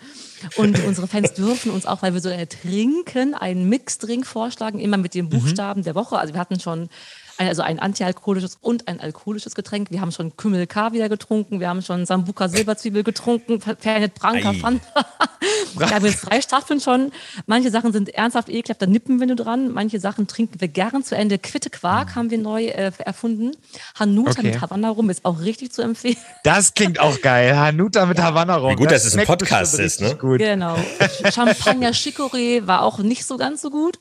[0.57, 4.97] Und unsere Fans dürfen uns auch, weil wir so eine Trinken, einen Mixdrink vorschlagen, immer
[4.97, 6.19] mit dem Buchstaben der Woche.
[6.19, 6.89] Also wir hatten schon
[7.39, 9.91] also ein antialkoholisches und ein alkoholisches Getränk.
[9.91, 14.53] Wir haben schon Kümmel Kaviar getrunken, wir haben schon Sambuca Silberzwiebel getrunken, Fernet Branca.
[14.53, 15.07] Fanta.
[15.77, 17.13] Wir haben jetzt drei Staffeln schon.
[17.47, 19.71] Manche Sachen sind ernsthaft ekelhaft, da nippen wir nur dran.
[19.73, 21.39] Manche Sachen trinken wir gern zu Ende.
[21.39, 23.53] Quitte Quark haben wir neu äh, erfunden.
[23.99, 24.43] Hanuta Okay.
[24.53, 26.17] mit Havanna rum ist auch richtig zu empfehlen.
[26.45, 27.57] Das klingt auch geil.
[27.57, 28.73] Hanuta mit Havanna rum.
[28.73, 30.15] Wie gut, dass es ein Podcast ist, ne?
[30.17, 30.39] Gut.
[30.39, 30.77] Genau.
[31.33, 33.99] Champagner Chicorée war auch nicht so ganz so gut.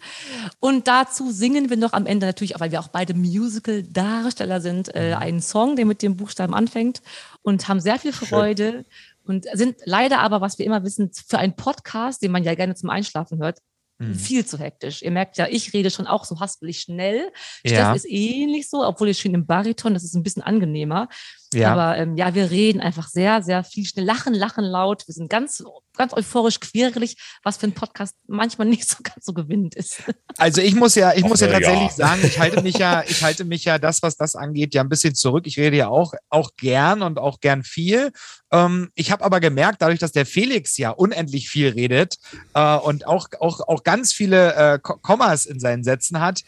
[0.59, 4.93] Und dazu singen wir noch am Ende natürlich, auch weil wir auch beide Musical-Darsteller sind,
[4.95, 5.21] äh, Mhm.
[5.21, 7.01] einen Song, der mit dem Buchstaben anfängt
[7.41, 8.85] und haben sehr viel Freude
[9.25, 12.75] und sind leider aber, was wir immer wissen, für einen Podcast, den man ja gerne
[12.75, 13.59] zum Einschlafen hört,
[13.97, 14.13] Mhm.
[14.15, 15.01] viel zu hektisch.
[15.03, 17.31] Ihr merkt ja, ich rede schon auch so haspelig schnell.
[17.63, 17.93] Ja.
[17.93, 21.07] Steff ist ähnlich so, obwohl ich schon im Bariton, das ist ein bisschen angenehmer.
[21.55, 21.73] Ja.
[21.73, 25.07] Aber ähm, ja, wir reden einfach sehr, sehr viel schnell, lachen, lachen laut.
[25.07, 25.63] Wir sind ganz,
[25.97, 30.03] ganz euphorisch, quirlig, was für ein Podcast manchmal nicht so ganz so gewinnend ist.
[30.37, 31.53] Also ich muss ja, ich Och, muss ja ja.
[31.53, 34.81] tatsächlich sagen, ich halte mich ja, ich halte mich ja das, was das angeht, ja
[34.81, 35.47] ein bisschen zurück.
[35.47, 38.11] Ich rede ja auch, auch gern und auch gern viel.
[38.51, 42.15] Ähm, ich habe aber gemerkt, dadurch, dass der Felix ja unendlich viel redet
[42.53, 46.41] äh, und auch, auch, auch ganz viele äh, Ko- Kommas in seinen Sätzen hat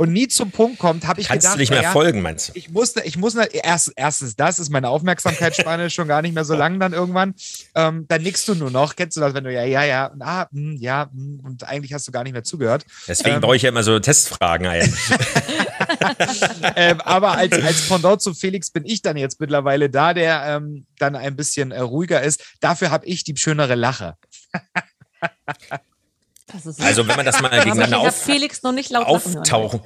[0.00, 2.48] und nie zum Punkt kommt, habe ich Kannst gedacht, du nicht mehr naja, folgen, meinst
[2.48, 2.52] du?
[2.54, 6.54] ich musste, ich muss, erst, erstens, das ist meine Aufmerksamkeitsspanne schon gar nicht mehr so
[6.54, 7.34] lang dann irgendwann.
[7.74, 8.96] Ähm, dann nickst du nur noch.
[8.96, 12.08] Kennst du das, wenn du ja, ja, ja, ah, hm, ja, hm, und eigentlich hast
[12.08, 12.86] du gar nicht mehr zugehört.
[13.08, 14.90] Deswegen Ähm, baue ich ja immer so Testfragen ein.
[16.76, 20.86] ähm, aber als, als Pendant zu Felix bin ich dann jetzt mittlerweile da, der ähm,
[20.98, 22.42] dann ein bisschen äh, ruhiger ist.
[22.60, 24.16] Dafür habe ich die schönere Lache.
[26.80, 29.80] Also wenn man das mal gegeneinander auf, Felix noch nicht laut auftauchen.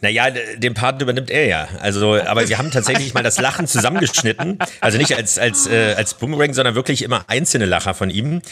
[0.00, 1.68] Naja, den Part übernimmt er ja.
[1.80, 4.58] Also, aber wir haben tatsächlich mal das Lachen zusammengeschnitten.
[4.80, 8.42] Also nicht als, als, äh, als Boomerang, sondern wirklich immer einzelne Lacher von ihm.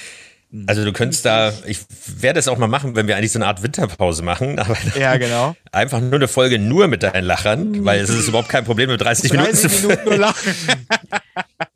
[0.66, 1.80] Also du könntest da, ich
[2.20, 5.16] werde es auch mal machen, wenn wir eigentlich so eine Art Winterpause machen, aber Ja,
[5.16, 5.57] genau.
[5.72, 9.01] einfach nur eine Folge nur mit deinen Lachern, weil es ist überhaupt kein Problem, mit
[9.01, 10.55] 30 Minuten zu 30 Minuten nur lachen.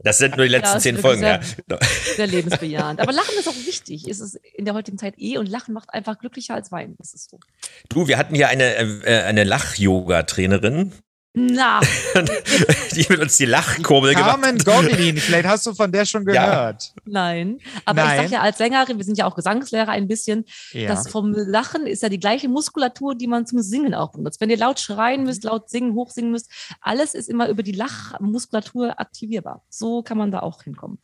[0.04, 1.40] Das sind nur die letzten Ja, zehn Folgen, ja.
[1.40, 3.00] wirklich Sehr lebensbejahend.
[3.00, 4.06] Aber Lachen ist auch wichtig.
[4.08, 6.94] Es ist in der heutigen Zeit eh und Lachen macht einfach glücklicher als Weinen.
[6.98, 7.40] Das ist so.
[7.88, 10.92] Du, wir hatten hier eine, äh, eine Lach-Yoga-Trainerin,
[11.34, 11.80] Na,
[12.94, 16.46] die mit uns die Lachkurbel gemacht Carmen Goblin, vielleicht hast du von der schon Ja.
[16.46, 16.94] gehört.
[17.04, 17.58] nein.
[17.84, 18.22] Aber ich Nein.
[18.22, 20.88] sag ja als Sängerin, wir sind ja auch Gesangslehrer ein bisschen, Ja.
[20.88, 24.40] das vom Lachen ist ja die gleiche Muskulatur, die man zum Singen auch benutzt.
[24.40, 26.50] Wenn ihr laut schreien müsst, laut singen, hochsingen müsst,
[26.80, 29.62] alles ist immer über die Lachmuskulatur aktivierbar.
[29.68, 30.98] So kann man da auch hinkommen.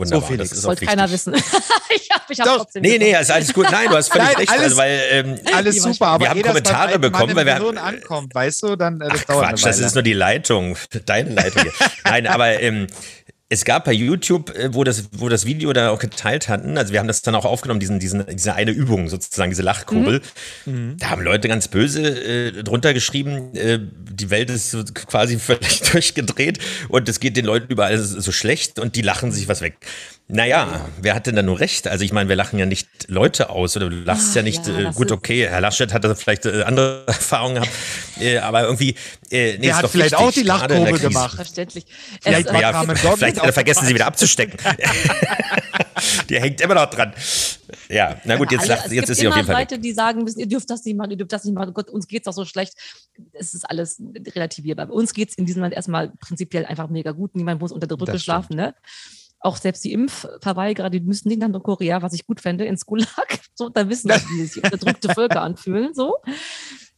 [0.00, 1.34] Wunderbar, So, Felix, das ist wollte keiner wissen.
[1.94, 2.56] ich habe ich hab Doch.
[2.58, 3.70] trotzdem Nee, nee, ist alles gut.
[3.70, 4.50] Nein, du hast völlig Nein, recht.
[4.50, 8.34] alles- also, weil, ähm, Alles super, aber Wir haben Kommentare bekommen, weil wir- Gehirn ankommt,
[8.34, 10.76] weißt du, dann äh, das Ach, dauert Quatsch, eine das ist nur die Leitung,
[11.06, 11.72] deine Leitung hier.
[12.04, 12.86] Nein, aber ähm,
[13.52, 16.92] es gab bei YouTube, äh, wo das, wo das Video da auch geteilt hatten, also
[16.92, 20.22] wir haben das dann auch aufgenommen, diesen, diesen, diese eine Übung sozusagen, diese Lachkurbel.
[20.64, 20.96] Mhm.
[20.98, 25.82] Da haben Leute ganz böse äh, drunter geschrieben, äh, die Welt ist so quasi völlig
[25.82, 29.74] durchgedreht und es geht den Leuten überall so schlecht und die lachen sich was weg.
[30.32, 31.88] Naja, wer hat denn da nur recht?
[31.88, 34.66] Also ich meine, wir lachen ja nicht Leute aus oder du lachst Ach, ja nicht,
[34.66, 37.70] ja, äh, gut, okay, Herr Laschet hatte vielleicht äh, andere Erfahrungen gehabt,
[38.20, 38.90] äh, aber irgendwie,
[39.30, 41.08] äh, nee, Der ist hat doch vielleicht wichtig, auch die Krise.
[41.08, 41.34] gemacht.
[41.34, 41.86] Verständlich.
[42.20, 42.84] Vielleicht Es, Ja,
[43.16, 44.58] vielleicht äh, vergessen sie wieder abzustecken.
[46.28, 47.12] Die hängt immer noch dran.
[47.88, 49.70] Ja, na gut, jetzt, lacht, es jetzt gibt ist sie auf jeden Fall weg.
[49.70, 51.74] Leute, die sagen müssen, ihr dürft das nicht machen, ihr dürft das nicht machen.
[51.74, 52.74] Gott, uns geht's doch so schlecht.
[53.32, 54.00] Es ist alles
[54.34, 54.86] relativierbar.
[54.86, 57.34] Bei uns geht's in diesem Land erstmal prinzipiell einfach mega gut.
[57.34, 58.74] Niemand muss unter der Brücke schlafen, ne?
[59.40, 63.08] Auch selbst die Impfverweigerer, die müssen nicht nach Nordkorea, was ich gut fände, ins Gulag.
[63.54, 65.92] So, da wissen sie, wie sich unterdrückte Völker anfühlen.
[65.92, 66.14] So.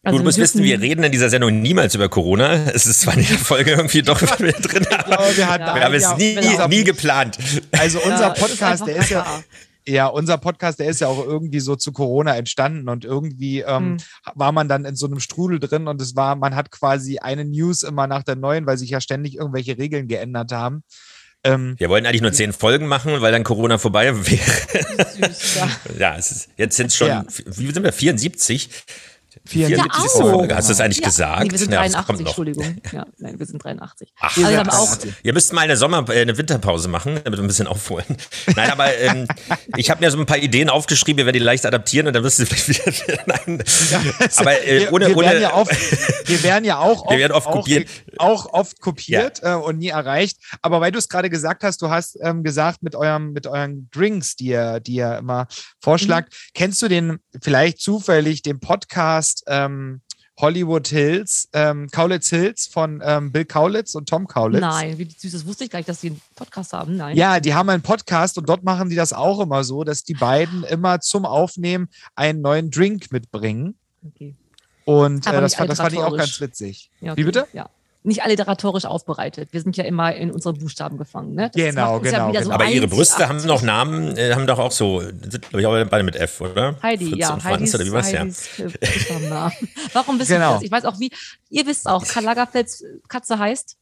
[0.04, 2.52] Also du musst wir wissen, wir reden in dieser Sendung niemals über Corona.
[2.72, 5.74] Es ist zwar in der Folge irgendwie doch mit drin, aber Aber wir, hatten Ja.
[5.74, 7.36] wir haben es nie, unser- nie geplant.
[7.72, 9.42] Also unser Ja, ist Podcast, einfach der ist ja,
[9.88, 13.96] ja, unser Podcast, der ist ja auch irgendwie so zu Corona entstanden und irgendwie ähm,
[13.96, 13.96] Hm.
[14.36, 17.44] war man dann in so einem Strudel drin und es war, man hat quasi eine
[17.44, 20.84] News immer nach der neuen, weil sich ja ständig irgendwelche Regeln geändert haben.
[21.44, 24.40] Ähm, Wir wollten eigentlich nur zehn Folgen machen, weil dann Corona vorbei wäre.
[25.30, 25.68] Süß, ja.
[25.98, 27.24] Ja, es ist, jetzt sind es schon, Ja.
[27.46, 27.92] wie sind wir?
[27.92, 28.70] 74?
[29.46, 29.76] 74.
[29.76, 30.20] Ja, auch.
[30.32, 30.56] Folge.
[30.56, 31.06] Hast du das eigentlich Ja.
[31.06, 31.42] gesagt?
[31.44, 32.26] Nee, wir sind Ja, das 83, kommt noch.
[32.28, 32.76] Entschuldigung.
[32.92, 34.12] Ja, nein, wir sind 83.
[34.20, 35.14] Ach, Wir also aber auch, 83.
[35.22, 38.04] Ihr müsst mal eine Sommer-, äh, eine Winterpause machen, damit wir ein bisschen aufholen.
[38.56, 39.26] Nein, aber ähm,
[39.76, 42.22] ich habe mir so ein paar Ideen aufgeschrieben, wir werden die leicht adaptieren und dann
[42.22, 42.68] wirst du vielleicht
[43.08, 43.18] wieder.
[43.26, 43.62] Nein.
[44.36, 45.26] Aber äh, wir, ohne, wir, ohne.
[45.26, 45.70] werden ja oft,
[46.28, 47.88] wir werden ja auch Wir werden oft auch, kopiert.
[48.18, 50.38] Auch oft kopiert äh, und nie erreicht.
[50.62, 53.88] Aber weil du es gerade gesagt hast, du hast ähm, gesagt, mit eurem, mit euren
[53.92, 55.46] Drinks, die ihr, die ihr immer
[55.80, 56.36] vorschlagt, Mhm.
[56.54, 60.00] kennst du den vielleicht zufällig den Podcast ähm,
[60.38, 64.60] Hollywood Hills, ähm, Kaulitz Hills von ähm, Bill Kaulitz und Tom Kaulitz?
[64.60, 66.96] nein, wie süß, das wusste ich gar nicht, dass die einen Podcast haben.
[66.96, 67.16] Nein.
[67.16, 70.14] Ja, die haben einen Podcast und dort machen die das auch immer so, dass die
[70.14, 73.76] beiden immer zum Aufnehmen einen neuen Drink mitbringen.
[74.04, 74.34] Okay.
[74.84, 76.90] Und äh, das, fand, das fand ich auch ganz witzig.
[77.00, 77.46] Ja, Wie bitte?
[77.52, 77.68] Ja.
[78.04, 79.50] Nicht alliteratorisch aufbereitet.
[79.52, 81.34] Wir sind ja immer in unseren Buchstaben gefangen.
[81.34, 81.50] Ne?
[81.52, 82.54] Das Genau, macht uns genau, wieder genau.
[82.54, 85.88] aber ihre Brüste haben noch Namen, äh, haben doch auch so, sind glaube ich auch
[85.88, 86.76] beide mit F, oder?
[86.82, 87.34] Heidi, Fritz ja.
[87.34, 88.20] und Franz Heidis, oder wie ja.
[88.20, 89.52] Heidis, äh, Buchstabennamen.
[89.92, 90.50] Warum wissen Genau.
[90.50, 90.62] wir das?
[90.64, 91.12] Ich weiß auch, wie,
[91.50, 93.76] ihr wisst auch, Karl Lagerfelds Katze heißt.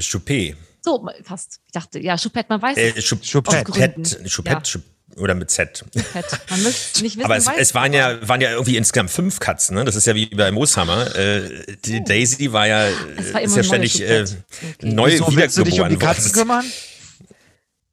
[0.00, 0.56] Choupet.
[0.82, 1.60] So, fast.
[1.66, 3.64] Ich dachte, ja, Choupette, man weiß Äh, Choupette.
[3.64, 4.82] Choupette, Choupette, Chou-
[5.16, 5.84] oder mit Z.
[5.92, 6.40] Choupette.
[6.50, 9.76] Man möchte nicht wissen, Aber es, es waren ja, waren ja irgendwie insgesamt fünf Katzen,
[9.76, 9.84] ne?
[9.84, 11.14] Das ist ja wie bei Mooshammer.
[11.16, 12.88] Äh, die Daisy war ja,
[13.32, 14.22] war ist immer ja ständig äh.
[14.22, 14.36] Okay.
[14.82, 16.48] neu Wieso willst du dich um die wiedergeboren Katzen worden.
[16.48, 16.64] kümmern?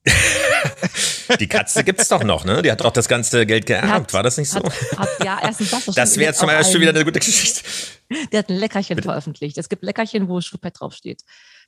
[1.40, 2.62] Die Katze gibt's doch noch, ne?
[2.62, 4.64] Die hat doch das ganze Geld geerbt, Hat- war das nicht so?
[4.64, 5.86] Hat, hat, ja, erstens das.
[5.96, 7.62] das wäre zum Beispiel wieder eine gute Geschichte.
[8.32, 9.58] Der hat ein Leckerchen veröffentlicht.
[9.58, 11.24] Es gibt Leckerchen, wo Choupette draufsteht.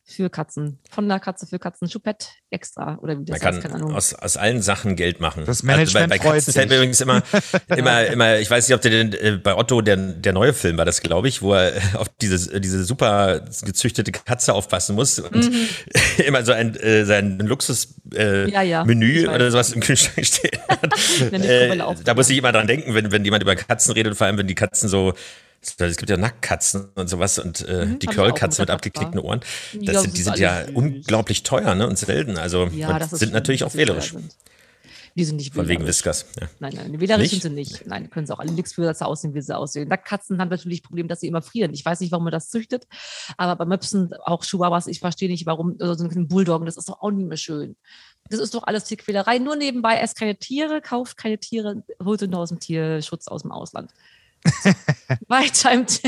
[0.10, 0.80] Für Katzen.
[0.90, 1.88] Von der Katze für Katzen.
[1.88, 2.98] Choupette extra.
[3.02, 3.96] Oder wie das Man heißt, kann Ahnung.
[3.96, 5.46] aus, aus allen Sachen Geld machen.
[5.46, 6.80] Das Management also bei, bei Katzen fällt mir sich.
[6.80, 7.24] übrigens immer,
[7.78, 10.78] immer, immer, ich weiß nicht, ob der den, äh, bei Otto, der, der neue Film
[10.78, 15.20] war das, glaube ich, wo er äh, auf diese, diese super gezüchtete Katze aufpassen muss
[15.20, 15.52] und
[16.18, 18.50] immer so ein, äh, sein Luxus äh, Mhm.
[18.50, 20.28] Ja, ja, oder sowas im Kühlschrank
[21.32, 24.28] die äh, da muss ich immer dran denken, wenn, wenn jemand über Katzen redet, vor
[24.28, 25.14] allem wenn die Katzen so
[25.62, 29.42] es gibt ja Nacktkatzen und sowas und äh, Mhm, die Curlkatzen mit abgeknickten Ohren.
[29.74, 30.76] Das Ja, sind, die sind ja süß.
[30.76, 32.38] unglaublich teuer ne, und selten.
[32.38, 34.12] Also Ja, sind schlimm, natürlich auch sie wählerisch.
[34.12, 34.36] sind.
[35.16, 35.98] Die sind nicht Von wegen wählerisch.
[35.98, 36.26] Whiskas.
[36.40, 36.48] Ja.
[36.60, 37.86] Nein, nein, wählerisch sind sie nicht.
[37.88, 39.90] Nein, können sie auch alle nichts für, dass sie aussehen, wie sie aussehen.
[39.90, 41.74] Nacktkatzen haben natürlich das Problem, dass sie immer frieren.
[41.74, 42.88] Ich weiß nicht, warum man das züchtet,
[43.36, 46.88] aber bei Möpsen, auch Chihuahuas, ich verstehe nicht, warum, oder so ein Bulldoggen, das ist
[46.90, 47.76] doch auch nicht mehr schön.
[48.30, 49.40] Das ist doch alles Tierquälerei.
[49.40, 53.52] Nur nebenbei, esst keine Tiere, kauft keine Tiere, holt ihn aus dem Tierschutz aus dem
[53.52, 53.92] Ausland.
[55.28, 56.02] Weiter im Text.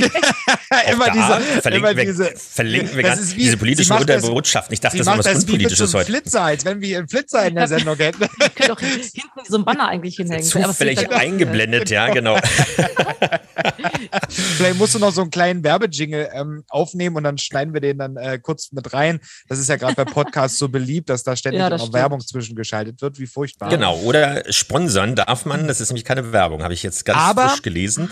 [0.91, 3.57] immer Auch da diese, verlinken, immer wir, diese, verlinken wir ganz wie- diese
[4.05, 4.73] das- Unterbotschaften.
[4.73, 6.11] Ich dachte, das ist was Unpolitisches einem heute.
[6.11, 8.21] Flitzer, als wenn wir einen Flitzer in der Sendung hätten.
[8.23, 9.11] Ihr könnt doch hinten
[9.47, 10.43] so ein Banner eigentlich hinhängen.
[10.43, 12.37] Zufällig eingeblendet, ja, genau.
[14.29, 17.97] Vielleicht musst du noch so einen kleinen Werbejingle ähm, aufnehmen und dann schneiden wir den
[17.97, 19.19] dann äh, kurz mit rein.
[19.47, 21.93] Das ist ja gerade bei Podcasts so beliebt, dass da ständig Ja, das auch.
[21.93, 23.19] Werbung zwischengeschaltet wird.
[23.19, 23.69] Wie furchtbar.
[23.69, 27.49] Genau, oder sponsern darf man, das ist nämlich keine Werbung, habe ich jetzt ganz Aber-
[27.49, 28.09] frisch gelesen.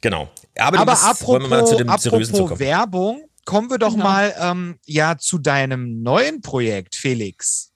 [0.00, 0.28] Genau.
[0.58, 2.58] Aber, Aber bist, wollen wir mal apropos, zu dem Seriösen apropos.
[2.58, 4.04] Werbung, kommen wir doch Genau.
[4.04, 7.72] mal ähm, ja zu deinem neuen Projekt, Felix.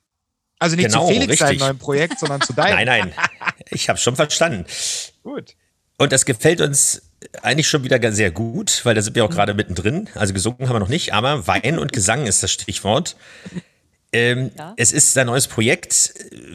[0.58, 1.60] Also nicht Genau, zu Felix seinem richtig.
[1.66, 2.74] neuen Projekt, sondern zu deinem.
[2.84, 3.12] Nein, nein,
[3.70, 4.66] ich habe schon verstanden.
[5.22, 5.54] Gut.
[6.00, 7.02] Und das gefällt uns
[7.42, 10.08] eigentlich schon wieder sehr gut, weil da sind wir auch gerade mittendrin.
[10.14, 13.16] Also gesungen haben wir noch nicht, aber Wein und Gesang ist das Stichwort.
[14.12, 14.72] Ähm, Ja.
[14.76, 16.14] Es ist ein neues Projekt.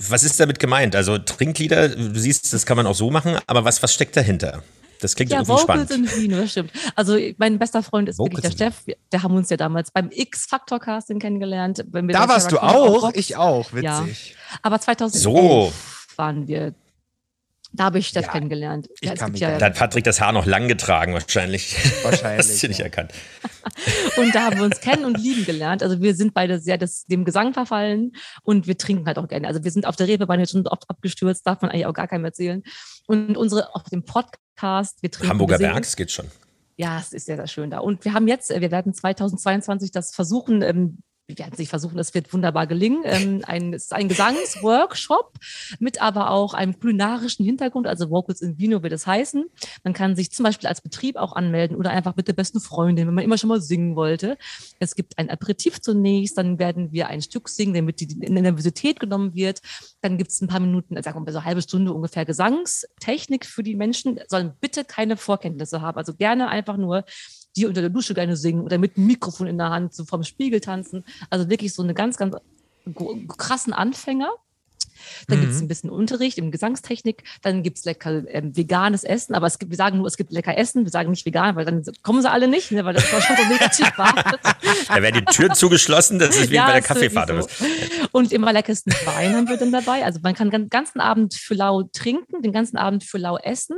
[0.10, 0.96] Was ist damit gemeint?
[0.96, 4.64] Also Trinklieder, du siehst, das kann man auch so machen, aber was, was steckt dahinter?
[5.00, 6.12] Das klingt Ja, irgendwie Vocals spannend.
[6.16, 6.72] in Wien, das stimmt.
[6.96, 8.88] Also mein bester Freund ist wirklich der Vocals Steff.
[8.88, 11.86] Wir- Der haben uns ja damals beim X-Factor-Casting kennengelernt.
[11.92, 14.02] Wenn wir Da warst du auch, ich auch, Ja.
[14.06, 14.36] witzig.
[14.64, 15.74] Aber 2011 So.
[16.16, 16.74] waren wir.
[17.76, 18.88] Da habe ich Steff Ja, kennengelernt.
[19.02, 21.76] ich es kann mich ja, Da hat Patrick das Haar noch lang getragen, wahrscheinlich.
[22.04, 22.86] Wahrscheinlich, Hast du nicht ja.
[22.86, 23.12] erkannt.
[24.18, 25.84] Und da haben wir uns kennen und lieben gelernt.
[25.84, 28.12] Also wir sind beide sehr des, dem Gesang verfallen
[28.44, 29.48] und wir trinken halt auch gerne.
[29.48, 32.08] Also wir sind auf der Reeperbahn jetzt schon oft abgestürzt, darf man eigentlich auch gar
[32.08, 32.64] keinem erzählen.
[33.08, 35.30] Und unsere auf dem Podcast, wir trinken.
[35.30, 35.74] Hamburger wir singen.
[35.74, 36.28] Berg, es geht schon.
[36.78, 37.80] Ja, es ist sehr, sehr schön da.
[37.80, 41.98] Und wir haben jetzt, wir werden 2022 das versuchen, ähm, wir werden es nicht versuchen,
[41.98, 43.02] das wird wunderbar gelingen.
[43.04, 45.34] Ähm, ein, es ist ein Gesangsworkshop
[45.80, 49.46] mit aber auch einem kulinarischen Hintergrund, also Vocals in Vino wird es heißen.
[49.84, 53.08] Man kann sich zum Beispiel als Betrieb auch anmelden oder einfach mit der besten Freundin,
[53.08, 54.38] wenn man immer schon mal singen wollte.
[54.80, 59.34] Es gibt ein Aperitif zunächst, dann werden wir ein Stück singen, damit die Nervosität genommen
[59.34, 59.62] wird.
[60.02, 63.46] Dann gibt es ein paar Minuten, sagen wir mal so eine halbe Stunde ungefähr Gesangstechnik
[63.46, 65.98] für die Menschen, sollen bitte keine Vorkenntnisse haben.
[65.98, 67.04] Also gerne einfach nur
[67.56, 70.24] die unter der Dusche gerne singen oder mit einem Mikrofon in der Hand so vom
[70.24, 71.04] Spiegel tanzen.
[71.30, 72.36] Also wirklich so eine ganz, ganz
[73.38, 74.30] krassen Anfänger.
[75.28, 79.36] Dann gibt es ein bisschen Unterricht in Gesangstechnik, dann gibt es lecker ähm, veganes Essen,
[79.36, 81.66] aber es gibt, wir sagen nur, es gibt lecker Essen, wir sagen nicht vegan, weil
[81.66, 84.40] dann kommen sie alle nicht, ne, weil das war schon so negativ behaftet.
[84.88, 87.30] Da werden die Türen zugeschlossen, das ist wie bei der Kaffeefahrt.
[87.30, 87.66] so.
[88.12, 90.04] Und immer leckersten Wein haben wir dann dabei.
[90.06, 93.76] Also man kann den ganzen Abend für lau trinken, den ganzen Abend für lau essen.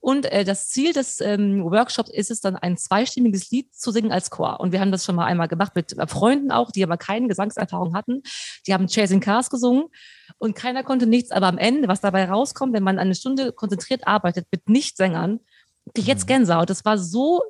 [0.00, 4.12] Und äh, das Ziel des ähm, Workshops ist es dann, ein zweistimmiges Lied zu singen
[4.12, 4.60] als Chor.
[4.60, 7.28] Und wir haben das schon mal einmal gemacht mit äh, Freunden auch, die aber keine
[7.28, 8.22] Gesangserfahrung hatten.
[8.66, 9.84] Die haben Chasing Cars gesungen
[10.38, 11.30] und keiner konnte nichts.
[11.30, 15.40] Aber am Ende, was dabei rauskommt, wenn man eine Stunde konzentriert arbeitet mit Nichtsängern,
[15.94, 16.70] krieg ich jetzt Gänsehaut.
[16.70, 17.42] Das war so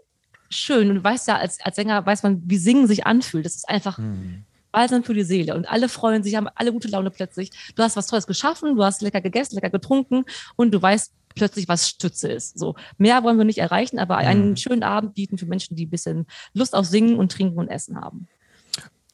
[0.49, 0.91] schön.
[0.91, 3.47] Und du weißt ja, als, als Sänger weiß man, wie Singen sich anfühlt.
[3.47, 4.45] Das ist einfach Hm.
[4.73, 5.55] Balsam für die Seele.
[5.55, 7.51] Und alle freuen sich, haben alle gute Laune plötzlich.
[7.75, 10.25] Du hast was Tolles geschaffen, du hast lecker gegessen, lecker getrunken
[10.57, 12.59] und du weißt plötzlich, was Stütze ist.
[12.59, 15.91] So mehr wollen wir nicht erreichen, aber einen schönen Abend bieten für Menschen, die ein
[15.91, 18.29] bisschen Lust auf Singen und Trinken und Essen haben.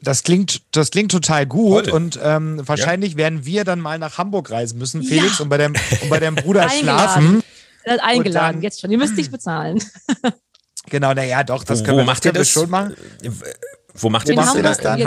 [0.02, 1.94] Das klingt, das klingt total gut Toll.
[1.94, 5.42] und ähm, wahrscheinlich werden wir dann mal nach Hamburg reisen müssen, Felix, Ja.
[5.44, 6.82] und bei deinem, und bei deinem Bruder Eingeladen.
[6.82, 7.42] schlafen.
[7.84, 8.90] Seid eingeladen, dann- jetzt schon.
[8.90, 9.82] Ihr müsst nicht bezahlen.
[10.88, 12.48] Genau, naja, doch, das Wo- können wo wir, macht das ihr das?
[12.48, 12.94] schon machen.
[13.94, 14.78] Wo macht ihr das?
[14.78, 15.00] dann?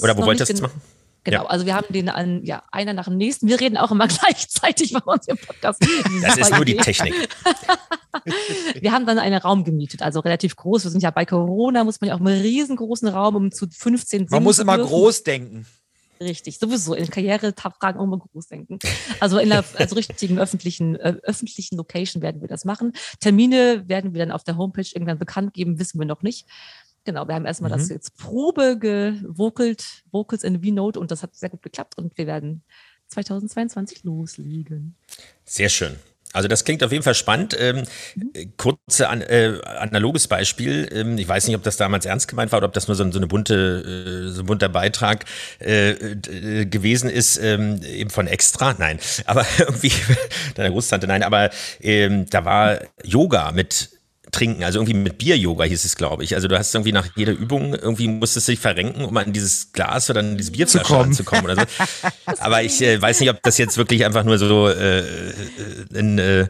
[0.00, 0.80] Oder wo wollt ihr das gen- machen?
[1.26, 1.48] Genau, Ja.
[1.50, 3.48] also wir haben den an, ja, einer nach dem nächsten.
[3.48, 5.80] Wir reden auch immer gleichzeitig bei uns im Podcast.
[6.22, 6.76] Das ist Super nur die.
[6.76, 7.12] Technik.
[8.80, 10.84] Wir haben dann einen Raum gemietet, also relativ groß.
[10.84, 14.26] Wir sind ja bei Corona, muss man ja auch einen riesengroßen Raum um zu 15
[14.30, 14.88] Man muss immer dürfen.
[14.88, 15.66] groß denken.
[16.18, 18.78] Richtig, sowieso in Karrierefragen auch immer groß denken.
[19.20, 22.92] Also in der also richtigen öffentlichen, äh, öffentlichen Location werden wir das machen.
[23.20, 26.46] Termine werden wir dann auf der Homepage irgendwann bekannt geben, wissen wir noch nicht.
[27.06, 31.48] Genau, wir haben erstmal das jetzt Probe gewokelt, Vocals in V-Note und das hat sehr
[31.48, 32.62] gut geklappt und wir werden
[33.08, 34.96] 2022 loslegen.
[35.44, 35.96] Sehr schön.
[36.32, 37.56] Also das klingt auf jeden Fall spannend.
[37.58, 37.84] Ähm,
[38.58, 40.86] kurze an, äh, analoges Beispiel.
[40.92, 43.04] Ähm, ich weiß nicht, ob das damals ernst gemeint war oder ob das nur so,
[43.04, 45.24] ein- so eine bunte, äh, so ein bunter Beitrag
[45.60, 48.74] äh, äh, gewesen ist, ähm, eben von Extra.
[48.78, 49.92] Nein, aber irgendwie
[50.56, 51.06] deiner Großtante.
[51.06, 51.50] Nein, aber
[51.80, 53.90] ähm, da war Yoga mit
[54.32, 56.34] Trinken, also irgendwie mit Bier-Yoga hieß es, glaube ich.
[56.34, 59.72] Also du hast irgendwie nach jeder Übung irgendwie musstest du dich verrenken, um an dieses
[59.72, 61.02] Glas oder an diese Bierflasche kommen.
[61.02, 61.62] ranzukommen oder so.
[62.38, 65.04] Aber ich äh, weiß nicht, ob das jetzt wirklich einfach nur so äh, äh,
[65.94, 66.48] ein, äh,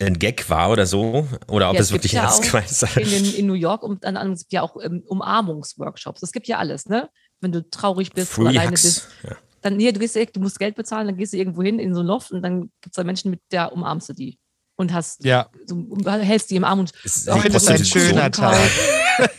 [0.00, 3.36] ein Gag war oder so, oder ob Ja, es wirklich ja ernst gemeint ist.
[3.36, 6.22] In, New York und dann es gibt ja auch ähm, Umarmungsworkshops.
[6.22, 7.10] Es gibt ja alles, ne?
[7.40, 8.82] Wenn du traurig bist oder Free alleine Hugs.
[8.82, 9.08] bist.
[9.24, 9.36] Ja.
[9.62, 12.00] Dann hier, du, gehst, du musst Geld bezahlen, dann gehst du irgendwo hin in so
[12.00, 14.38] ein Loft und dann gibt es da Menschen, mit der umarmst du die.
[14.80, 15.46] Und hast, Ja.
[15.66, 15.76] so,
[16.06, 18.56] hältst die im Arm und Ist Ja, die Heute ist ein schöner Tag.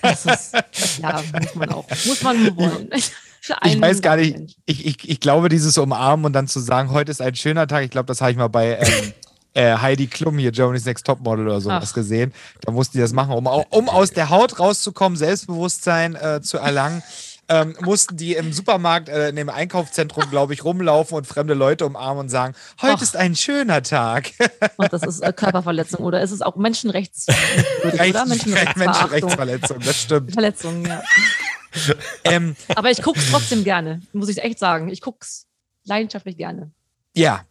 [0.04, 0.54] Das ist,
[1.02, 1.90] ja, muss man auch.
[2.06, 2.88] Muss man wollen.
[3.42, 6.92] Für Ich weiß gar nicht, ich, ich, ich glaube, dieses Umarmen und dann zu sagen,
[6.92, 9.14] heute ist ein schöner Tag, ich glaube, das habe ich mal bei ähm,
[9.56, 11.94] äh, Heidi Klum hier, Germany's Next Topmodel oder sowas Ach.
[11.96, 12.32] gesehen.
[12.62, 17.02] Da mussten die das machen, um, um aus der Haut rauszukommen, Selbstbewusstsein äh, zu erlangen.
[17.50, 21.86] Ähm, mussten die im Supermarkt, äh, in dem Einkaufszentrum, glaube ich, rumlaufen und fremde Leute
[21.86, 23.02] umarmen und sagen, heute Ach.
[23.02, 24.32] ist ein schöner Tag.
[24.78, 28.26] Und das ist äh, Körperverletzung oder ist es auch Menschenrechtswürdig, Recht- oder?
[28.26, 28.86] Menschenrechtsverachtung.
[28.86, 30.32] Menschenrechtsverletzung, das stimmt.
[30.34, 31.02] Verletzung, ja.
[32.24, 34.90] Ähm, Aber ich guck's trotzdem gerne, muss ich echt sagen.
[34.90, 35.48] Ich guck's
[35.86, 36.72] leidenschaftlich gerne.
[37.14, 37.42] ja.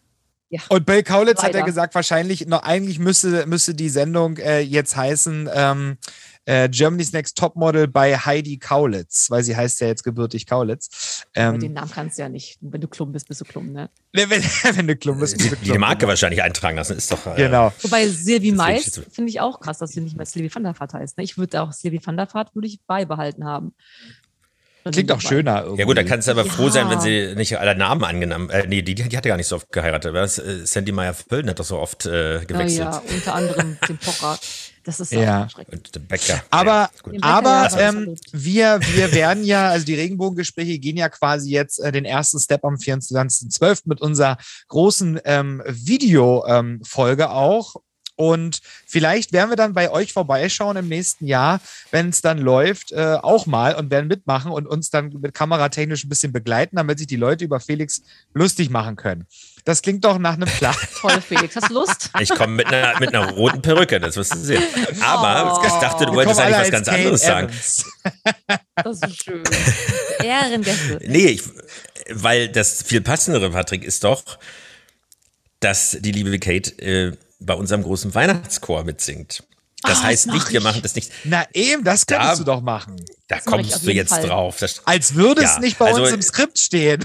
[0.52, 0.58] Ja.
[0.68, 1.66] Und Bill Kaulitz hat ja Leider.
[1.66, 5.96] gesagt, wahrscheinlich, noch, eigentlich müsste, müsste die Sendung äh, jetzt heißen ähm,
[6.46, 11.24] äh, Germany's Next Topmodel bei Heidi Kaulitz, weil sie heißt ja jetzt gebürtig Kaulitz.
[11.36, 12.58] Aber Ähm, den Namen kannst du ja nicht.
[12.60, 13.90] Wenn du Klum bist, bist du Klum, ne?
[14.12, 14.42] wenn, wenn,
[14.76, 15.72] wenn du Klum bist, bist du Die, Klum.
[15.74, 17.26] die Marke wahrscheinlich eintragen lassen, ist doch.
[17.26, 17.72] Äh, Genau.
[17.82, 20.64] Wobei Silvi Mais finde ich- finde ich auch krass, dass sie nicht mehr Silvi van
[20.64, 21.18] der Vaart heißt.
[21.18, 21.24] Ne?
[21.24, 23.74] Ich würde auch Silvi van der Vaart würde ich beibehalten haben.
[24.90, 25.80] Klingt auch schöner irgendwie.
[25.80, 26.52] Ja gut, da kannst du aber Ja.
[26.52, 28.48] froh sein, wenn sie nicht alle Namen angenommen.
[28.50, 30.14] Äh, nee, die, die hatte gar nicht so oft geheiratet.
[30.14, 30.38] Was?
[30.38, 32.80] Äh, Sandy Meyer-Völden hat doch so oft äh, gewechselt.
[32.88, 34.38] Ja, unter anderem den Pocher.
[34.84, 35.20] Das ist Ja.
[35.20, 35.82] ja schrecklich.
[36.08, 36.42] Bäcker.
[36.50, 37.12] Aber, Ja, gut.
[37.12, 41.10] Den Bäcker, aber ja, das ähm, wir, wir werden ja, also die Regenbogengespräche gehen ja
[41.10, 43.82] quasi jetzt äh, den ersten Step am 24.12.
[43.84, 47.76] mit unserer großen ähm, Video-Folge auch.
[48.20, 51.58] Und vielleicht werden wir dann bei euch vorbeischauen im nächsten Jahr,
[51.90, 56.04] wenn es dann läuft, äh, auch mal und werden mitmachen und uns dann mit kameratechnisch
[56.04, 58.02] ein bisschen begleiten, damit sich die Leute über Felix
[58.34, 59.26] lustig machen können.
[59.64, 60.74] Das klingt doch nach einem Plan.
[61.00, 61.56] Toll, Felix.
[61.56, 62.10] Hast du Lust?
[62.20, 64.62] Ich komme mit einer, mit einer roten Perücke, das wirst du sehen.
[65.00, 65.66] Aber Oh.
[65.66, 67.48] ich dachte, du wolltest eigentlich was ganz Kate anderes sagen.
[67.48, 67.84] Evans.
[68.82, 69.42] Das ist schön.
[70.22, 71.00] Ehrengäste.
[71.06, 71.42] Nee, ich,
[72.10, 74.38] weil das viel passendere, Patrick, ist doch,
[75.60, 79.42] dass die liebe Kate äh, bei unserem großen Weihnachtschor mitsingt.
[79.82, 80.64] Das Ah, heißt das nicht, mach wir ich.
[80.64, 81.10] machen das nicht.
[81.24, 82.96] Na eben, das könntest Da- du doch machen.
[83.28, 84.26] Da Das ich kommst du jetzt Fall.
[84.26, 84.56] drauf.
[84.60, 87.02] Das, Als würde es Ja, nicht bei also- uns im Skript stehen.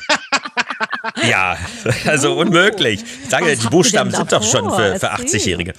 [1.30, 1.58] ja,
[2.06, 3.02] also unmöglich.
[3.24, 5.40] Ich sage, Was die Buchstaben sind doch schon für, für Erzähl.
[5.40, 5.74] 80-Jährige.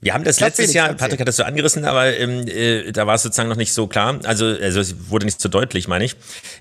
[0.00, 0.94] Wir haben das Sag, letztes Jahr.
[0.94, 3.86] Patrick hat das so angerissen, aber ähm, äh, da war es sozusagen noch nicht so
[3.88, 4.18] klar.
[4.24, 6.14] Also, also es wurde nicht so deutlich, meine ich.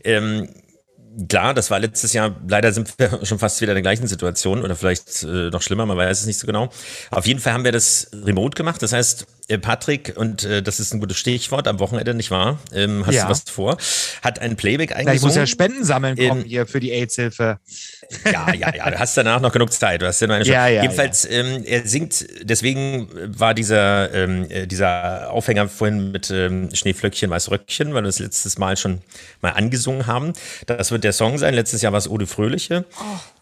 [0.03, 0.49] Ähm,
[1.29, 4.63] klar, das war letztes Jahr, leider sind wir schon fast wieder in der gleichen Situation
[4.63, 6.69] oder vielleicht äh, noch schlimmer, man weiß es nicht so genau.
[7.11, 8.81] Auf jeden Fall haben wir das remote gemacht.
[8.81, 9.25] Das heißt,
[9.55, 12.59] Patrick, und äh, das ist ein gutes Stichwort, am Wochenende, nicht wahr?
[12.73, 13.23] Ähm, hast Ja.
[13.23, 13.77] du was vor?
[14.21, 15.47] Hat ein Playback Na, ich muss ja eingesungen.
[15.47, 17.59] Spenden sammeln kommen Ähm, hier für die AIDS-Hilfe.
[18.25, 20.01] Ja, ja, ja, du hast danach noch genug Zeit.
[20.01, 20.51] Du hast ja noch eine Show.
[20.51, 26.29] Ja, ja, Jedenfalls, Ähm, er singt, deswegen war dieser, ähm, äh, dieser Aufhänger vorhin mit
[26.29, 29.01] ähm, Schneeflöckchen, Weiß Röckchen, weil wir das letztes Mal schon
[29.41, 30.33] mal angesungen haben.
[30.65, 31.53] Das wird der Song sein.
[31.53, 32.75] Letztes Jahr war es Ode Fröhliche.
[32.77, 32.83] Äh,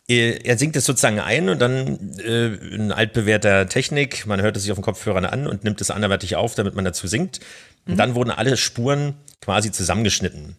[0.08, 4.72] Er singt es sozusagen ein und dann äh, in altbewährter Technik, man hört es sich
[4.72, 7.39] auf den Kopfhörern an und nimmt es anderweitig auf, damit man dazu singt.
[7.88, 10.56] Und dann wurden alle Spuren quasi zusammengeschnitten.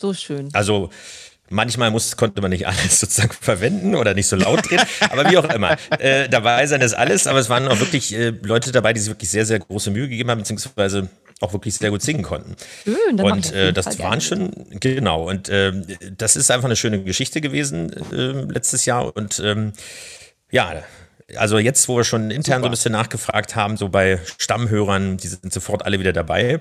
[0.00, 0.48] So schön.
[0.52, 0.90] Also
[1.48, 4.80] manchmal muss, konnte man nicht alles sozusagen verwenden oder nicht so laut drehen,
[5.10, 5.76] aber wie auch immer.
[5.98, 9.10] Äh, dabei sein ist alles, aber es waren auch wirklich äh, Leute dabei, die sich
[9.10, 11.08] wirklich sehr, sehr große Mühe gegeben haben, beziehungsweise
[11.42, 12.56] auch wirklich sehr gut singen konnten.
[12.84, 13.20] Schön.
[13.20, 15.86] Und äh, das waren schon, genau, und ähm,
[16.16, 19.72] das ist einfach eine schöne Geschichte gewesen ähm, letztes Jahr und ähm,
[20.50, 20.82] ja,
[21.36, 25.28] also jetzt, wo wir schon intern so ein bisschen nachgefragt haben, so bei Stammhörern, die
[25.28, 26.60] sind sofort alle wieder dabei.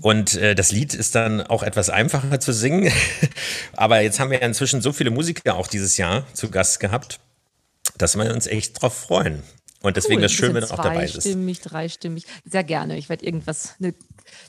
[0.00, 2.90] Und äh, das Lied ist dann auch etwas einfacher zu singen.
[3.74, 7.20] Aber jetzt haben wir ja inzwischen so viele Musiker auch dieses Jahr zu Gast gehabt,
[7.98, 9.42] dass wir uns echt drauf freuen.
[9.82, 10.22] Und deswegen Cool.
[10.22, 11.14] das schön, wenn du auch dabei bist.
[11.14, 12.26] Zweistimmig, dreistimmig.
[12.44, 12.98] Sehr gerne.
[12.98, 13.94] Ich werde irgendwas, eine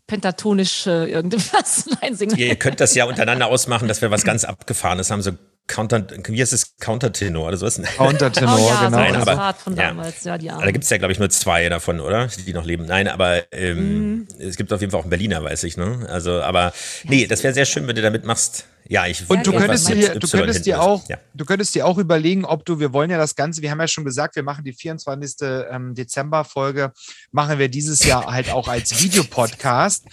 [0.07, 2.37] pentatonische irgendwas einsingen.
[2.37, 5.31] Ihr könnt das ja untereinander ausmachen, dass wir was ganz Abgefahrenes haben, so
[5.67, 7.79] Counter, wie heißt es, Countertenor oder sowas?
[7.95, 8.97] Countertenor, oh ja, genau.
[8.97, 9.87] Nein, aber- Rad von ja.
[9.87, 10.23] damals.
[10.25, 10.73] Ja, die Da Armen.
[10.73, 12.27] gibt es ja, glaube ich, nur zwei davon, oder?
[12.45, 12.85] Die noch leben.
[12.85, 13.77] Nein, aber ähm,
[14.15, 14.27] Mhm.
[14.39, 16.05] es gibt auf jeden Fall auch einen Berliner, weiß ich, ne?
[16.09, 16.73] Also, aber
[17.05, 18.65] nee, das wäre sehr schön, wenn du da mitmachst.
[18.91, 21.17] Ja, ich Und du könntest, dir, du, könntest dir auch, Ja.
[21.33, 23.87] du könntest dir auch überlegen, ob du, wir wollen ja das Ganze, wir haben ja
[23.87, 25.35] schon gesagt, wir machen die 24.
[25.71, 26.91] Ähm, Dezember-Folge,
[27.31, 30.07] machen wir dieses Jahr halt auch als Videopodcast.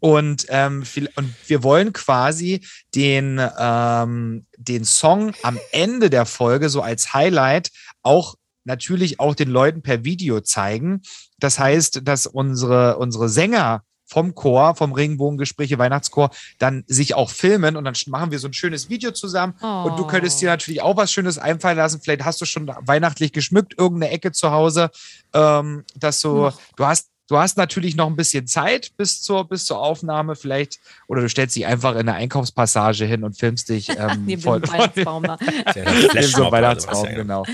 [0.00, 2.60] Und, ähm, viel- und wir wollen quasi
[2.94, 7.70] den, ähm, den Song am Ende der Folge so als Highlight
[8.02, 11.00] auch natürlich auch den Leuten per Video zeigen.
[11.38, 17.76] Das heißt, dass unsere, unsere Sänger vom Chor, vom Regenbogengespräche Weihnachtschor, dann sich auch filmen
[17.76, 19.54] und dann machen wir so ein schönes Video zusammen.
[19.60, 22.00] Und du könntest dir natürlich auch was Schönes einfallen lassen.
[22.02, 24.90] Vielleicht hast du schon weihnachtlich geschmückt, irgendeine Ecke zu Hause,
[25.34, 26.60] ähm, dass du, Noch.
[26.76, 30.78] du hast, du hast natürlich noch ein bisschen Zeit bis zur, bis zur Aufnahme vielleicht,
[31.06, 34.60] oder du stellst dich einfach in eine Einkaufspassage hin und filmst dich ähm, Neben voll,
[34.60, 35.38] dem Weihnachtsbaum da.
[35.74, 37.12] Neben so ja.
[37.12, 37.44] genau.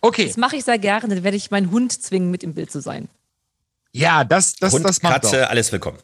[0.00, 1.14] Okay, Das mache ich sehr gerne.
[1.14, 3.08] Dann werde ich meinen Hund zwingen, mit im Bild zu sein.
[3.92, 5.30] Ja, das, das, Hund, das macht doch.
[5.30, 5.98] Katze, alles willkommen.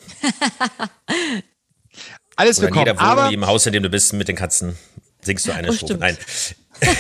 [2.37, 2.87] Alles Oder in willkommen.
[2.87, 4.77] jeder Wohnung, Aber in jedem Haus, in dem du bist, mit den Katzen,
[5.23, 5.95] singst du eine Oh, Strophe.
[5.95, 6.01] stimmt.
[6.01, 6.17] Nein.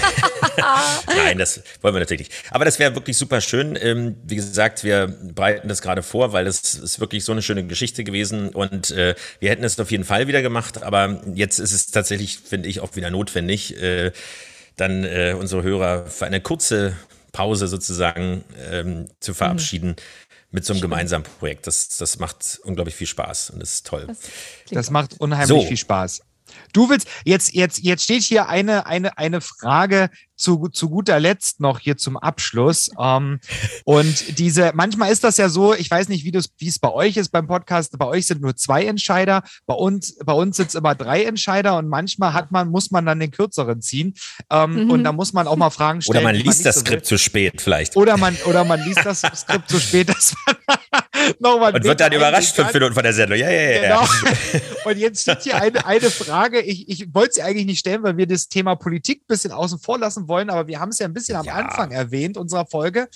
[1.06, 2.32] Nein, das wollen wir natürlich nicht.
[2.50, 3.76] Aber das wäre wirklich super schön.
[3.78, 7.66] Ähm, wie gesagt, wir bereiten das gerade vor, weil das ist wirklich so eine schöne
[7.66, 10.82] Geschichte gewesen und äh, wir hätten es auf jeden Fall wieder gemacht.
[10.82, 14.12] Aber jetzt ist es tatsächlich, finde ich, auch wieder notwendig, äh,
[14.76, 16.96] dann äh, unsere Hörer für eine kurze
[17.32, 19.90] Pause sozusagen ähm, zu verabschieden.
[19.90, 20.25] Mhm
[20.56, 21.66] mit so einem gemeinsamen Projekt.
[21.66, 24.06] Das, das macht unglaublich viel Spaß und das ist toll.
[24.06, 24.18] Das,
[24.70, 25.68] das macht unheimlich So.
[25.68, 26.22] viel Spaß.
[26.72, 31.60] Du willst, jetzt, jetzt, jetzt steht hier eine, eine, eine Frage zu, zu guter Letzt
[31.60, 32.90] noch hier zum Abschluss.
[32.98, 33.40] Ähm,
[33.84, 36.92] und diese, manchmal ist das ja so, ich weiß nicht, wie das, wie es bei
[36.92, 37.98] euch ist beim Podcast.
[37.98, 41.76] Bei euch sind nur zwei Entscheider, bei uns, bei uns sind es immer drei Entscheider
[41.78, 44.14] und manchmal hat man, muss man dann den kürzeren ziehen.
[44.50, 44.90] Ähm, Mhm.
[44.90, 46.18] Und da muss man auch mal Fragen stellen.
[46.18, 46.86] Oder man liest nicht das so will.
[46.86, 47.96] Skript zu spät vielleicht.
[47.96, 50.56] Oder man, oder man liest das Skript zu spät, dass man
[51.40, 53.38] nochmal Und wird dann überrascht fünf Minuten von der Sendung.
[53.38, 53.82] Ja, ja, ja.
[53.82, 54.02] Genau.
[54.02, 54.60] ja.
[54.84, 56.60] Und jetzt steht hier eine, eine Frage.
[56.60, 59.78] Ich, ich wollte sie eigentlich nicht stellen, weil wir das Thema Politik ein bisschen außen
[59.78, 61.54] vor lassen wollen, aber wir haben es ja ein bisschen am Ja.
[61.54, 63.08] Anfang erwähnt unserer Folge.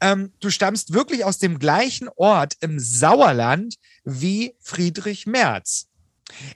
[0.00, 5.86] Ähm, du stammst wirklich aus dem gleichen Ort im Sauerland wie Friedrich Merz.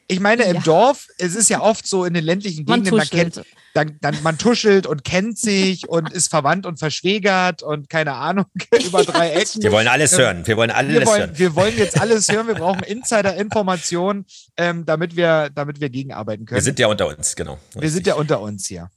[0.09, 0.62] Ich meine, im Ja.
[0.62, 3.54] Dorf, es ist ja oft so in den ländlichen Man Gegenden, man kennt, tuschelt.
[3.74, 8.46] dann, dann man tuschelt und kennt sich und ist verwandt und verschwägert und keine Ahnung,
[8.86, 9.62] über drei Ecken.
[9.62, 10.46] Wir wollen alles hören.
[10.46, 11.38] Wir wollen alles Wir wollen, hören.
[11.38, 12.46] wir wollen jetzt alles hören.
[12.48, 14.24] Wir brauchen Insider-Informationen,
[14.57, 16.57] ähm, damit, wir, damit wir gegenarbeiten können.
[16.57, 17.59] Wir sind ja unter uns, genau.
[17.74, 18.90] wir sind ja unter uns hier.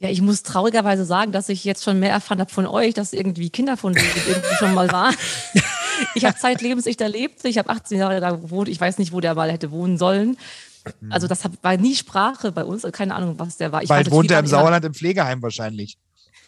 [0.00, 3.12] Ja, ich muss traurigerweise sagen, dass ich jetzt schon mehr erfahren habe von euch, dass
[3.12, 5.14] irgendwie Kinder von denen irgendwie schon mal waren.
[6.14, 7.44] Ich habe zeitlebens nicht erlebt.
[7.44, 8.70] Ich habe 18 Jahre da gewohnt.
[8.70, 10.38] Ich weiß nicht, wo der mal hätte wohnen sollen.
[11.10, 12.86] Also das war nie Sprache bei uns.
[12.90, 13.82] Keine Ahnung, was der war.
[13.82, 15.98] Ich Bald wohnt er im Sauerland im Pflegeheim wahrscheinlich.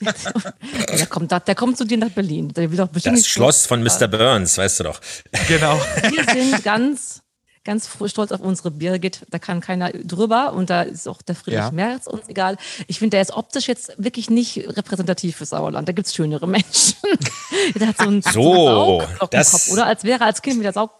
[0.99, 2.49] Der kommt, da, der kommt zu dir nach Berlin.
[2.49, 4.09] Der will doch bestimmt Das Schloss von Mr.
[4.09, 5.01] Burns, weißt du doch.
[5.47, 5.81] Genau.
[6.11, 7.22] Wir sind ganz,
[7.65, 9.27] ganz stolz auf unsere Birgit.
[9.31, 10.53] Da kann keiner drüber.
[10.53, 11.71] Und da ist auch der Friedrich Ja.
[11.71, 12.57] Merz uns egal.
[12.87, 15.89] Ich finde, der ist optisch jetzt wirklich nicht repräsentativ für Sauerland.
[15.89, 16.95] Da gibt es schönere Menschen.
[17.75, 19.87] der hat so einen, So, einen Sauglockenkopf, das- oder?
[19.87, 20.91] Als wäre er als Kind mit der Saug...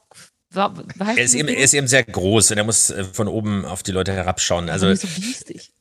[0.55, 3.83] Er ist, eben, er ist eben sehr groß und er muss äh, von oben auf
[3.83, 4.69] die Leute herabschauen.
[4.69, 5.73] Also so biestig.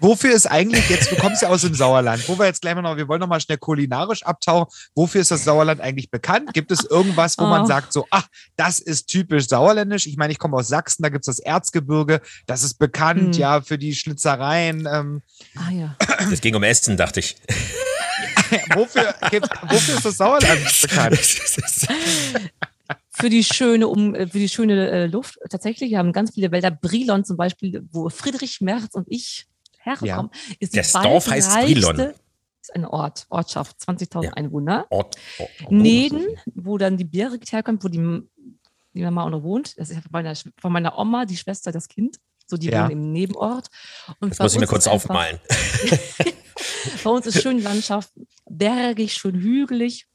[0.00, 2.82] Wofür ist eigentlich jetzt, du kommst ja aus dem Sauerland, wo wir jetzt gleich mal
[2.82, 4.72] noch, wir wollen noch mal schnell kulinarisch abtauchen.
[4.94, 6.52] Wofür ist das Sauerland eigentlich bekannt?
[6.54, 7.66] Gibt es irgendwas, wo man Oh.
[7.66, 10.06] sagt so, ach, das ist typisch sauerländisch?
[10.06, 13.40] Ich meine, ich komme aus Sachsen, da gibt es das Erzgebirge, das ist bekannt, Hm.
[13.40, 14.86] ja, für die Schnitzereien.
[14.90, 15.22] Ähm,
[15.56, 15.96] Ah ja.
[16.32, 17.36] es ging um Essen, dachte ich.
[18.74, 19.14] wofür,
[19.68, 21.18] wofür ist das Sauerland bekannt?
[23.10, 25.38] Für die schöne, um, für die schöne äh, Luft.
[25.50, 26.70] Tatsächlich, wir haben ganz viele Wälder.
[26.70, 29.47] Brilon zum Beispiel, wo Friedrich Merz und ich
[29.96, 32.12] herkommen, ist die Das Dorf heißt Brilon.
[32.60, 34.32] Ist ein Ort, Ortschaft, 20.000 Ja.
[34.34, 34.86] Einwohner.
[34.90, 35.72] Ort, Ort, Ort.
[35.72, 37.98] Neden, wo dann die Birgit herkommt, wo die,
[38.92, 39.78] die Mama auch noch wohnt.
[39.78, 42.16] Das ist ja von meiner, von meiner Oma, die Schwester, das Kind.
[42.46, 42.82] So, die Ja.
[42.84, 43.68] wohnen im Nebenort.
[44.20, 45.38] Und Das muss ich mir kurz ist einfach- aufmalen.
[47.04, 48.10] Bei uns ist schön Landschaft,
[48.48, 50.06] bergig, schön hügelig.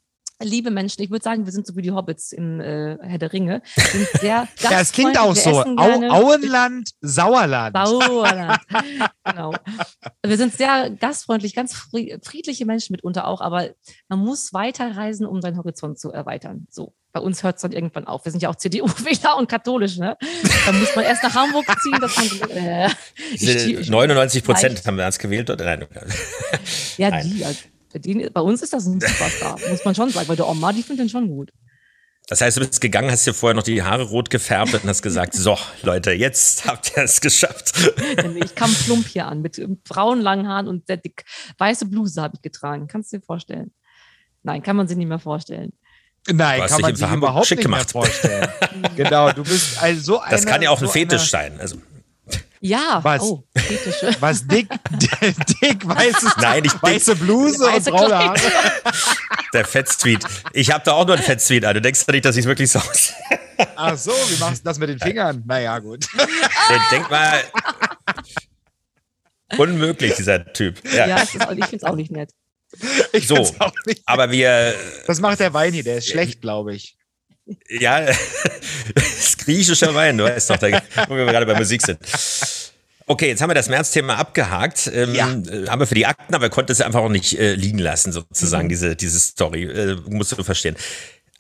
[0.42, 3.32] Liebe Menschen, ich würde sagen, wir sind so wie die Hobbits im äh, Herr der
[3.32, 3.62] Ringe.
[3.76, 5.62] Sind sehr Ja, es klingt auch so.
[5.62, 6.10] Au.
[6.10, 7.76] Auenland, Sauerland.
[7.78, 8.60] Sauerland.
[9.24, 9.54] genau.
[10.26, 13.70] Wir sind sehr gastfreundlich, ganz fri- friedliche Menschen mitunter auch, aber
[14.10, 16.68] man muss weiterreisen, um seinen Horizont zu erweitern.
[16.70, 16.94] So.
[17.14, 18.26] Bei uns hört es dann irgendwann auf.
[18.26, 20.18] Wir sind ja auch CDU-Wähler und katholisch, ne?
[20.66, 22.50] Da muss man erst nach Hamburg ziehen, dass man.
[22.50, 22.90] Äh,
[23.36, 25.50] ich- ich- 99 Prozent haben wir uns gewählt.
[25.52, 25.64] Oder?
[25.64, 25.88] Nein.
[26.98, 27.30] ja, Nein.
[27.32, 27.60] die, also,
[28.00, 30.84] die, bei uns ist das ein Superstar, muss man schon sagen, weil der Oma, die
[30.84, 31.52] findet den schon gut.
[32.28, 35.02] Das heißt, du bist gegangen, hast dir vorher noch die Haare rot gefärbt und hast
[35.02, 37.74] gesagt, so, Leute, jetzt habt ihr es geschafft.
[38.42, 41.26] Ich kam plump hier an mit braunen langen Haaren und sehr dick.
[41.58, 42.88] Weiße Bluse habe ich getragen.
[42.88, 43.74] Kannst du dir vorstellen?
[44.42, 45.74] Nein, kann man sich nicht mehr vorstellen.
[46.32, 47.92] Nein, kann man sich Hamburg überhaupt nicht mehr gemacht.
[47.92, 48.48] vorstellen.
[48.96, 50.32] genau, du bist also so eine.
[50.32, 51.60] Das kann ja auch ein so Fetisch eine, sein.
[51.60, 51.78] Also,
[52.66, 53.22] Ja, Was?
[53.22, 53.44] oh.
[54.22, 54.70] Was dick,
[55.62, 56.82] dick weißes, Nein, nicht dick.
[56.82, 58.40] weiße Bluse Weiße und braune Haare.
[59.54, 60.26] Der Fettsuite.
[60.54, 61.74] Ich habe da auch nur ein Fettsuite an.
[61.74, 63.16] Du denkst doch nicht, dass ich wirklich so aussehe.
[63.76, 65.44] Ach so, wie machst du das mit den Fingern?
[65.46, 66.08] Naja, gut.
[66.90, 67.42] Denk mal.
[69.58, 70.82] Unmöglich, dieser Typ.
[70.94, 71.06] Ja.
[71.08, 72.32] Ja, es ich finde es auch nicht nett.
[73.12, 73.36] Ich So.
[73.36, 74.02] find's auch nicht.
[74.06, 74.74] Aber wir,
[75.06, 76.96] Das macht der Wein hier, der ist schlecht, glaube ich.
[77.70, 78.02] Ja,
[78.96, 80.68] das ist griechischer Wein, du weißt doch, da,
[81.08, 82.00] wo wir gerade bei Musik sind.
[83.06, 84.90] Okay, jetzt haben wir das März-Thema abgehakt.
[84.94, 85.30] Ähm, Ja.
[85.30, 88.10] äh, Haben wir für die Akten, aber konnte es einfach auch nicht äh, liegen lassen,
[88.10, 88.14] Mhm.
[88.14, 89.64] sozusagen, diese, diese Story.
[89.64, 90.78] Äh, musst du verstehen.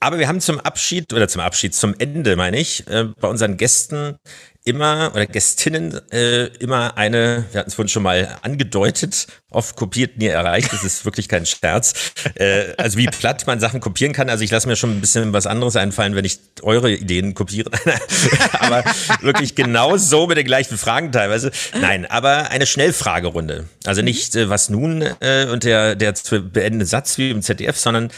[0.01, 3.55] Aber wir haben zum Abschied, oder zum Abschied, zum Ende, meine ich, äh, bei unseren
[3.55, 4.17] Gästen
[4.65, 10.17] immer oder Gästinnen äh, immer eine, wir hatten es vorhin schon mal angedeutet, oft kopiert,
[10.17, 10.71] nie erreicht.
[10.71, 12.13] Das ist wirklich kein Scherz.
[12.35, 14.29] Äh, also wie platt man Sachen kopieren kann.
[14.29, 17.71] Also ich lasse mir schon ein bisschen was anderes einfallen, wenn ich eure Ideen kopiere.
[18.59, 18.83] aber
[19.21, 21.51] wirklich genau so mit den gleichen Fragen teilweise.
[21.79, 23.67] Nein, aber eine Schnellfragerunde.
[23.85, 27.77] Also nicht äh, was nun äh, und der, der zu beendende Satz wie im ZDF,
[27.77, 28.11] sondern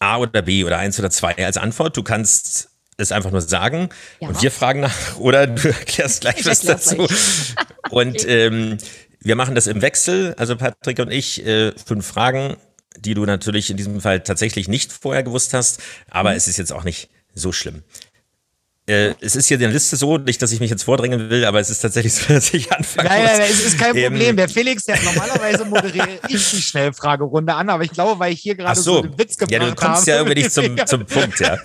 [0.00, 1.96] A oder B oder eins oder zwei als Antwort.
[1.96, 3.88] Du kannst es einfach nur sagen
[4.20, 4.28] Ja.
[4.28, 7.06] und wir fragen nach oder du erklärst gleich Ich was dazu.
[7.90, 8.78] Und ähm,
[9.20, 12.56] wir machen das im Wechsel, also Patrick und ich, äh, fünf Fragen,
[12.98, 15.80] die du natürlich in diesem Fall tatsächlich nicht vorher gewusst hast,
[16.10, 16.36] aber Mhm.
[16.36, 17.82] es ist jetzt auch nicht so schlimm.
[18.88, 21.44] Äh, es ist hier in der Liste so, nicht, dass ich mich jetzt vordrängen will,
[21.44, 23.30] aber es ist tatsächlich so, dass ich anfangen Nein, muss.
[23.30, 24.36] nein, nein, es ist kein Ähm, Problem.
[24.36, 28.54] Der Felix, der normalerweise moderiere ich die Schnellfragerunde an, aber ich glaube, weil ich hier
[28.54, 29.70] gerade so so, einen Witz gebracht ja, habe.
[29.70, 31.58] du kommst ja irgendwie nicht zum, zum Punkt, ja.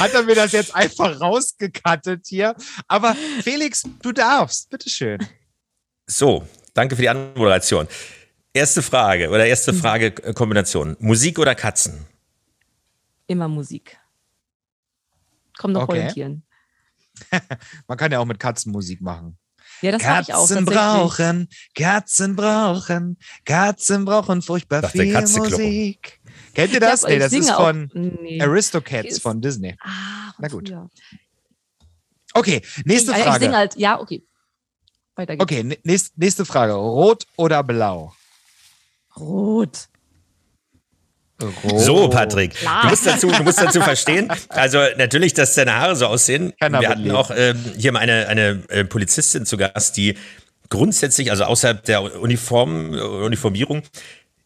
[0.00, 2.56] Hat er mir das jetzt einfach rausgekattet hier.
[2.88, 4.70] Aber Felix, du darfst.
[4.70, 5.18] Bitteschön.
[6.06, 6.44] So,
[6.74, 7.86] danke für die Anmoderation.
[8.52, 10.96] Erste Frage oder erste Frage äh, Kombination.
[10.98, 12.06] Musik oder Katzen?
[13.28, 13.99] Immer Musik.
[15.60, 15.92] Komm noch Okay.
[15.98, 16.42] orientieren.
[17.86, 19.36] Man kann ja auch mit Katzen Musik machen.
[19.82, 25.12] Ja, das mache ich auch Katzen brauchen, Katzen brauchen, Katzen brauchen furchtbar Dachte, viel.
[25.20, 26.20] Musik.
[26.54, 27.04] Kennt ihr Ja, das?
[27.04, 28.40] aber nee, ich das ist auch- von Nee.
[28.42, 29.76] Aristocats Ist- von Disney.
[29.80, 30.68] Ah, Na gut.
[30.68, 30.88] früher.
[32.34, 33.44] Okay, nächste ich, Ich Frage.
[33.44, 34.24] singe halt, ja, okay.
[35.16, 35.42] Weiter geht's.
[35.42, 36.72] Okay, nächste, nächste Frage.
[36.74, 38.14] Rot oder blau?
[39.16, 39.88] Rot.
[41.76, 42.82] So, Patrick, Klar.
[42.82, 46.52] du musst, dazu, du musst dazu verstehen, also natürlich, dass deine Haare so aussehen.
[46.60, 47.14] Kann Wir hatten leben.
[47.14, 50.16] auch ähm, hier mal eine, eine äh, Polizistin zu Gast, die
[50.68, 53.82] grundsätzlich, also außerhalb der Uniform, Uniformierung,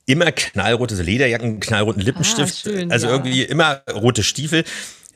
[0.06, 3.12] immer knallrote Lederjacken, knallroten Lippenstift, schön, also ja.
[3.12, 4.64] irgendwie immer rote Stiefel.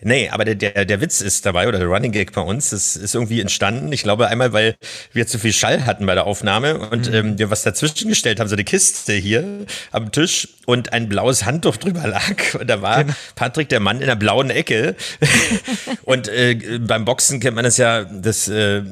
[0.01, 2.95] Nee, aber der, der, der Witz ist dabei, oder der Running Gag bei uns, das
[2.95, 3.93] ist irgendwie entstanden.
[3.93, 4.77] Ich glaube einmal, weil
[5.13, 8.49] wir zu viel Schall hatten bei der Aufnahme und ähm, wir was dazwischen gestellt haben,
[8.49, 12.55] so eine Kiste hier am Tisch und ein blaues Handtuch drüber lag.
[12.61, 14.95] Und da war Patrick der Mann in der blauen Ecke.
[16.03, 18.83] und äh, beim Boxen kennt man das ja, das, äh,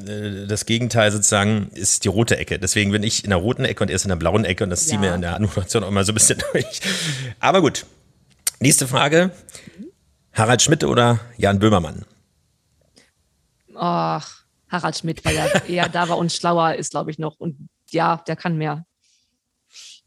[0.47, 2.59] das Gegenteil sozusagen ist die rote Ecke.
[2.59, 4.69] Deswegen bin ich in der roten Ecke und er ist in der blauen Ecke und
[4.71, 5.09] das ziehen Ja.
[5.09, 6.81] wir in der Anmoderation auch immer so ein bisschen durch.
[7.39, 7.85] Aber gut.
[8.59, 9.31] Nächste Frage.
[10.37, 12.05] Harald Schmidt oder Jan Böhmermann?
[13.73, 17.39] Ach, Harald Schmidt war ja eher da war und schlauer ist, glaube ich, noch.
[17.39, 18.85] Und ja, der kann mehr.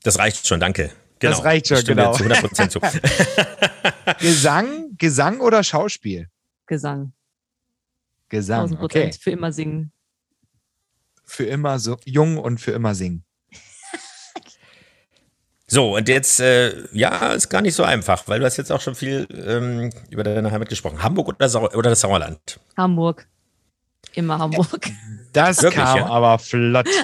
[0.05, 0.93] Das reicht schon, danke.
[1.19, 1.35] Genau.
[1.35, 2.13] Das reicht schon, Ich genau.
[2.13, 2.81] Zu 100% zu.
[4.21, 6.29] Gesang, Gesang oder Schauspiel?
[6.67, 7.13] Gesang.
[8.29, 9.13] Gesang, 1000 okay.
[9.21, 9.93] Für immer singen.
[11.25, 13.25] Für immer so jung und für immer singen.
[15.73, 18.81] So, und jetzt, äh, ja, ist gar nicht so einfach, weil du hast jetzt auch
[18.81, 21.01] schon viel ähm, über deine Heimat gesprochen.
[21.01, 22.59] Hamburg oder, Sau oder das Sauerland?
[22.77, 23.29] Hamburg.
[24.15, 24.91] Immer Hamburg.
[25.33, 26.07] Das Wirklich, kam ja?
[26.07, 26.89] aber flott.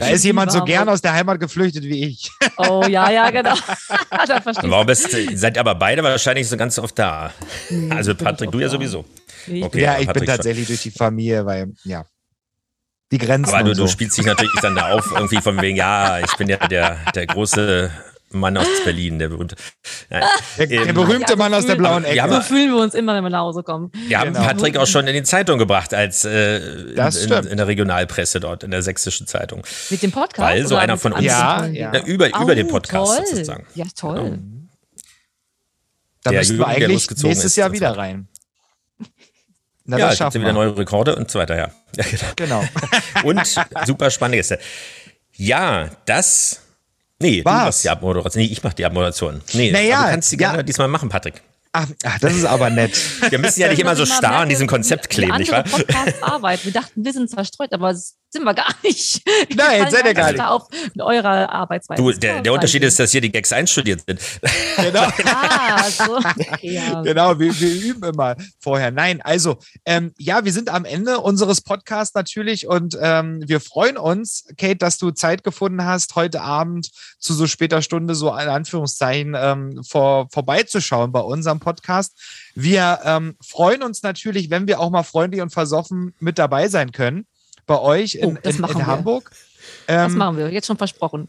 [0.00, 2.28] Da ist jemand so gern aus der Heimat geflüchtet wie ich.
[2.56, 3.54] Oh ja, ja, genau.
[4.10, 4.40] da.
[4.62, 7.32] Warum bist, du- seid ihr aber beide wahrscheinlich so ganz oft da?
[7.90, 8.72] Also bin Patrick, du ja da.
[8.72, 9.04] sowieso.
[9.46, 10.36] Okay, ja, ich bin Patrick schon.
[10.36, 12.04] tatsächlich durch die Familie, weil, ja.
[13.12, 13.82] Die Grenzen Aber du, und so.
[13.84, 16.98] du spielst dich natürlich dann da auf, irgendwie von wegen, ja, ich bin ja der,
[17.14, 17.90] der große
[18.30, 19.54] Mann aus Berlin, der berühmte.
[20.10, 20.24] Nein.
[20.58, 22.20] der, der ähm, berühmte Ja, Mann aus der blauen Ecke.
[22.24, 23.92] aber- So fühlen wir uns immer, wenn wir nach Hause kommen.
[24.08, 24.44] Wir haben Genau.
[24.44, 28.40] Patrick auch schon in die Zeitung gebracht, als äh, Das in, in, in der Regionalpresse
[28.40, 29.62] dort, in der sächsischen Zeitung.
[29.90, 30.40] Mit dem Podcast?
[30.40, 31.94] Weil so einer von uns- Ja, ja.
[31.94, 33.26] Ja, über, über den Oh, Podcast toll.
[33.28, 33.66] sozusagen.
[33.76, 34.38] Ja, toll.
[36.24, 38.26] da der müssen wir eigentlich nächstes ist Jahr wieder rein.
[39.86, 40.64] Na, ja, das es schaffen ja wieder wir.
[40.66, 41.70] neue Rekorde und so weiter, ja.
[41.96, 42.04] ja
[42.36, 42.60] genau.
[42.60, 42.64] Genau.
[43.24, 43.40] Und
[43.86, 44.58] super spannende Gäste.
[45.34, 46.60] Ja, das.
[47.18, 47.52] Nee, Was?
[47.52, 48.42] du machst die Abmoderation.
[48.42, 49.40] Nee, ich mach die Abmoderation.
[49.54, 50.50] Nee, Naja, aber du kannst die ja.
[50.50, 51.42] gerne diesmal machen, Patrick.
[51.72, 52.98] Ach, ach, das ist aber nett.
[53.30, 55.62] Wir müssen ja nicht immer so starr an diesem Konzept kleben, nicht wahr?
[55.64, 56.64] Podcasts arbeiten.
[56.64, 59.22] Wir dachten, wir sind zerstreut, aber das sind wir gar nicht.
[59.56, 60.40] Nein, fallen seid ihr gar nicht.
[60.40, 60.68] auf
[60.98, 62.02] eure Arbeitsweise.
[62.02, 64.20] Du, der, der Unterschied ist, dass hier die Gags einstudiert sind.
[64.76, 65.08] genau.
[65.24, 66.18] Ah, so.
[66.60, 67.02] Ja.
[67.02, 68.90] Genau, wir, wir üben immer vorher.
[68.90, 73.96] Nein, also, ähm, ja, wir sind am Ende unseres Podcasts natürlich und ähm, wir freuen
[73.96, 78.48] uns, Kate, dass du Zeit gefunden hast, heute Abend zu so später Stunde so in
[78.48, 82.12] Anführungszeichen ähm, vor, vorbeizuschauen bei unserem Podcast.
[82.54, 86.92] Wir ähm, freuen uns natürlich, wenn wir auch mal freundlich und versoffen mit dabei sein
[86.92, 87.26] können
[87.66, 88.86] bei euch in, Oh, das in, machen in.
[88.86, 89.30] Hamburg.
[89.86, 91.28] Das Ähm, machen wir, jetzt schon versprochen.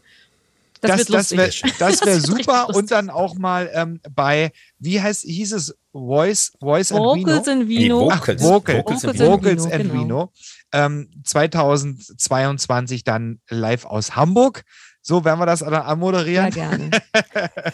[0.80, 1.64] Das, das, wird das lustig.
[1.64, 2.68] wäre das wär Das super.
[2.74, 7.26] Und dann auch mal ähm, bei, wie heißt, hieß es Voice, Voice and Vino?
[7.26, 8.00] Vocals in Nee, Vino.
[8.06, 8.42] Vocals.
[8.42, 9.30] Vocal, Vocals Vocals Vino.
[9.32, 9.94] Vocals Vino, and genau.
[9.94, 10.32] Vino.
[10.72, 14.62] Ähm, 2022 dann live aus Hamburg.
[15.02, 16.50] So werden wir das dann Ja, anmoderieren.
[16.50, 16.90] gerne.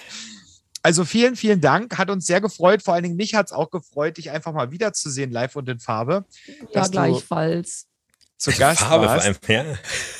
[0.86, 1.96] Also vielen, vielen Dank.
[1.96, 2.82] Hat uns sehr gefreut.
[2.82, 5.80] Vor allen Dingen mich hat es auch gefreut, dich einfach mal wiederzusehen, live und in
[5.80, 6.26] Farbe.
[6.74, 7.86] Ja, gleichfalls.
[8.44, 9.26] Zu Gast Farbe vor warst.
[9.26, 9.64] allem, ja.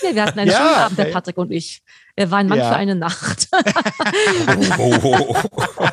[0.09, 1.05] Ja, wir hatten einen Ja, schönen Abend, der.
[1.07, 1.83] Patrick und ich.
[2.17, 2.69] Er war ein Mann Ja.
[2.69, 3.49] für eine Nacht.
[4.79, 5.89] Oh, oh, oh.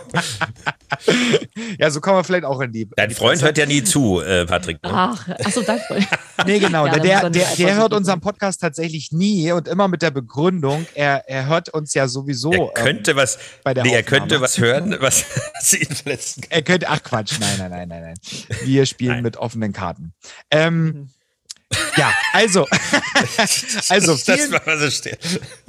[1.79, 2.87] Ja, so kommen wir vielleicht auch in die.
[2.95, 3.45] Dein die Freund Presse.
[3.45, 4.83] hört ja nie zu, äh, Patrick.
[4.83, 4.89] Ne?
[4.93, 6.05] Ach, achso, danke.
[6.45, 6.87] Nee, genau.
[6.87, 8.19] Ja, der, der, der, hört unseren.
[8.21, 12.51] Podcast tatsächlich nie und immer mit der Begründung, er, er hört uns ja sowieso.
[12.51, 15.25] Er könnte was, bei der nee, er könnte was hören, was
[15.59, 16.43] sie ihn verletzen.
[16.49, 18.15] Er könnte, ach Quatsch, nein, nein, nein, nein, nein.
[18.63, 19.23] Wir spielen Nein.
[19.23, 20.13] mit offenen Karten.
[20.49, 21.09] Ähm,
[21.97, 22.67] ja, also,
[23.89, 25.17] also das vielen, war so still.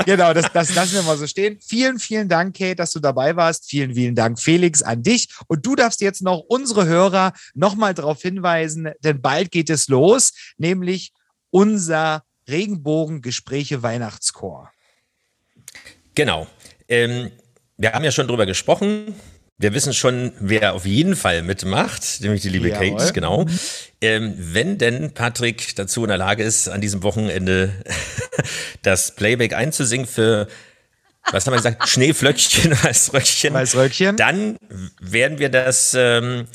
[0.05, 1.59] genau, das, das lassen wir mal so stehen.
[1.61, 3.69] Vielen, vielen Dank, Kate, dass du dabei warst.
[3.69, 5.29] Vielen, vielen Dank, Felix, an dich.
[5.47, 10.33] Und du darfst jetzt noch unsere Hörer nochmal darauf hinweisen, denn bald geht es los,
[10.57, 11.13] nämlich
[11.51, 14.71] unser Regenbogengespräche Weihnachtschor.
[16.15, 16.47] Genau.
[16.89, 17.31] Ähm,
[17.77, 19.15] wir haben ja schon drüber gesprochen.
[19.63, 22.97] Wir wissen schon, wer auf jeden Fall mitmacht, nämlich die liebe Jawohl.
[22.97, 23.47] Kate, genau.
[24.01, 27.73] Ähm, wenn denn Patrick dazu in der Lage ist, an diesem Wochenende
[28.83, 30.49] das Playback einzusingen für,
[31.31, 34.17] was haben wir gesagt, Schneeflöckchen, Weißröckchen, Weißröckchen.
[34.17, 34.57] dann
[35.01, 36.49] werden wir das, ähm,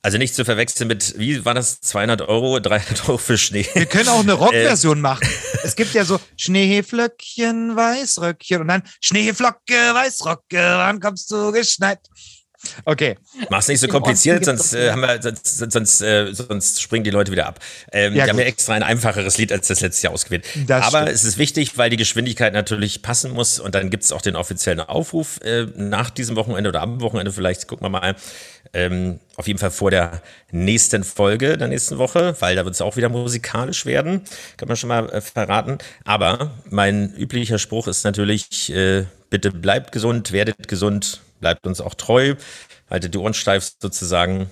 [0.00, 3.66] also nicht zu verwechseln mit, wie war das, 200 Euro, 300 Euro für Schnee.
[3.74, 5.26] Wir können auch eine Rockversion machen.
[5.64, 11.98] Es gibt ja so Schneeflöckchen, Weißröckchen und dann Schneeflocke, Weißrocke, wann kommst du geschneit?
[12.84, 13.16] Okay,
[13.50, 17.32] Mach's nicht so kompliziert, sonst, äh, haben wir, sonst, sonst, äh, sonst springen die Leute
[17.32, 17.58] wieder ab.
[17.92, 18.40] Ähm, Ja, wir haben gut.
[18.40, 20.44] ja extra ein einfacheres Lied als das letzte Jahr ausgewählt.
[20.66, 21.16] Das Aber stimmt.
[21.16, 24.80] es ist wichtig, weil die Geschwindigkeit natürlich passen muss und dann gibt's auch den offiziellen
[24.80, 28.16] Aufruf äh, nach diesem Wochenende oder am Wochenende vielleicht, gucken wir mal.
[28.74, 32.80] Ähm, auf jeden Fall vor der nächsten Folge der nächsten Woche, weil da wird es
[32.80, 34.22] auch wieder musikalisch werden,
[34.56, 35.78] kann man schon mal äh, verraten.
[36.04, 41.92] Aber mein üblicher Spruch ist natürlich, äh, bitte bleibt gesund, werdet gesund, bleibt uns auch
[41.92, 42.36] treu,
[42.88, 44.48] haltet die Ohren steif sozusagen.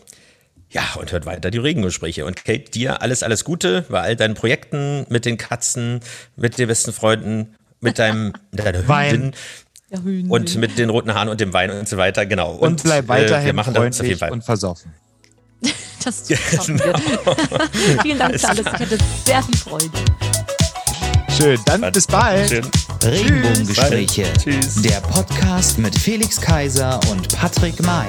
[0.68, 2.26] Ja, und hört weiter die Regengespräche.
[2.26, 6.00] Und Kate, dir alles, alles Gute bei all deinen Projekten mit den Katzen,
[6.36, 9.10] mit den besten Freunden, mit deinem deiner Wein.
[9.10, 9.34] Hündin
[9.90, 12.26] Ja, und mit den roten Haaren und dem Wein und so weiter.
[12.26, 12.52] Genau.
[12.52, 14.30] und, bleib äh, weiterhin wir machen das auf jeden freundlich Fall.
[14.30, 14.94] und versoffen.
[16.04, 18.00] das schaffen wir.
[18.02, 18.66] Vielen Dank für alles.
[18.66, 19.90] Ich hatte sehr viel Freude.
[21.36, 22.50] Schön, dann bis bald.
[23.04, 24.32] Regenbogengespräche.
[24.38, 24.82] Tschüss.
[24.82, 28.08] Der Podcast mit Felix Kaiser und Patrick May.